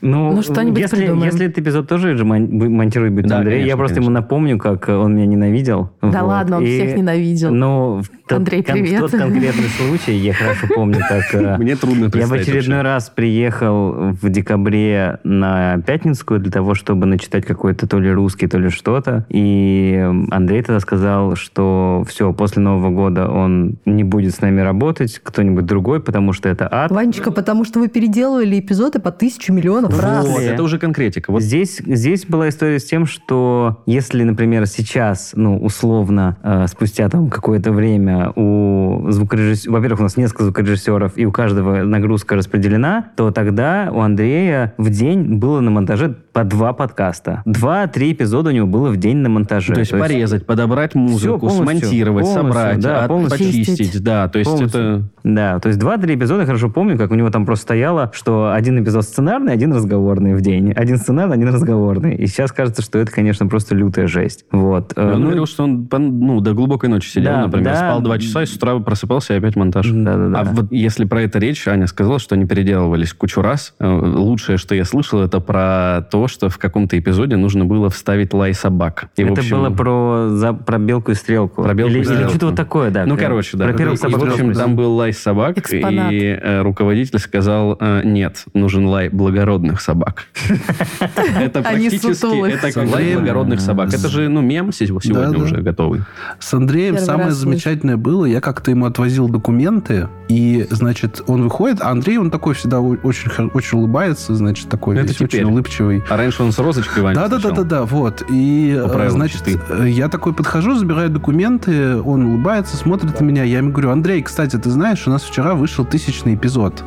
Ну, 0.00 0.32
Ну, 0.32 0.42
что-нибудь 0.42 0.78
если, 0.80 0.96
придумаем. 0.96 1.24
если 1.30 1.46
этот 1.46 1.58
эпизод 1.58 1.88
тоже 1.88 2.16
же 2.16 2.24
мон- 2.24 2.46
бу- 2.46 2.68
монтирует 2.68 3.12
будет 3.12 3.26
Да, 3.26 3.38
Андрей, 3.38 3.58
я 3.58 3.60
конечно, 3.60 3.76
просто 3.78 3.94
конечно. 3.96 4.10
ему 4.10 4.20
напомню, 4.20 4.58
как 4.58 4.88
он 4.88 5.14
меня 5.14 5.26
ненавидел. 5.26 5.90
Да 6.02 6.08
Вот. 6.22 6.28
ладно, 6.28 6.56
он 6.58 6.64
И, 6.64 6.66
всех 6.66 6.96
ненавидел. 6.96 7.52
Ну, 7.54 8.00
в 8.02 8.08
тот, 8.28 8.38
Андрей, 8.38 8.62
кон- 8.62 8.76
в 8.76 8.82
привет. 8.82 9.00
тот 9.00 9.10
конкретный 9.12 9.68
случай, 9.68 10.14
я 10.16 10.32
хорошо 10.32 10.66
помню, 10.74 10.98
как... 11.08 11.34
э, 11.34 11.56
Мне 11.58 11.76
трудно 11.76 12.10
Я 12.14 12.26
в 12.26 12.32
очередной 12.32 12.82
раз 12.82 13.10
приехал 13.10 13.92
в 14.20 14.28
декабре 14.28 15.18
на 15.24 15.78
Пятницкую 15.86 16.40
для 16.40 16.50
того, 16.50 16.74
чтобы 16.74 17.06
начитать 17.06 17.44
какой-то 17.46 17.86
то 17.86 17.98
ли 18.00 18.10
русский, 18.10 18.46
то 18.48 18.58
ли 18.58 18.68
что-то. 18.70 19.24
И 19.28 20.04
Андрей 20.30 20.62
тогда 20.62 20.80
сказал, 20.80 21.36
что 21.36 22.04
все, 22.08 22.32
после 22.32 22.62
Нового 22.62 22.90
года 22.90 23.28
он 23.30 23.76
не 23.84 24.04
будет 24.04 24.34
с 24.34 24.40
нами 24.40 24.60
работать, 24.60 25.20
кто-нибудь 25.22 25.66
другой, 25.66 26.00
потому 26.00 26.32
что 26.32 26.48
это 26.48 26.68
ад. 26.70 26.90
Ванечка, 26.90 27.30
потому 27.30 27.64
что 27.64 27.78
вы 27.80 27.88
переделывали 27.88 28.58
эпизоды 28.58 28.98
по 28.98 29.10
тысячу 29.12 29.52
миллионов 29.52 29.75
раз. 29.84 30.26
Вот, 30.26 30.42
это 30.42 30.62
уже 30.62 30.78
конкретика. 30.78 31.32
Вот 31.32 31.42
Здесь, 31.42 31.80
здесь 31.84 32.26
была 32.26 32.48
история 32.48 32.78
с 32.78 32.84
тем, 32.84 33.06
что 33.06 33.82
если, 33.86 34.24
например, 34.24 34.66
сейчас, 34.66 35.32
ну, 35.34 35.58
условно, 35.58 36.36
э, 36.42 36.66
спустя 36.68 37.08
там 37.08 37.30
какое-то 37.30 37.70
время 37.70 38.32
у 38.34 39.10
звукорежиссера... 39.10 39.72
Во-первых, 39.72 40.00
у 40.00 40.02
нас 40.02 40.16
несколько 40.16 40.44
звукорежиссеров, 40.44 41.12
и 41.16 41.24
у 41.24 41.32
каждого 41.32 41.84
нагрузка 41.84 42.34
распределена, 42.34 43.10
то 43.16 43.30
тогда 43.30 43.90
у 43.92 44.00
Андрея 44.00 44.74
в 44.76 44.90
день 44.90 45.36
было 45.36 45.60
на 45.60 45.70
монтаже 45.70 46.16
по 46.36 46.44
два 46.44 46.74
подкаста. 46.74 47.40
Два-три 47.46 48.12
эпизода 48.12 48.50
у 48.50 48.52
него 48.52 48.66
было 48.66 48.90
в 48.90 48.98
день 48.98 49.16
на 49.16 49.30
монтаже. 49.30 49.72
То 49.72 49.80
есть 49.80 49.92
порезать, 49.92 50.44
подобрать 50.44 50.94
музыку, 50.94 51.38
полностью, 51.48 51.64
смонтировать, 51.64 52.24
полностью, 52.26 52.52
собрать, 52.52 52.80
да, 52.80 53.00
от- 53.04 53.08
полностью. 53.08 53.38
почистить. 53.46 54.02
Да, 54.02 54.28
то 54.28 54.38
есть 54.38 54.50
Полностью. 54.50 54.80
это... 54.80 55.02
Да, 55.24 55.58
то 55.58 55.68
есть 55.68 55.80
два-три 55.80 56.14
эпизода, 56.14 56.44
хорошо 56.44 56.68
помню, 56.68 56.98
как 56.98 57.10
у 57.10 57.14
него 57.14 57.30
там 57.30 57.46
просто 57.46 57.62
стояло, 57.62 58.12
что 58.14 58.52
один 58.52 58.80
эпизод 58.84 59.04
сценарный, 59.04 59.54
один 59.54 59.72
разговорный 59.72 60.34
в 60.34 60.42
день. 60.42 60.72
Один 60.72 60.98
сценарный, 60.98 61.36
один 61.36 61.48
разговорный. 61.48 62.14
И 62.16 62.26
сейчас 62.26 62.52
кажется, 62.52 62.82
что 62.82 62.98
это, 62.98 63.10
конечно, 63.10 63.46
просто 63.46 63.74
лютая 63.74 64.06
жесть. 64.06 64.44
Вот. 64.52 64.92
Э, 64.94 65.14
Он 65.14 65.20
ну, 65.20 65.26
говорил, 65.28 65.46
что 65.46 65.64
он 65.64 65.88
ну, 65.90 66.40
до 66.40 66.52
глубокой 66.52 66.90
ночи 66.90 67.08
сидел, 67.08 67.32
Да, 67.32 67.46
например, 67.46 67.72
да. 67.72 67.76
спал 67.76 68.02
два 68.02 68.18
часа, 68.18 68.42
и 68.42 68.46
с 68.46 68.54
утра 68.54 68.78
просыпался, 68.78 69.32
и 69.32 69.38
опять 69.38 69.56
монтаж. 69.56 69.88
Да-да-да. 69.90 70.38
А 70.40 70.44
вот 70.44 70.70
если 70.70 71.06
про 71.06 71.22
это 71.22 71.38
речь, 71.38 71.66
Аня 71.66 71.86
сказала, 71.86 72.18
что 72.18 72.34
они 72.34 72.44
переделывались 72.44 73.14
кучу 73.14 73.40
раз. 73.40 73.74
Э, 73.80 73.88
Лучшее, 73.88 74.58
что 74.58 74.74
я 74.74 74.84
слышал, 74.84 75.22
это 75.22 75.40
про 75.40 76.06
то, 76.10 76.25
что 76.28 76.48
в 76.48 76.58
каком-то 76.58 76.98
эпизоде 76.98 77.36
нужно 77.36 77.64
было 77.64 77.90
вставить 77.90 78.32
лай 78.34 78.54
собак. 78.54 79.08
И, 79.16 79.22
это 79.22 79.32
общем, 79.32 79.58
было 79.58 79.70
про, 79.70 80.28
за, 80.30 80.52
про 80.52 80.78
белку 80.78 81.12
и 81.12 81.14
стрелку. 81.14 81.62
Про 81.62 81.74
белку 81.74 81.92
или, 81.92 81.98
и 81.98 82.00
или 82.02 82.06
стрелку. 82.06 82.30
что-то 82.30 82.46
вот 82.46 82.56
такое, 82.56 82.90
да. 82.90 83.06
Ну, 83.06 83.16
Прям 83.16 83.30
короче, 83.30 83.56
да. 83.56 83.64
Про 83.66 83.74
первых 83.74 83.98
И, 83.98 84.02
собак. 84.02 84.20
в 84.20 84.24
общем, 84.24 84.52
там 84.52 84.76
был 84.76 84.94
лай 84.94 85.12
собак, 85.12 85.58
Экспонат. 85.58 86.12
и 86.12 86.38
э, 86.40 86.62
руководитель 86.62 87.18
сказал, 87.18 87.76
э, 87.80 88.02
нет, 88.04 88.44
нужен 88.54 88.86
лай 88.86 89.08
благородных 89.08 89.80
собак. 89.80 90.26
Это 91.40 91.60
А 91.60 91.74
не 91.74 91.88
практически, 91.90 92.48
это 92.48 92.72
как 92.72 92.92
лай 92.92 93.14
благородных 93.14 93.60
собак. 93.60 93.92
Это 93.92 94.08
же, 94.08 94.28
ну, 94.28 94.40
мем 94.40 94.72
сегодня 94.72 95.38
уже 95.38 95.56
готовый. 95.62 96.02
С 96.38 96.52
Андреем 96.54 96.98
самое 96.98 97.30
замечательное 97.30 97.96
было, 97.96 98.24
я 98.24 98.40
как-то 98.40 98.70
ему 98.70 98.86
отвозил 98.86 99.28
документы, 99.28 100.08
и, 100.28 100.66
значит, 100.70 101.22
он 101.26 101.42
выходит, 101.42 101.80
а 101.80 101.90
Андрей, 101.90 102.18
он 102.18 102.30
такой 102.30 102.54
всегда 102.54 102.80
очень, 102.80 103.30
очень 103.54 103.78
улыбается, 103.78 104.34
значит, 104.34 104.68
такой 104.68 104.96
Ну, 104.96 105.00
это 105.00 105.10
весь 105.10 105.20
очень 105.20 105.44
улыбчивый. 105.44 106.02
А 106.16 106.18
раньше 106.18 106.42
он 106.42 106.50
с 106.50 106.58
розочкой 106.58 107.02
Ваня 107.02 107.14
Да, 107.14 107.22
да, 107.24 107.28
да, 107.28 107.36
встречал. 107.36 107.56
да, 107.56 107.62
да, 107.64 107.84
вот. 107.84 108.22
И, 108.30 108.74
э, 108.74 109.08
значит, 109.10 109.44
читы. 109.44 109.60
э, 109.68 109.90
я 109.90 110.08
такой 110.08 110.32
подхожу, 110.32 110.74
забираю 110.74 111.10
документы, 111.10 112.00
он 112.00 112.24
улыбается, 112.24 112.78
смотрит 112.78 113.20
на 113.20 113.24
меня. 113.24 113.42
Я 113.44 113.58
ему 113.58 113.70
говорю, 113.70 113.90
Андрей, 113.90 114.22
кстати, 114.22 114.56
ты 114.56 114.70
знаешь, 114.70 115.06
у 115.06 115.10
нас 115.10 115.22
вчера 115.22 115.54
вышел 115.54 115.84
тысячный 115.84 116.34
эпизод. 116.34 116.82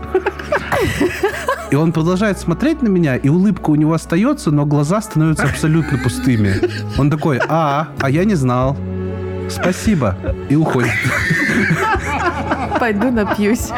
И 1.70 1.76
он 1.76 1.92
продолжает 1.92 2.40
смотреть 2.40 2.82
на 2.82 2.88
меня, 2.88 3.18
и 3.18 3.30
улыбка 3.30 3.70
у 3.70 3.76
него 3.76 3.94
остается, 3.94 4.50
но 4.50 4.66
глаза 4.66 5.00
становятся 5.00 5.44
абсолютно 5.44 6.00
пустыми. 6.00 6.56
Он 6.98 7.12
такой, 7.12 7.40
а, 7.48 7.90
а 8.00 8.10
я 8.10 8.26
не 8.26 8.34
знал. 8.34 8.76
Спасибо. 9.48 10.16
И 10.50 10.56
уходит. 10.56 10.90
Пойду 12.80 13.12
напьюсь. 13.12 13.70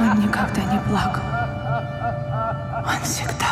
Он 0.00 0.18
никогда 0.22 0.62
не 0.72 0.80
плакал. 0.88 1.22
Он 2.86 3.02
всегда 3.02 3.43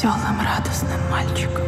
веселым, 0.00 0.40
радостным 0.40 1.00
мальчиком. 1.10 1.64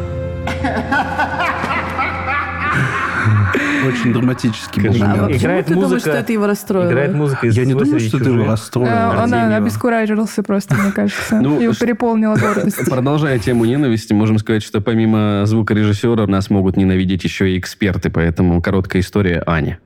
Очень 3.87 4.13
драматический 4.13 4.83
был. 4.83 4.95
А 4.95 5.07
момент. 5.07 5.27
почему 5.27 5.39
Играет 5.39 5.67
ты 5.67 5.75
думаешь, 5.75 5.91
музыка- 5.93 6.11
что 6.11 6.19
это 6.19 6.33
его 6.33 6.47
расстроило? 6.47 6.89
Играет 6.91 7.15
музыка 7.15 7.47
из 7.49 7.57
Я 7.57 7.65
не 7.65 7.73
«Злой 7.73 7.85
думаю, 7.85 8.01
что 8.01 8.19
ты 8.19 8.25
его 8.25 8.33
чужих». 8.37 8.49
расстроил. 8.51 8.87
Э, 8.89 9.09
Он 9.11 9.19
Артемьева. 9.35 9.57
обескуражился 9.57 10.43
просто, 10.45 10.75
мне 10.77 10.93
кажется. 10.93 11.41
Ну, 11.41 11.61
Его 11.61 11.75
переполнила 11.75 12.37
гордость. 12.37 12.85
Продолжая 12.89 13.39
тему 13.41 13.65
ненависти, 13.65 14.13
можем 14.13 14.39
сказать, 14.39 14.63
что 14.63 14.81
помимо 14.81 15.43
звукорежиссера 15.47 16.27
нас 16.27 16.49
могут 16.49 16.77
ненавидеть 16.77 17.25
еще 17.25 17.51
и 17.51 17.59
эксперты, 17.59 18.09
поэтому 18.09 18.63
короткая 18.63 19.03
история 19.03 19.43
Ани. 19.47 19.77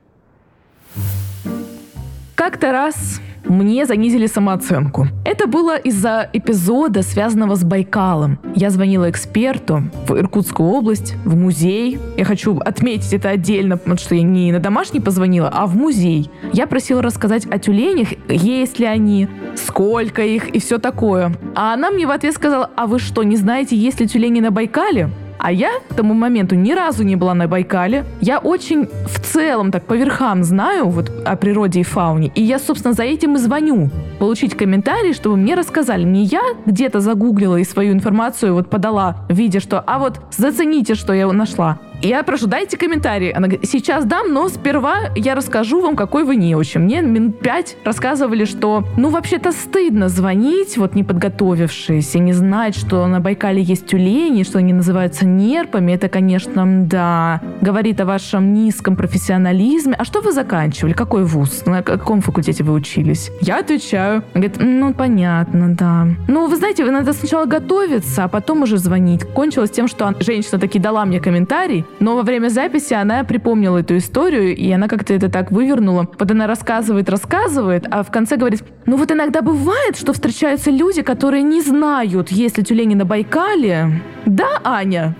Как-то 2.35 2.71
раз 2.71 3.19
мне 3.49 3.85
занизили 3.85 4.27
самооценку. 4.27 5.07
Это 5.25 5.47
было 5.47 5.77
из-за 5.77 6.29
эпизода, 6.33 7.01
связанного 7.01 7.55
с 7.55 7.63
Байкалом. 7.63 8.39
Я 8.55 8.69
звонила 8.69 9.09
эксперту 9.09 9.83
в 10.07 10.17
Иркутскую 10.17 10.69
область, 10.69 11.15
в 11.25 11.35
музей. 11.35 11.99
Я 12.17 12.25
хочу 12.25 12.57
отметить 12.59 13.13
это 13.13 13.29
отдельно, 13.29 13.77
потому 13.77 13.97
что 13.97 14.15
я 14.15 14.23
не 14.23 14.51
на 14.51 14.59
домашний 14.59 14.99
позвонила, 14.99 15.49
а 15.49 15.65
в 15.65 15.75
музей. 15.75 16.29
Я 16.53 16.67
просила 16.67 17.01
рассказать 17.01 17.45
о 17.45 17.59
тюленях, 17.59 18.09
есть 18.29 18.79
ли 18.79 18.85
они, 18.85 19.27
сколько 19.55 20.21
их 20.21 20.49
и 20.49 20.59
все 20.59 20.77
такое. 20.77 21.33
А 21.55 21.73
она 21.73 21.91
мне 21.91 22.07
в 22.07 22.11
ответ 22.11 22.33
сказала, 22.35 22.69
а 22.75 22.87
вы 22.87 22.99
что, 22.99 23.23
не 23.23 23.37
знаете, 23.37 23.75
есть 23.75 23.99
ли 23.99 24.07
тюлени 24.07 24.39
на 24.39 24.51
Байкале? 24.51 25.09
А 25.47 25.51
я 25.53 25.79
к 25.89 25.93
тому 25.93 26.13
моменту 26.13 26.55
ни 26.55 26.73
разу 26.73 27.03
не 27.03 27.15
была 27.15 27.33
на 27.33 27.47
Байкале. 27.47 28.03
Я 28.19 28.39
очень 28.39 28.89
в 29.05 29.19
целом 29.21 29.71
так 29.71 29.85
по 29.85 29.93
верхам 29.93 30.43
знаю 30.43 30.89
вот 30.89 31.09
о 31.25 31.37
природе 31.37 31.79
и 31.79 31.83
фауне. 31.83 32.33
И 32.35 32.41
я, 32.43 32.59
собственно, 32.59 32.93
за 32.93 33.03
этим 33.03 33.35
и 33.35 33.37
звоню. 33.37 33.89
Получить 34.19 34.57
комментарий, 34.57 35.13
чтобы 35.13 35.37
мне 35.37 35.55
рассказали. 35.55 36.03
Не 36.03 36.25
я 36.25 36.41
где-то 36.65 36.99
загуглила 36.99 37.55
и 37.55 37.63
свою 37.63 37.93
информацию 37.93 38.53
вот 38.53 38.69
подала 38.69 39.25
в 39.29 39.35
виде, 39.35 39.61
что 39.61 39.79
«а 39.79 39.99
вот 39.99 40.19
зацените, 40.31 40.95
что 40.95 41.13
я 41.13 41.31
нашла». 41.31 41.79
Я 42.01 42.21
прошу, 42.21 42.45
дайте 42.45 42.77
комментарий. 42.77 43.31
Она 43.31 43.47
говорит, 43.47 43.67
сейчас 43.67 44.05
дам, 44.05 44.31
но 44.31 44.49
сперва 44.49 45.09
я 45.15 45.33
расскажу 45.33 45.81
вам, 45.81 45.95
какой 45.95 46.23
вы 46.23 46.35
неучи. 46.35 46.77
Мне 46.77 47.01
минут 47.01 47.39
пять 47.39 47.75
рассказывали, 47.83 48.45
что, 48.45 48.83
ну, 48.97 49.09
вообще-то 49.09 49.51
стыдно 49.51 50.07
звонить, 50.07 50.77
вот 50.77 50.93
не 50.93 51.03
подготовившись, 51.03 52.15
и 52.15 52.19
не 52.19 52.33
знать, 52.33 52.77
что 52.77 53.07
на 53.07 53.19
Байкале 53.19 53.63
есть 53.63 53.87
тюлени, 53.87 54.43
что 54.43 54.59
они 54.59 54.73
называются 54.73 55.25
нерпами. 55.25 55.93
Это, 55.93 56.07
конечно, 56.07 56.65
да, 56.85 57.41
говорит 57.61 57.99
о 57.99 58.05
вашем 58.05 58.53
низком 58.53 58.95
профессионализме. 58.95 59.95
А 59.97 60.05
что 60.05 60.21
вы 60.21 60.33
заканчивали? 60.33 60.93
Какой 60.93 61.23
вуз? 61.23 61.65
На 61.65 61.81
каком 61.81 62.21
факультете 62.21 62.63
вы 62.63 62.73
учились? 62.73 63.31
Я 63.41 63.59
отвечаю. 63.59 64.23
Она 64.35 64.47
Говорит, 64.47 64.57
ну, 64.59 64.93
понятно, 64.93 65.73
да. 65.73 66.07
Ну, 66.27 66.47
вы 66.47 66.55
знаете, 66.57 66.85
надо 66.85 67.13
сначала 67.13 67.45
готовиться, 67.45 68.25
а 68.25 68.27
потом 68.27 68.61
уже 68.61 68.77
звонить. 68.77 69.23
Кончилось 69.23 69.71
тем, 69.71 69.87
что 69.87 70.13
женщина 70.19 70.59
таки 70.59 70.77
дала 70.77 71.03
мне 71.05 71.19
комментарий, 71.19 71.86
но 71.99 72.15
во 72.15 72.23
время 72.23 72.49
записи 72.49 72.93
она 72.93 73.23
припомнила 73.23 73.79
эту 73.79 73.97
историю, 73.97 74.55
и 74.55 74.71
она 74.71 74.87
как-то 74.87 75.13
это 75.13 75.29
так 75.29 75.51
вывернула. 75.51 76.07
Вот 76.17 76.31
она 76.31 76.47
рассказывает, 76.47 77.09
рассказывает, 77.09 77.85
а 77.89 78.03
в 78.03 78.11
конце 78.11 78.35
говорит, 78.37 78.63
ну 78.85 78.97
вот 78.97 79.11
иногда 79.11 79.41
бывает, 79.41 79.97
что 79.97 80.13
встречаются 80.13 80.71
люди, 80.71 81.01
которые 81.01 81.43
не 81.43 81.61
знают, 81.61 82.29
есть 82.29 82.57
ли 82.57 82.63
тюлени 82.63 82.95
на 82.95 83.05
Байкале. 83.05 84.01
Да, 84.25 84.61
Аня? 84.63 85.15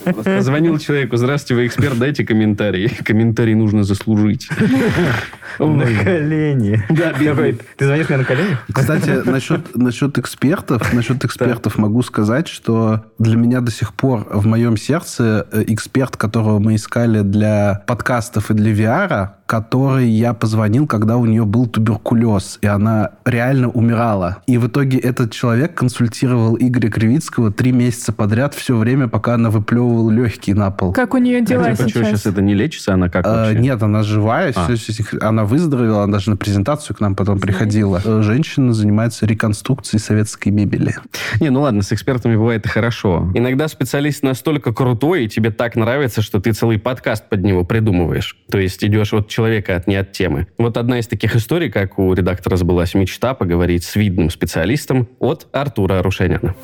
Позвонил 0.24 0.78
человеку, 0.78 1.16
здравствуйте, 1.16 1.54
вы 1.54 1.66
эксперт, 1.66 1.98
дайте 1.98 2.24
комментарий. 2.24 2.88
Комментарий 3.04 3.54
нужно 3.54 3.84
заслужить. 3.84 4.48
На 5.58 5.84
колени. 5.84 6.82
Да, 6.88 7.12
Ты 7.12 7.86
звонишь 7.86 8.08
мне 8.08 8.18
на 8.18 8.24
колени? 8.24 8.56
Кстати, 8.72 9.28
насчет, 9.28 9.76
насчет 9.76 10.16
экспертов, 10.16 10.92
насчет 10.94 11.24
экспертов 11.24 11.76
могу 11.76 12.02
сказать, 12.02 12.48
что 12.48 13.04
для 13.18 13.36
меня 13.36 13.60
до 13.60 13.70
сих 13.70 13.92
пор 13.92 14.26
в 14.30 14.46
моем 14.46 14.76
сердце 14.76 15.46
э, 15.52 15.64
эксперт, 15.66 16.16
которого 16.16 16.60
мы 16.60 16.76
искали 16.76 17.22
для 17.22 17.82
подкастов 17.86 18.50
и 18.50 18.54
для 18.54 18.72
VR, 18.72 19.30
который 19.46 20.08
я 20.08 20.32
позвонил, 20.32 20.86
когда 20.86 21.16
у 21.16 21.26
нее 21.26 21.44
был 21.44 21.66
туберкулез, 21.66 22.58
и 22.62 22.68
она 22.68 23.10
реально 23.24 23.68
умирала. 23.68 24.38
И 24.46 24.56
в 24.56 24.68
итоге 24.68 24.98
этот 24.98 25.32
человек 25.32 25.74
консультировал 25.74 26.56
Игоря 26.56 26.88
Кривицкого 26.88 27.52
три 27.52 27.72
месяца 27.72 28.12
подряд, 28.12 28.54
все 28.54 28.76
время, 28.76 29.08
пока 29.08 29.34
она 29.34 29.50
выплевывала 29.50 29.89
легкие 30.10 30.56
на 30.56 30.70
пол. 30.70 30.92
Как 30.92 31.14
у 31.14 31.18
нее 31.18 31.40
дела 31.42 31.66
А 31.66 31.74
типа, 31.76 31.88
что, 31.88 31.98
сейчас? 32.00 32.08
сейчас 32.08 32.26
это 32.26 32.42
не 32.42 32.54
лечится, 32.54 32.94
она 32.94 33.08
как 33.08 33.26
Э, 33.26 33.30
вообще? 33.30 33.58
Нет, 33.60 33.82
она 33.82 34.02
живая, 34.02 34.52
А. 34.54 34.74
всё, 34.76 35.04
она 35.20 35.44
выздоровела, 35.44 36.04
она 36.04 36.14
даже 36.14 36.30
на 36.30 36.36
презентацию 36.36 36.96
к 36.96 37.00
нам 37.00 37.14
потом 37.14 37.38
приходила. 37.40 38.00
Э, 38.04 38.22
Женщина 38.22 38.72
занимается 38.72 39.26
реконструкцией 39.26 40.00
советской 40.00 40.50
мебели. 40.50 40.94
Не, 41.40 41.50
ну 41.50 41.62
ладно, 41.62 41.82
с 41.82 41.92
экспертами 41.92 42.36
бывает 42.36 42.64
и 42.66 42.68
хорошо. 42.68 43.30
Иногда 43.34 43.68
специалист 43.68 44.22
настолько 44.22 44.72
крутой, 44.72 45.24
и 45.24 45.28
тебе 45.28 45.50
так 45.50 45.76
нравится, 45.76 46.22
что 46.22 46.40
ты 46.40 46.52
целый 46.52 46.78
подкаст 46.78 47.28
под 47.28 47.42
него 47.42 47.64
придумываешь. 47.64 48.36
То 48.50 48.58
есть 48.58 48.84
идешь 48.84 49.12
от 49.12 49.28
человека, 49.28 49.76
от 49.76 49.86
не 49.86 49.96
от 49.96 50.12
темы. 50.12 50.46
Вот 50.58 50.76
одна 50.76 50.98
из 50.98 51.06
таких 51.06 51.34
историй, 51.36 51.70
как 51.70 51.98
у 51.98 52.12
редактора 52.12 52.56
сбылась 52.56 52.94
мечта 52.94 53.34
поговорить 53.34 53.84
с 53.84 53.96
видным 53.96 54.30
специалистом 54.30 55.08
от 55.18 55.46
Артура 55.52 55.98
Арушеняна. 56.00 56.54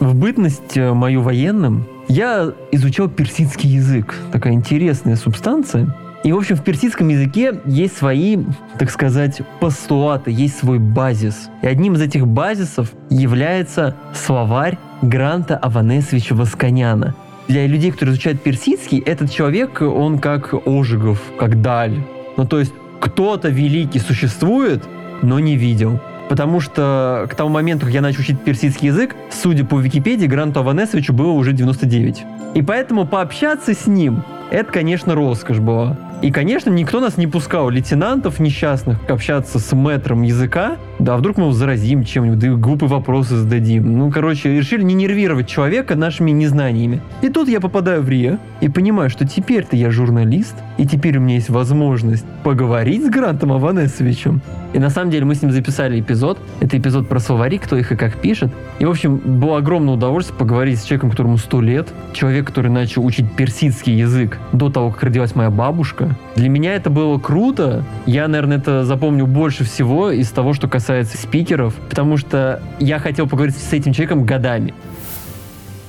В 0.00 0.14
бытность 0.14 0.76
э, 0.76 0.92
мою 0.92 1.22
военным 1.22 1.86
я 2.08 2.52
изучал 2.72 3.08
персидский 3.08 3.70
язык. 3.70 4.14
Такая 4.32 4.52
интересная 4.52 5.16
субстанция. 5.16 5.94
И, 6.24 6.32
в 6.32 6.36
общем, 6.36 6.56
в 6.56 6.64
персидском 6.64 7.08
языке 7.08 7.60
есть 7.66 7.96
свои, 7.96 8.38
так 8.78 8.90
сказать, 8.90 9.42
постулаты, 9.60 10.30
есть 10.30 10.58
свой 10.58 10.78
базис. 10.78 11.50
И 11.62 11.66
одним 11.66 11.94
из 11.94 12.00
этих 12.00 12.26
базисов 12.26 12.92
является 13.10 13.94
словарь 14.14 14.78
Гранта 15.02 15.56
Аванесовича 15.56 16.34
Восконяна. 16.34 17.14
Для 17.46 17.66
людей, 17.66 17.90
которые 17.90 18.14
изучают 18.14 18.42
персидский, 18.42 19.00
этот 19.00 19.30
человек, 19.30 19.82
он 19.82 20.18
как 20.18 20.54
Ожегов, 20.66 21.20
как 21.38 21.60
Даль. 21.60 22.02
Ну, 22.38 22.46
то 22.46 22.58
есть 22.58 22.72
кто-то 23.00 23.50
великий 23.50 23.98
существует, 23.98 24.82
но 25.20 25.38
не 25.40 25.56
видел. 25.56 26.00
Потому 26.28 26.60
что 26.60 27.26
к 27.30 27.34
тому 27.34 27.50
моменту, 27.50 27.86
как 27.86 27.94
я 27.94 28.00
начал 28.00 28.20
учить 28.20 28.40
персидский 28.42 28.88
язык, 28.88 29.14
судя 29.30 29.64
по 29.64 29.78
Википедии, 29.78 30.26
Гранту 30.26 30.60
Аванесовичу 30.60 31.12
было 31.12 31.32
уже 31.32 31.52
99. 31.52 32.24
И 32.54 32.62
поэтому 32.62 33.06
пообщаться 33.06 33.74
с 33.74 33.86
ним, 33.86 34.22
это, 34.50 34.72
конечно, 34.72 35.14
роскошь 35.14 35.58
была. 35.58 35.96
И, 36.24 36.30
конечно, 36.30 36.70
никто 36.70 37.00
нас 37.00 37.18
не 37.18 37.26
пускал, 37.26 37.68
лейтенантов 37.68 38.40
несчастных, 38.40 38.98
общаться 39.10 39.58
с 39.58 39.76
мэтром 39.76 40.22
языка. 40.22 40.78
Да, 40.98 41.14
а 41.14 41.16
вдруг 41.18 41.36
мы 41.36 41.44
его 41.44 41.52
заразим 41.52 42.02
чем-нибудь, 42.02 42.38
да 42.38 42.46
и 42.46 42.50
глупые 42.50 42.88
вопросы 42.88 43.36
зададим. 43.36 43.98
Ну, 43.98 44.10
короче, 44.10 44.56
решили 44.56 44.82
не 44.82 44.94
нервировать 44.94 45.46
человека 45.46 45.96
нашими 45.96 46.30
незнаниями. 46.30 47.02
И 47.20 47.28
тут 47.28 47.48
я 47.48 47.60
попадаю 47.60 48.00
в 48.00 48.08
РИА 48.08 48.38
и 48.62 48.70
понимаю, 48.70 49.10
что 49.10 49.28
теперь-то 49.28 49.76
я 49.76 49.90
журналист, 49.90 50.54
и 50.78 50.86
теперь 50.86 51.18
у 51.18 51.20
меня 51.20 51.34
есть 51.34 51.50
возможность 51.50 52.24
поговорить 52.42 53.04
с 53.04 53.10
Грантом 53.10 53.52
Аванесовичем. 53.52 54.40
И 54.72 54.78
на 54.80 54.90
самом 54.90 55.10
деле 55.10 55.24
мы 55.24 55.36
с 55.36 55.42
ним 55.42 55.52
записали 55.52 56.00
эпизод. 56.00 56.38
Это 56.60 56.76
эпизод 56.76 57.08
про 57.08 57.20
словари, 57.20 57.58
кто 57.58 57.76
их 57.76 57.92
и 57.92 57.96
как 57.96 58.16
пишет. 58.16 58.50
И, 58.80 58.84
в 58.84 58.90
общем, 58.90 59.18
было 59.18 59.58
огромное 59.58 59.94
удовольствие 59.94 60.36
поговорить 60.36 60.80
с 60.80 60.82
человеком, 60.82 61.10
которому 61.10 61.38
сто 61.38 61.60
лет. 61.60 61.88
Человек, 62.12 62.46
который 62.46 62.70
начал 62.72 63.04
учить 63.04 63.30
персидский 63.36 63.94
язык 63.94 64.38
до 64.52 64.70
того, 64.70 64.90
как 64.90 65.04
родилась 65.04 65.36
моя 65.36 65.50
бабушка. 65.50 66.13
Для 66.36 66.48
меня 66.48 66.74
это 66.74 66.90
было 66.90 67.18
круто. 67.18 67.84
Я, 68.06 68.28
наверное, 68.28 68.58
это 68.58 68.84
запомню 68.84 69.26
больше 69.26 69.64
всего 69.64 70.10
из 70.10 70.30
того, 70.30 70.52
что 70.52 70.68
касается 70.68 71.16
спикеров, 71.16 71.74
потому 71.88 72.16
что 72.16 72.62
я 72.80 72.98
хотел 72.98 73.28
поговорить 73.28 73.56
с 73.56 73.72
этим 73.72 73.92
человеком 73.92 74.24
годами. 74.24 74.74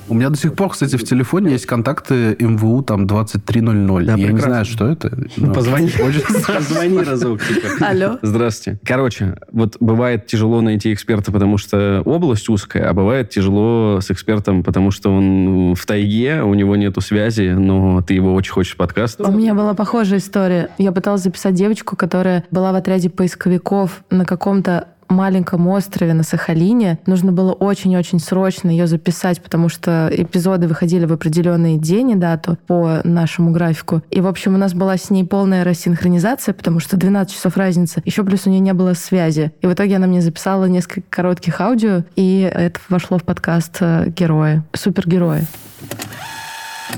У 0.08 0.14
меня 0.14 0.30
до 0.30 0.36
сих 0.36 0.54
пор, 0.54 0.70
кстати, 0.70 0.96
в 0.96 1.02
телефоне 1.04 1.52
есть 1.52 1.66
контакты 1.66 2.36
МВУ 2.38 2.82
там 2.82 3.06
2300. 3.06 4.04
Да, 4.04 4.12
Я 4.12 4.16
не 4.16 4.24
прекрасно. 4.26 4.50
знаю, 4.50 4.64
что 4.64 4.86
это. 4.86 5.18
но 5.36 5.52
Позвони, 5.52 5.90
позвони 6.46 6.98
разок. 6.98 7.40
типа. 7.44 7.68
Алло. 7.80 8.18
Здравствуйте. 8.22 8.78
Короче, 8.84 9.36
вот 9.50 9.76
бывает 9.80 10.26
тяжело 10.26 10.60
найти 10.60 10.92
эксперта, 10.92 11.32
потому 11.32 11.58
что 11.58 12.02
область 12.04 12.48
узкая, 12.48 12.88
а 12.88 12.92
бывает 12.92 13.30
тяжело 13.30 13.98
с 14.00 14.10
экспертом, 14.10 14.62
потому 14.62 14.92
что 14.92 15.10
он 15.10 15.74
в 15.74 15.84
тайге, 15.86 16.42
у 16.42 16.54
него 16.54 16.76
нету 16.76 17.00
связи, 17.00 17.54
но 17.58 18.00
ты 18.02 18.14
его 18.14 18.32
очень 18.34 18.52
хочешь 18.52 18.74
в 18.74 18.76
подкаст. 18.76 19.20
У 19.20 19.32
меня 19.32 19.54
была 19.54 19.74
похожая 19.74 20.20
история. 20.20 20.70
Я 20.78 20.92
пыталась 20.92 21.22
записать 21.22 21.54
девочку, 21.54 21.96
которая 21.96 22.44
была 22.52 22.70
в 22.70 22.76
отряде 22.76 23.10
поисковиков 23.10 24.04
на 24.10 24.24
каком-то 24.24 24.88
маленьком 25.08 25.66
острове 25.68 26.14
на 26.14 26.22
Сахалине. 26.22 26.98
Нужно 27.06 27.32
было 27.32 27.52
очень-очень 27.52 28.18
срочно 28.18 28.70
ее 28.70 28.86
записать, 28.86 29.42
потому 29.42 29.68
что 29.68 30.08
эпизоды 30.12 30.68
выходили 30.68 31.04
в 31.04 31.12
определенный 31.12 31.78
день 31.78 32.10
и 32.10 32.14
дату 32.14 32.58
по 32.66 33.00
нашему 33.04 33.50
графику. 33.50 34.02
И, 34.10 34.20
в 34.20 34.26
общем, 34.26 34.54
у 34.54 34.58
нас 34.58 34.74
была 34.74 34.96
с 34.96 35.10
ней 35.10 35.24
полная 35.24 35.64
рассинхронизация, 35.64 36.52
потому 36.54 36.80
что 36.80 36.96
12 36.96 37.34
часов 37.34 37.56
разницы. 37.56 38.02
Еще 38.04 38.24
плюс 38.24 38.46
у 38.46 38.50
нее 38.50 38.60
не 38.60 38.72
было 38.72 38.94
связи. 38.94 39.52
И 39.60 39.66
в 39.66 39.72
итоге 39.72 39.96
она 39.96 40.06
мне 40.06 40.20
записала 40.20 40.66
несколько 40.66 41.08
коротких 41.10 41.60
аудио, 41.60 42.04
и 42.16 42.50
это 42.52 42.80
вошло 42.88 43.18
в 43.18 43.24
подкаст 43.24 43.78
э, 43.80 44.08
«Герои». 44.08 44.62
Супергерои. 44.72 45.46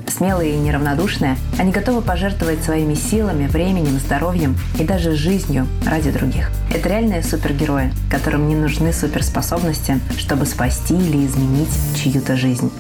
Смелые 0.07 0.55
и 0.55 0.59
неравнодушные, 0.59 1.37
они 1.59 1.72
готовы 1.72 2.03
пожертвовать 2.03 2.62
своими 2.62 2.94
силами, 2.94 3.46
временем, 3.46 3.98
здоровьем 3.98 4.57
и 4.79 4.85
даже 4.85 5.14
жизнью 5.14 5.66
ради 5.87 6.11
других. 6.11 6.51
Это 6.70 6.88
реальные 6.88 7.22
супергерои, 7.22 7.92
которым 8.11 8.48
не 8.48 8.57
нужны 8.57 8.92
суперспособности, 8.92 10.01
чтобы 10.16 10.46
спасти 10.46 10.94
или 10.94 11.27
изменить 11.27 11.70
чью-то 11.96 12.37
жизнь. 12.37 12.70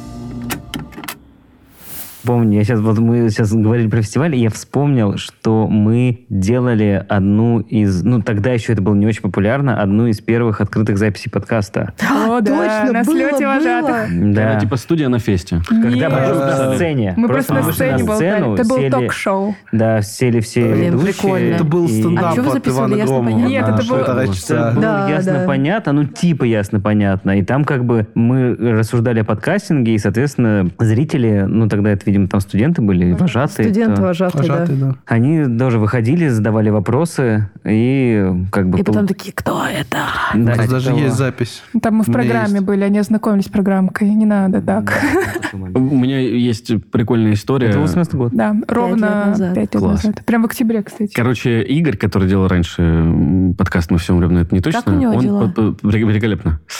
Помню, 2.28 2.58
я 2.58 2.64
сейчас, 2.64 2.80
вот 2.80 2.98
мы 2.98 3.30
сейчас 3.30 3.54
говорили 3.54 3.88
про 3.88 4.02
фестиваль, 4.02 4.36
и 4.36 4.38
я 4.38 4.50
вспомнил, 4.50 5.16
что 5.16 5.66
мы 5.66 6.26
делали 6.28 7.02
одну 7.08 7.60
из, 7.60 8.04
ну 8.04 8.20
тогда 8.20 8.50
еще 8.50 8.74
это 8.74 8.82
было 8.82 8.94
не 8.94 9.06
очень 9.06 9.22
популярно, 9.22 9.80
одну 9.80 10.08
из 10.08 10.20
первых 10.20 10.60
открытых 10.60 10.98
записей 10.98 11.30
подкаста. 11.30 11.94
О, 12.28 12.42
да, 12.42 12.84
точно, 12.84 12.92
на 12.92 13.04
было, 13.04 13.16
слете 13.16 13.46
было. 13.46 13.54
вожатых. 13.54 14.34
Да. 14.34 14.60
Типа 14.60 14.76
студия 14.76 15.08
на 15.08 15.20
фесте. 15.20 15.62
Когда 15.66 15.88
Нет. 15.88 16.12
мы 16.12 16.18
просто 16.18 16.66
на 16.68 16.74
сцене. 16.74 17.14
Мы 17.16 17.28
просто 17.28 17.54
на 17.54 17.72
сцене 17.72 18.04
болтали. 18.04 18.54
Это 18.60 18.68
был 18.68 18.90
ток-шоу. 18.90 19.56
Да, 19.72 20.02
сели 20.02 20.40
все 20.40 20.70
Блин, 20.70 20.96
ведущие. 20.98 21.12
прикольно. 21.14 21.54
Это 21.54 21.64
был 21.64 21.88
стендап 21.88 22.24
А 22.36 22.40
от 22.42 22.52
записывали? 22.52 22.90
Ивана 22.90 22.94
Ясно, 22.98 23.14
Громова. 23.14 23.30
понятно? 23.32 23.48
Нет, 23.48 23.68
это 23.68 23.88
было- 23.88 24.00
Это 24.00 24.80
Да, 24.82 25.08
ясно 25.08 25.32
да. 25.32 25.44
понятно, 25.46 25.92
ну 25.94 26.04
типа 26.04 26.44
ясно 26.44 26.78
понятно. 26.78 27.38
И 27.38 27.42
там 27.42 27.64
как 27.64 27.86
бы 27.86 28.06
мы 28.14 28.54
рассуждали 28.54 29.20
о 29.20 29.24
подкастинге, 29.24 29.94
и, 29.94 29.98
соответственно, 29.98 30.68
зрители, 30.78 31.46
ну 31.48 31.70
тогда 31.70 31.88
это, 31.88 32.02
видимо, 32.04 32.17
там 32.26 32.40
студенты 32.40 32.82
были, 32.82 33.12
вожатые. 33.12 33.68
Студент 33.68 33.94
кто- 33.94 34.02
вожатый, 34.02 34.48
да. 34.48 34.66
Да. 34.66 34.94
Они 35.06 35.44
тоже 35.58 35.78
выходили, 35.78 36.28
задавали 36.28 36.70
вопросы, 36.70 37.48
и 37.64 38.26
как 38.50 38.68
бы... 38.68 38.78
И 38.80 38.82
потом 38.82 39.06
пол- 39.06 39.08
такие, 39.08 39.32
кто 39.32 39.64
это? 39.66 39.98
У 40.34 40.38
Да, 40.38 40.44
нас 40.44 40.58
типа 40.58 40.70
даже 40.72 40.86
того. 40.88 40.98
есть 41.00 41.16
запись. 41.16 41.62
Там 41.82 41.94
мы 41.96 42.04
в 42.04 42.08
У 42.08 42.12
программе 42.12 42.54
есть. 42.54 42.64
были, 42.64 42.82
они 42.84 42.98
ознакомились 42.98 43.44
с 43.44 43.48
программкой. 43.48 44.08
Не 44.10 44.26
надо 44.26 44.60
так. 44.62 44.92
У 45.52 45.58
меня 45.78 46.18
есть 46.20 46.72
прикольная 46.90 47.32
история. 47.34 47.68
Это 47.68 47.78
18 47.80 48.14
год. 48.14 48.32
Да, 48.32 48.56
ровно 48.68 48.94
лет 49.04 49.26
назад. 49.26 49.54
пять 49.54 49.74
лет 49.74 49.82
Класс. 49.82 50.04
назад. 50.04 50.24
Прям 50.24 50.42
в 50.42 50.46
октябре, 50.46 50.82
кстати. 50.82 51.12
Короче, 51.14 51.62
Игорь, 51.62 51.96
который 51.96 52.28
делал 52.28 52.48
раньше 52.48 53.52
подкаст 53.58 53.90
«Мы 53.90 53.98
все 53.98 54.14
умрем, 54.14 54.32
но 54.34 54.40
это 54.40 54.54
не 54.54 54.60
точно». 54.60 54.82
у 54.86 54.98
него 54.98 55.12
он 55.14 55.20
дела? 55.20 55.52
великолепно. 55.82 56.60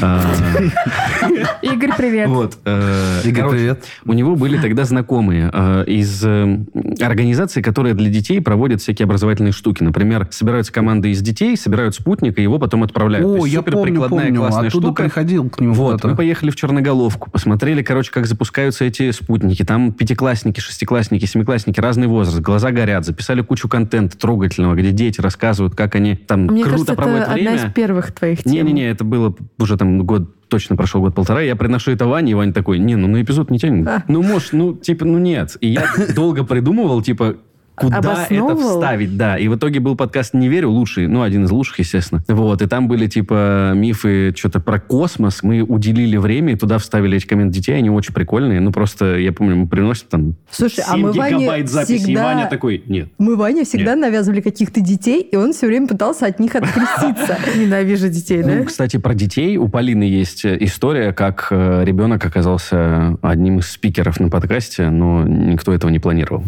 А, 0.00 0.20
Игорь, 1.60 1.90
привет. 1.96 2.28
Вот. 2.28 2.58
э, 2.64 3.20
Игорь, 3.24 3.50
привет. 3.50 3.84
У 4.06 4.12
него 4.14 4.36
были 4.36 4.56
тогда 4.58 4.71
знакомые 4.84 5.50
э, 5.52 5.84
из 5.86 6.22
э, 6.24 6.58
организаций, 7.00 7.62
которые 7.62 7.94
для 7.94 8.10
детей 8.10 8.40
проводят 8.40 8.80
всякие 8.80 9.04
образовательные 9.04 9.52
штуки. 9.52 9.82
Например, 9.82 10.26
собираются 10.30 10.72
команды 10.72 11.10
из 11.10 11.20
детей, 11.20 11.56
собирают 11.56 11.94
спутник, 11.94 12.38
и 12.38 12.42
его 12.42 12.58
потом 12.58 12.82
отправляют. 12.82 13.26
О, 13.26 13.46
я 13.46 13.58
супер 13.58 13.72
помню, 13.72 13.92
прикладная, 13.92 14.24
помню. 14.26 14.40
классная 14.40 14.68
Оттуда 14.68 14.86
штука. 14.88 15.02
приходил 15.04 15.48
к 15.50 15.60
нему 15.60 15.74
Вот, 15.74 16.02
мы 16.04 16.16
поехали 16.16 16.50
в 16.50 16.56
Черноголовку, 16.56 17.30
посмотрели, 17.30 17.82
короче, 17.82 18.10
как 18.10 18.26
запускаются 18.26 18.84
эти 18.84 19.10
спутники. 19.10 19.64
Там 19.64 19.92
пятиклассники, 19.92 20.60
шестиклассники, 20.60 21.24
семиклассники, 21.24 21.80
разный 21.80 22.06
возраст, 22.06 22.40
глаза 22.40 22.70
горят. 22.70 23.04
Записали 23.04 23.42
кучу 23.42 23.68
контента 23.68 24.16
трогательного, 24.18 24.74
где 24.74 24.90
дети 24.92 25.20
рассказывают, 25.20 25.74
как 25.74 25.94
они 25.94 26.16
там 26.16 26.46
Мне 26.46 26.62
круто 26.62 26.70
кажется, 26.70 26.94
проводят 26.94 27.22
это 27.24 27.32
время. 27.32 27.50
одна 27.50 27.68
из 27.68 27.72
первых 27.72 28.12
твоих 28.12 28.42
тем. 28.42 28.52
Не-не-не, 28.52 28.90
это 28.90 29.04
было 29.04 29.34
уже 29.58 29.76
там 29.76 30.04
год, 30.04 30.30
точно 30.52 30.76
прошел 30.76 31.00
год-полтора. 31.00 31.40
Я 31.40 31.56
приношу 31.56 31.92
это 31.92 32.06
Ване, 32.06 32.32
и 32.32 32.34
Ваня 32.34 32.52
такой, 32.52 32.78
не, 32.78 32.94
ну 32.94 33.08
на 33.08 33.22
эпизод 33.22 33.50
не 33.50 33.58
тянет. 33.58 33.88
Ну, 34.06 34.22
может, 34.22 34.52
ну, 34.52 34.74
типа, 34.74 35.06
ну 35.06 35.16
нет. 35.16 35.56
И 35.62 35.68
я 35.68 35.86
долго 36.14 36.44
придумывал, 36.44 37.00
типа, 37.00 37.36
куда 37.82 38.26
это 38.28 38.56
вставить, 38.56 39.16
да. 39.16 39.36
И 39.38 39.48
в 39.48 39.56
итоге 39.56 39.80
был 39.80 39.96
подкаст 39.96 40.34
«Не 40.34 40.48
верю», 40.48 40.70
лучший, 40.70 41.06
ну, 41.06 41.22
один 41.22 41.44
из 41.44 41.50
лучших, 41.50 41.78
естественно. 41.80 42.22
Вот, 42.28 42.62
и 42.62 42.66
там 42.66 42.88
были, 42.88 43.06
типа, 43.06 43.72
мифы 43.74 44.32
что-то 44.36 44.60
про 44.60 44.78
космос. 44.80 45.42
Мы 45.42 45.62
уделили 45.62 46.16
время 46.16 46.52
и 46.54 46.56
туда 46.56 46.78
вставили 46.78 47.16
эти 47.16 47.26
комменты 47.26 47.54
детей, 47.56 47.76
они 47.76 47.90
очень 47.90 48.14
прикольные. 48.14 48.60
Ну, 48.60 48.72
просто, 48.72 49.16
я 49.18 49.32
помню, 49.32 49.56
мы 49.56 49.66
приносим 49.66 50.06
там 50.10 50.34
Слушай, 50.50 50.84
а 50.86 50.92
7 50.94 51.00
мы 51.00 51.12
Ване 51.12 51.36
гигабайт 51.38 51.68
записи, 51.68 51.92
и 51.92 51.98
всегда- 51.98 52.24
Ваня 52.24 52.46
такой, 52.48 52.82
нет. 52.86 53.08
Мы 53.18 53.36
Ване 53.36 53.64
всегда 53.64 53.96
навязывали 53.96 54.40
каких-то 54.40 54.80
детей, 54.80 55.20
и 55.22 55.36
он 55.36 55.52
все 55.52 55.66
время 55.66 55.86
пытался 55.86 56.26
от 56.26 56.38
них 56.40 56.54
откреститься. 56.54 57.38
Ненавижу 57.56 58.08
детей, 58.08 58.42
Ну, 58.42 58.58
да? 58.58 58.64
кстати, 58.64 58.96
про 58.98 59.14
детей. 59.14 59.56
У 59.56 59.68
Полины 59.68 60.04
есть 60.04 60.44
э, 60.44 60.56
история, 60.60 61.12
как 61.12 61.48
э, 61.50 61.84
ребенок 61.84 62.24
оказался 62.24 63.16
одним 63.22 63.58
из 63.58 63.70
спикеров 63.70 64.20
на 64.20 64.28
подкасте, 64.28 64.90
но 64.90 65.24
никто 65.26 65.72
этого 65.72 65.90
не 65.90 65.98
планировал. 65.98 66.44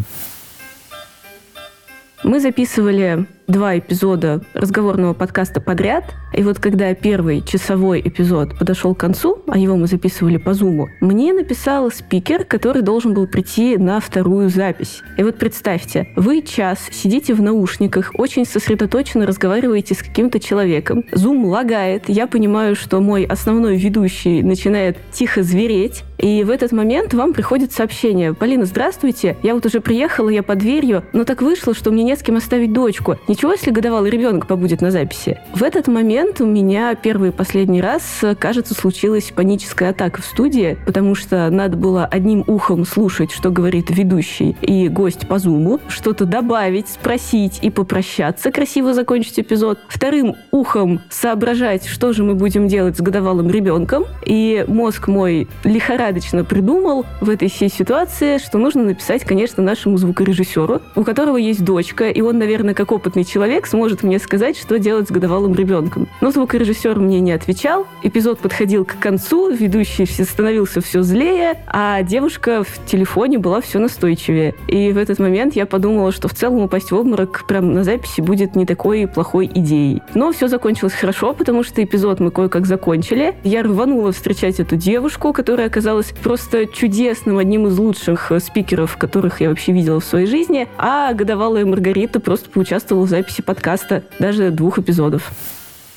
Мы 2.25 2.39
записывали 2.39 3.27
два 3.47 3.77
эпизода 3.77 4.41
разговорного 4.53 5.13
подкаста 5.13 5.61
подряд. 5.61 6.13
И 6.33 6.43
вот 6.43 6.59
когда 6.59 6.93
первый 6.93 7.41
часовой 7.41 8.01
эпизод 8.01 8.57
подошел 8.57 8.95
к 8.95 8.99
концу, 8.99 9.41
а 9.47 9.57
его 9.57 9.75
мы 9.77 9.87
записывали 9.87 10.37
по 10.37 10.53
зуму, 10.53 10.89
мне 10.99 11.33
написал 11.33 11.91
спикер, 11.91 12.45
который 12.45 12.81
должен 12.81 13.13
был 13.13 13.27
прийти 13.27 13.77
на 13.77 13.99
вторую 13.99 14.49
запись. 14.49 15.01
И 15.17 15.23
вот 15.23 15.37
представьте, 15.37 16.09
вы 16.15 16.41
час 16.41 16.79
сидите 16.91 17.33
в 17.33 17.41
наушниках, 17.41 18.11
очень 18.15 18.45
сосредоточенно 18.45 19.25
разговариваете 19.25 19.95
с 19.95 19.99
каким-то 19.99 20.39
человеком. 20.39 21.03
Зум 21.11 21.45
лагает. 21.45 22.09
Я 22.09 22.27
понимаю, 22.27 22.75
что 22.75 22.99
мой 22.99 23.23
основной 23.23 23.77
ведущий 23.77 24.43
начинает 24.43 24.97
тихо 25.11 25.43
звереть. 25.43 26.03
И 26.17 26.43
в 26.43 26.49
этот 26.49 26.71
момент 26.71 27.13
вам 27.13 27.33
приходит 27.33 27.71
сообщение. 27.73 28.33
Полина, 28.33 28.65
здравствуйте. 28.65 29.35
Я 29.43 29.53
вот 29.53 29.65
уже 29.65 29.81
приехала, 29.81 30.29
я 30.29 30.43
под 30.43 30.59
дверью, 30.59 31.03
но 31.13 31.25
так 31.25 31.41
вышло, 31.41 31.73
что 31.73 31.91
мне 31.91 32.03
не 32.03 32.15
с 32.15 32.23
кем 32.23 32.37
оставить 32.37 32.73
дочку. 32.73 33.17
Не 33.27 33.34
ничего, 33.35 33.51
если 33.51 33.69
годовалый 33.69 34.09
ребенок 34.09 34.47
побудет 34.47 34.79
на 34.79 34.91
записи? 34.91 35.41
В 35.53 35.61
этот 35.61 35.89
момент 35.89 36.39
у 36.39 36.45
меня 36.45 36.95
первый 36.95 37.29
и 37.29 37.31
последний 37.33 37.81
раз, 37.81 38.23
кажется, 38.39 38.73
случилась 38.73 39.33
паническая 39.35 39.89
атака 39.89 40.21
в 40.21 40.25
студии, 40.25 40.77
потому 40.85 41.15
что 41.15 41.49
надо 41.49 41.75
было 41.75 42.05
одним 42.05 42.45
ухом 42.47 42.85
слушать, 42.85 43.33
что 43.33 43.49
говорит 43.49 43.89
ведущий 43.89 44.55
и 44.61 44.87
гость 44.87 45.27
по 45.27 45.37
зуму, 45.37 45.81
что-то 45.89 46.23
добавить, 46.23 46.87
спросить 46.87 47.59
и 47.61 47.69
попрощаться, 47.69 48.51
красиво 48.51 48.93
закончить 48.93 49.37
эпизод. 49.37 49.79
Вторым 49.89 50.37
ухом 50.51 51.01
соображать, 51.09 51.87
что 51.87 52.13
же 52.13 52.23
мы 52.23 52.35
будем 52.35 52.69
делать 52.69 52.95
с 52.95 53.01
годовалым 53.01 53.49
ребенком. 53.49 54.05
И 54.25 54.63
мозг 54.69 55.09
мой 55.09 55.49
лихорадочно 55.65 56.45
придумал 56.45 57.05
в 57.19 57.29
этой 57.29 57.49
всей 57.49 57.69
ситуации, 57.69 58.37
что 58.37 58.59
нужно 58.59 58.83
написать, 58.83 59.25
конечно, 59.25 59.61
нашему 59.61 59.97
звукорежиссеру, 59.97 60.81
у 60.95 61.03
которого 61.03 61.35
есть 61.35 61.65
дочка, 61.65 62.09
и 62.09 62.21
он, 62.21 62.37
наверное, 62.37 62.73
как 62.73 62.93
опытный 62.93 63.24
человек, 63.25 63.67
сможет 63.67 64.03
мне 64.03 64.19
сказать, 64.19 64.57
что 64.57 64.79
делать 64.79 65.07
с 65.07 65.11
годовалым 65.11 65.53
ребенком. 65.55 66.07
Но 66.21 66.31
звукорежиссер 66.31 66.99
мне 66.99 67.19
не 67.19 67.31
отвечал. 67.31 67.87
Эпизод 68.03 68.39
подходил 68.39 68.85
к 68.85 68.97
концу, 68.99 69.51
ведущий 69.51 70.05
становился 70.05 70.81
все 70.81 71.01
злее, 71.01 71.59
а 71.67 72.01
девушка 72.03 72.63
в 72.63 72.85
телефоне 72.85 73.37
была 73.37 73.61
все 73.61 73.79
настойчивее. 73.79 74.55
И 74.67 74.91
в 74.91 74.97
этот 74.97 75.19
момент 75.19 75.55
я 75.55 75.65
подумала, 75.65 76.11
что 76.11 76.27
в 76.27 76.33
целом 76.33 76.61
упасть 76.61 76.91
в 76.91 76.95
обморок 76.95 77.45
прямо 77.47 77.67
на 77.67 77.83
записи 77.83 78.21
будет 78.21 78.55
не 78.55 78.65
такой 78.65 79.07
плохой 79.07 79.49
идеей. 79.53 80.01
Но 80.13 80.31
все 80.31 80.47
закончилось 80.47 80.93
хорошо, 80.93 81.33
потому 81.33 81.63
что 81.63 81.83
эпизод 81.83 82.19
мы 82.19 82.31
кое-как 82.31 82.65
закончили. 82.65 83.35
Я 83.43 83.63
рванула 83.63 84.11
встречать 84.11 84.59
эту 84.59 84.75
девушку, 84.75 85.33
которая 85.33 85.67
оказалась 85.67 86.13
просто 86.23 86.65
чудесным, 86.65 87.37
одним 87.37 87.67
из 87.67 87.77
лучших 87.77 88.31
спикеров, 88.39 88.97
которых 88.97 89.41
я 89.41 89.49
вообще 89.49 89.71
видела 89.71 89.99
в 89.99 90.05
своей 90.05 90.27
жизни. 90.27 90.67
А 90.77 91.13
годовалая 91.13 91.65
Маргарита 91.65 92.19
просто 92.19 92.49
поучаствовала 92.49 93.05
в 93.05 93.09
записи 93.15 93.41
подкаста, 93.41 94.03
даже 94.19 94.51
двух 94.51 94.77
эпизодов. 94.77 95.31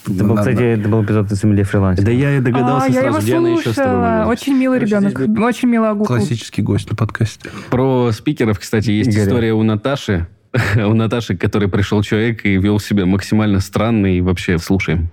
Это 0.07 0.25
был, 0.25 0.37
кстати, 0.37 0.63
это 0.63 0.89
был 0.89 1.05
эпизод 1.05 1.33
из 1.33 1.45
Эмили 1.45 1.65
Фриланс. 1.65 1.99
Да 2.01 2.13
я 2.13 2.37
и 2.37 2.41
догадался 2.41 2.87
а, 2.87 2.91
я 2.91 3.01
сразу, 3.01 3.19
его 3.19 3.21
где 3.21 3.37
она 3.37 3.49
еще 3.49 3.73
с 3.73 3.75
тобой 3.75 3.93
слушала. 3.93 4.25
Очень 4.29 4.55
милый 4.55 4.79
ребенок. 4.79 5.21
Очень 5.41 5.69
милый 5.69 5.91
огурку. 5.91 6.15
Классический 6.15 6.63
гость 6.63 6.89
на 6.89 6.97
подкасте. 6.97 7.51
Про 7.71 8.13
спикеров, 8.13 8.61
кстати, 8.61 8.91
есть 8.91 9.11
Игоря. 9.11 9.25
история 9.25 9.53
у 9.53 9.63
Наташи. 9.65 10.29
у 10.77 10.95
Наташи, 10.95 11.37
к 11.37 11.41
которой 11.41 11.69
пришел 11.69 12.03
человек 12.03 12.47
и 12.47 12.57
вел 12.57 12.79
себя 12.79 13.05
максимально 13.05 13.59
странно, 13.59 14.07
и 14.07 14.21
вообще 14.21 14.59
слушаем. 14.59 15.11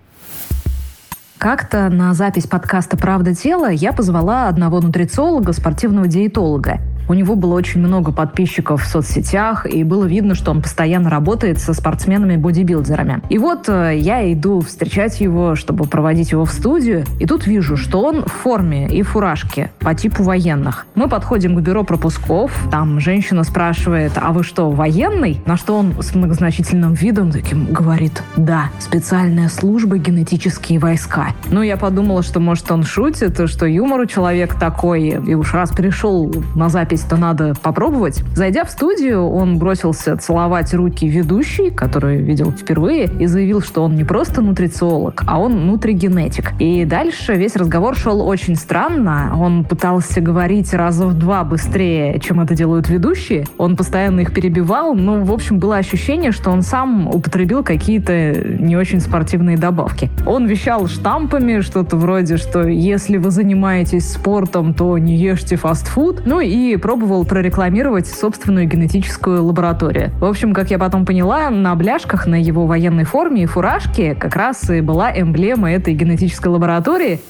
Как-то 1.37 1.89
на 1.89 2.13
запись 2.13 2.47
подкаста 2.47 2.95
«Правда 2.95 3.35
тела» 3.35 3.69
я 3.69 3.91
позвала 3.91 4.47
одного 4.47 4.79
нутрициолога, 4.79 5.51
спортивного 5.51 6.07
диетолога. 6.07 6.79
У 7.07 7.13
него 7.13 7.35
было 7.35 7.53
очень 7.53 7.81
много 7.81 8.11
подписчиков 8.11 8.83
в 8.83 8.87
соцсетях, 8.87 9.71
и 9.71 9.83
было 9.83 10.05
видно, 10.05 10.33
что 10.33 10.51
он 10.51 10.61
постоянно 10.61 11.09
работает 11.09 11.59
со 11.59 11.73
спортсменами-бодибилдерами. 11.73 13.21
И 13.29 13.37
вот 13.37 13.69
э, 13.69 13.97
я 13.99 14.31
иду 14.33 14.61
встречать 14.61 15.21
его, 15.21 15.55
чтобы 15.55 15.85
проводить 15.85 16.31
его 16.31 16.45
в 16.45 16.51
студию, 16.51 17.05
и 17.19 17.27
тут 17.27 17.45
вижу, 17.45 17.77
что 17.77 18.01
он 18.01 18.23
в 18.23 18.31
форме 18.31 18.87
и 18.87 19.03
фуражке 19.03 19.71
по 19.79 19.93
типу 19.93 20.23
военных. 20.23 20.87
Мы 20.95 21.07
подходим 21.07 21.55
к 21.55 21.61
бюро 21.61 21.83
пропусков, 21.83 22.51
там 22.71 22.99
женщина 22.99 23.43
спрашивает, 23.43 24.13
а 24.15 24.31
вы 24.31 24.43
что, 24.43 24.71
военный? 24.71 25.39
На 25.45 25.57
что 25.57 25.77
он 25.77 26.01
с 26.01 26.15
многозначительным 26.15 26.93
видом 26.93 27.31
таким 27.31 27.71
говорит, 27.71 28.23
да, 28.35 28.71
специальная 28.79 29.49
служба 29.49 29.97
генетические 29.97 30.79
войска. 30.79 31.24
Ну, 31.49 31.61
я 31.61 31.77
подумала, 31.77 32.23
что, 32.23 32.39
может, 32.39 32.71
он 32.71 32.83
шутит, 32.83 33.49
что 33.49 33.65
юмор 33.65 34.01
у 34.01 34.05
человека 34.05 34.57
такой, 34.59 35.09
и 35.09 35.33
уж 35.35 35.53
раз 35.53 35.71
пришел 35.71 36.33
на 36.55 36.69
запись, 36.69 37.01
то 37.01 37.17
надо 37.17 37.53
попробовать. 37.61 38.23
Зайдя 38.35 38.65
в 38.65 38.71
студию, 38.71 39.27
он 39.29 39.57
бросился 39.57 40.17
целовать 40.17 40.73
руки 40.73 41.07
ведущей, 41.07 41.69
которую 41.69 42.23
видел 42.23 42.51
впервые, 42.51 43.05
и 43.19 43.25
заявил, 43.25 43.61
что 43.61 43.83
он 43.83 43.95
не 43.95 44.03
просто 44.03 44.41
нутрициолог, 44.41 45.23
а 45.27 45.39
он 45.39 45.67
нутригенетик. 45.67 46.53
И 46.59 46.85
дальше 46.85 47.35
весь 47.35 47.55
разговор 47.55 47.95
шел 47.95 48.21
очень 48.21 48.55
странно. 48.55 49.35
Он 49.39 49.63
пытался 49.63 50.21
говорить 50.21 50.73
раза 50.73 51.07
в 51.07 51.13
два 51.13 51.43
быстрее, 51.43 52.19
чем 52.19 52.39
это 52.39 52.55
делают 52.55 52.89
ведущие. 52.89 53.45
Он 53.57 53.75
постоянно 53.75 54.21
их 54.21 54.33
перебивал. 54.33 54.95
Ну, 54.95 55.23
в 55.23 55.31
общем, 55.31 55.59
было 55.59 55.77
ощущение, 55.77 56.31
что 56.31 56.51
он 56.51 56.61
сам 56.61 57.07
употребил 57.07 57.63
какие-то 57.63 58.33
не 58.33 58.75
очень 58.75 58.99
спортивные 58.99 59.57
добавки. 59.57 60.09
Он 60.25 60.45
вещал 60.45 60.87
штампами, 61.15 61.61
что-то 61.61 61.95
вроде, 61.95 62.35
что 62.35 62.67
если 62.67 63.15
вы 63.15 63.31
занимаетесь 63.31 64.11
спортом, 64.11 64.73
то 64.73 64.97
не 64.97 65.15
ешьте 65.15 65.55
фастфуд. 65.55 66.23
Ну 66.25 66.41
и 66.41 66.75
пробовал 66.75 67.23
прорекламировать 67.23 68.05
собственную 68.05 68.67
генетическую 68.67 69.41
лабораторию. 69.41 70.11
В 70.19 70.25
общем, 70.25 70.53
как 70.53 70.71
я 70.71 70.77
потом 70.77 71.05
поняла, 71.05 71.49
на 71.49 71.73
бляшках 71.75 72.27
на 72.27 72.35
его 72.35 72.65
военной 72.65 73.05
форме 73.05 73.43
и 73.43 73.45
фуражке 73.45 74.13
как 74.13 74.35
раз 74.35 74.69
и 74.69 74.81
была 74.81 75.09
эмблема 75.17 75.71
этой 75.71 75.93
генетической 75.93 76.49
лаборатории. 76.49 77.21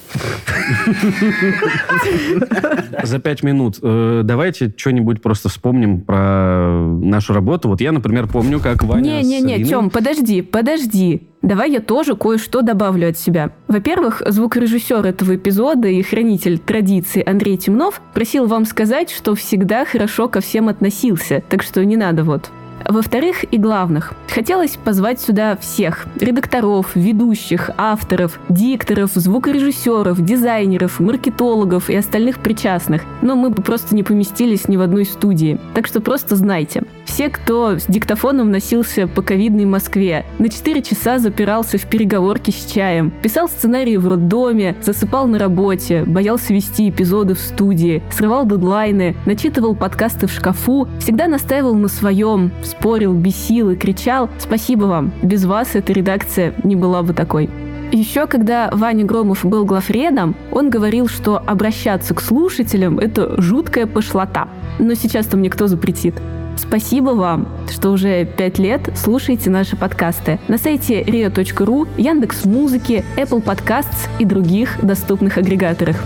За 3.04 3.20
пять 3.20 3.44
минут. 3.44 3.78
Э, 3.82 4.22
давайте 4.24 4.74
что-нибудь 4.76 5.22
просто 5.22 5.48
вспомним 5.48 6.00
про 6.00 6.70
нашу 6.72 7.34
работу. 7.34 7.68
Вот 7.68 7.80
я, 7.80 7.92
например, 7.92 8.26
помню, 8.26 8.58
как 8.58 8.82
Ваня 8.82 9.22
Не-не-не, 9.22 9.64
Тём, 9.64 9.90
подожди, 9.90 10.42
подожди. 10.42 11.28
Давай 11.46 11.70
я 11.70 11.80
тоже 11.80 12.16
кое-что 12.16 12.62
добавлю 12.62 13.08
от 13.08 13.16
себя. 13.16 13.52
Во-первых, 13.68 14.20
звукорежиссер 14.26 15.06
этого 15.06 15.36
эпизода 15.36 15.86
и 15.86 16.02
хранитель 16.02 16.58
традиций 16.58 17.22
Андрей 17.22 17.56
Темнов 17.56 18.02
просил 18.14 18.46
вам 18.46 18.64
сказать, 18.64 19.12
что 19.12 19.36
всегда 19.36 19.84
хорошо 19.84 20.28
ко 20.28 20.40
всем 20.40 20.68
относился, 20.68 21.44
так 21.48 21.62
что 21.62 21.84
не 21.84 21.96
надо 21.96 22.24
вот. 22.24 22.50
Во-вторых, 22.88 23.44
и 23.50 23.58
главных, 23.58 24.14
хотелось 24.32 24.76
позвать 24.76 25.20
сюда 25.20 25.56
всех. 25.56 26.06
Редакторов, 26.20 26.94
ведущих, 26.94 27.70
авторов, 27.76 28.38
дикторов, 28.48 29.10
звукорежиссеров, 29.14 30.24
дизайнеров, 30.24 31.00
маркетологов 31.00 31.90
и 31.90 31.96
остальных 31.96 32.38
причастных. 32.38 33.02
Но 33.22 33.34
мы 33.34 33.50
бы 33.50 33.62
просто 33.62 33.94
не 33.96 34.02
поместились 34.02 34.68
ни 34.68 34.76
в 34.76 34.82
одной 34.82 35.04
студии. 35.04 35.58
Так 35.74 35.86
что 35.86 36.00
просто 36.00 36.36
знайте. 36.36 36.84
Все, 37.06 37.28
кто 37.30 37.78
с 37.78 37.86
диктофоном 37.86 38.50
носился 38.50 39.06
по 39.06 39.22
ковидной 39.22 39.64
Москве, 39.64 40.26
на 40.38 40.48
4 40.48 40.82
часа 40.82 41.18
запирался 41.18 41.78
в 41.78 41.86
переговорке 41.86 42.52
с 42.52 42.70
чаем, 42.70 43.10
писал 43.22 43.48
сценарии 43.48 43.96
в 43.96 44.06
роддоме, 44.06 44.76
засыпал 44.82 45.26
на 45.26 45.38
работе, 45.38 46.04
боялся 46.04 46.52
вести 46.52 46.90
эпизоды 46.90 47.34
в 47.34 47.38
студии, 47.38 48.02
срывал 48.10 48.44
дедлайны, 48.44 49.16
начитывал 49.24 49.74
подкасты 49.74 50.26
в 50.26 50.32
шкафу, 50.32 50.88
всегда 50.98 51.26
настаивал 51.26 51.74
на 51.74 51.88
своем, 51.88 52.52
спорил, 52.78 53.14
бесил 53.14 53.70
и 53.70 53.76
кричал 53.76 54.28
«Спасибо 54.38 54.84
вам! 54.84 55.12
Без 55.22 55.44
вас 55.44 55.74
эта 55.74 55.92
редакция 55.92 56.54
не 56.62 56.76
была 56.76 57.02
бы 57.02 57.14
такой». 57.14 57.48
Еще 57.92 58.26
когда 58.26 58.68
Ваня 58.72 59.04
Громов 59.04 59.44
был 59.44 59.64
главредом, 59.64 60.34
он 60.50 60.70
говорил, 60.70 61.06
что 61.08 61.38
обращаться 61.38 62.14
к 62.14 62.20
слушателям– 62.20 62.98
это 63.00 63.40
жуткая 63.40 63.86
пошлота. 63.86 64.48
Но 64.78 64.94
сейчас-то 64.94 65.36
мне 65.36 65.50
кто 65.50 65.68
запретит? 65.68 66.14
Спасибо 66.56 67.10
вам, 67.10 67.48
что 67.70 67.90
уже 67.90 68.24
пять 68.24 68.58
лет 68.58 68.90
слушаете 68.96 69.50
наши 69.50 69.76
подкасты 69.76 70.40
на 70.48 70.58
сайте 70.58 71.02
rio.ru, 71.02 71.86
Яндекс 71.96 72.44
Музыки, 72.44 73.04
Apple 73.16 73.42
Podcasts 73.42 74.08
и 74.18 74.24
других 74.24 74.84
доступных 74.84 75.38
агрегаторах. 75.38 75.96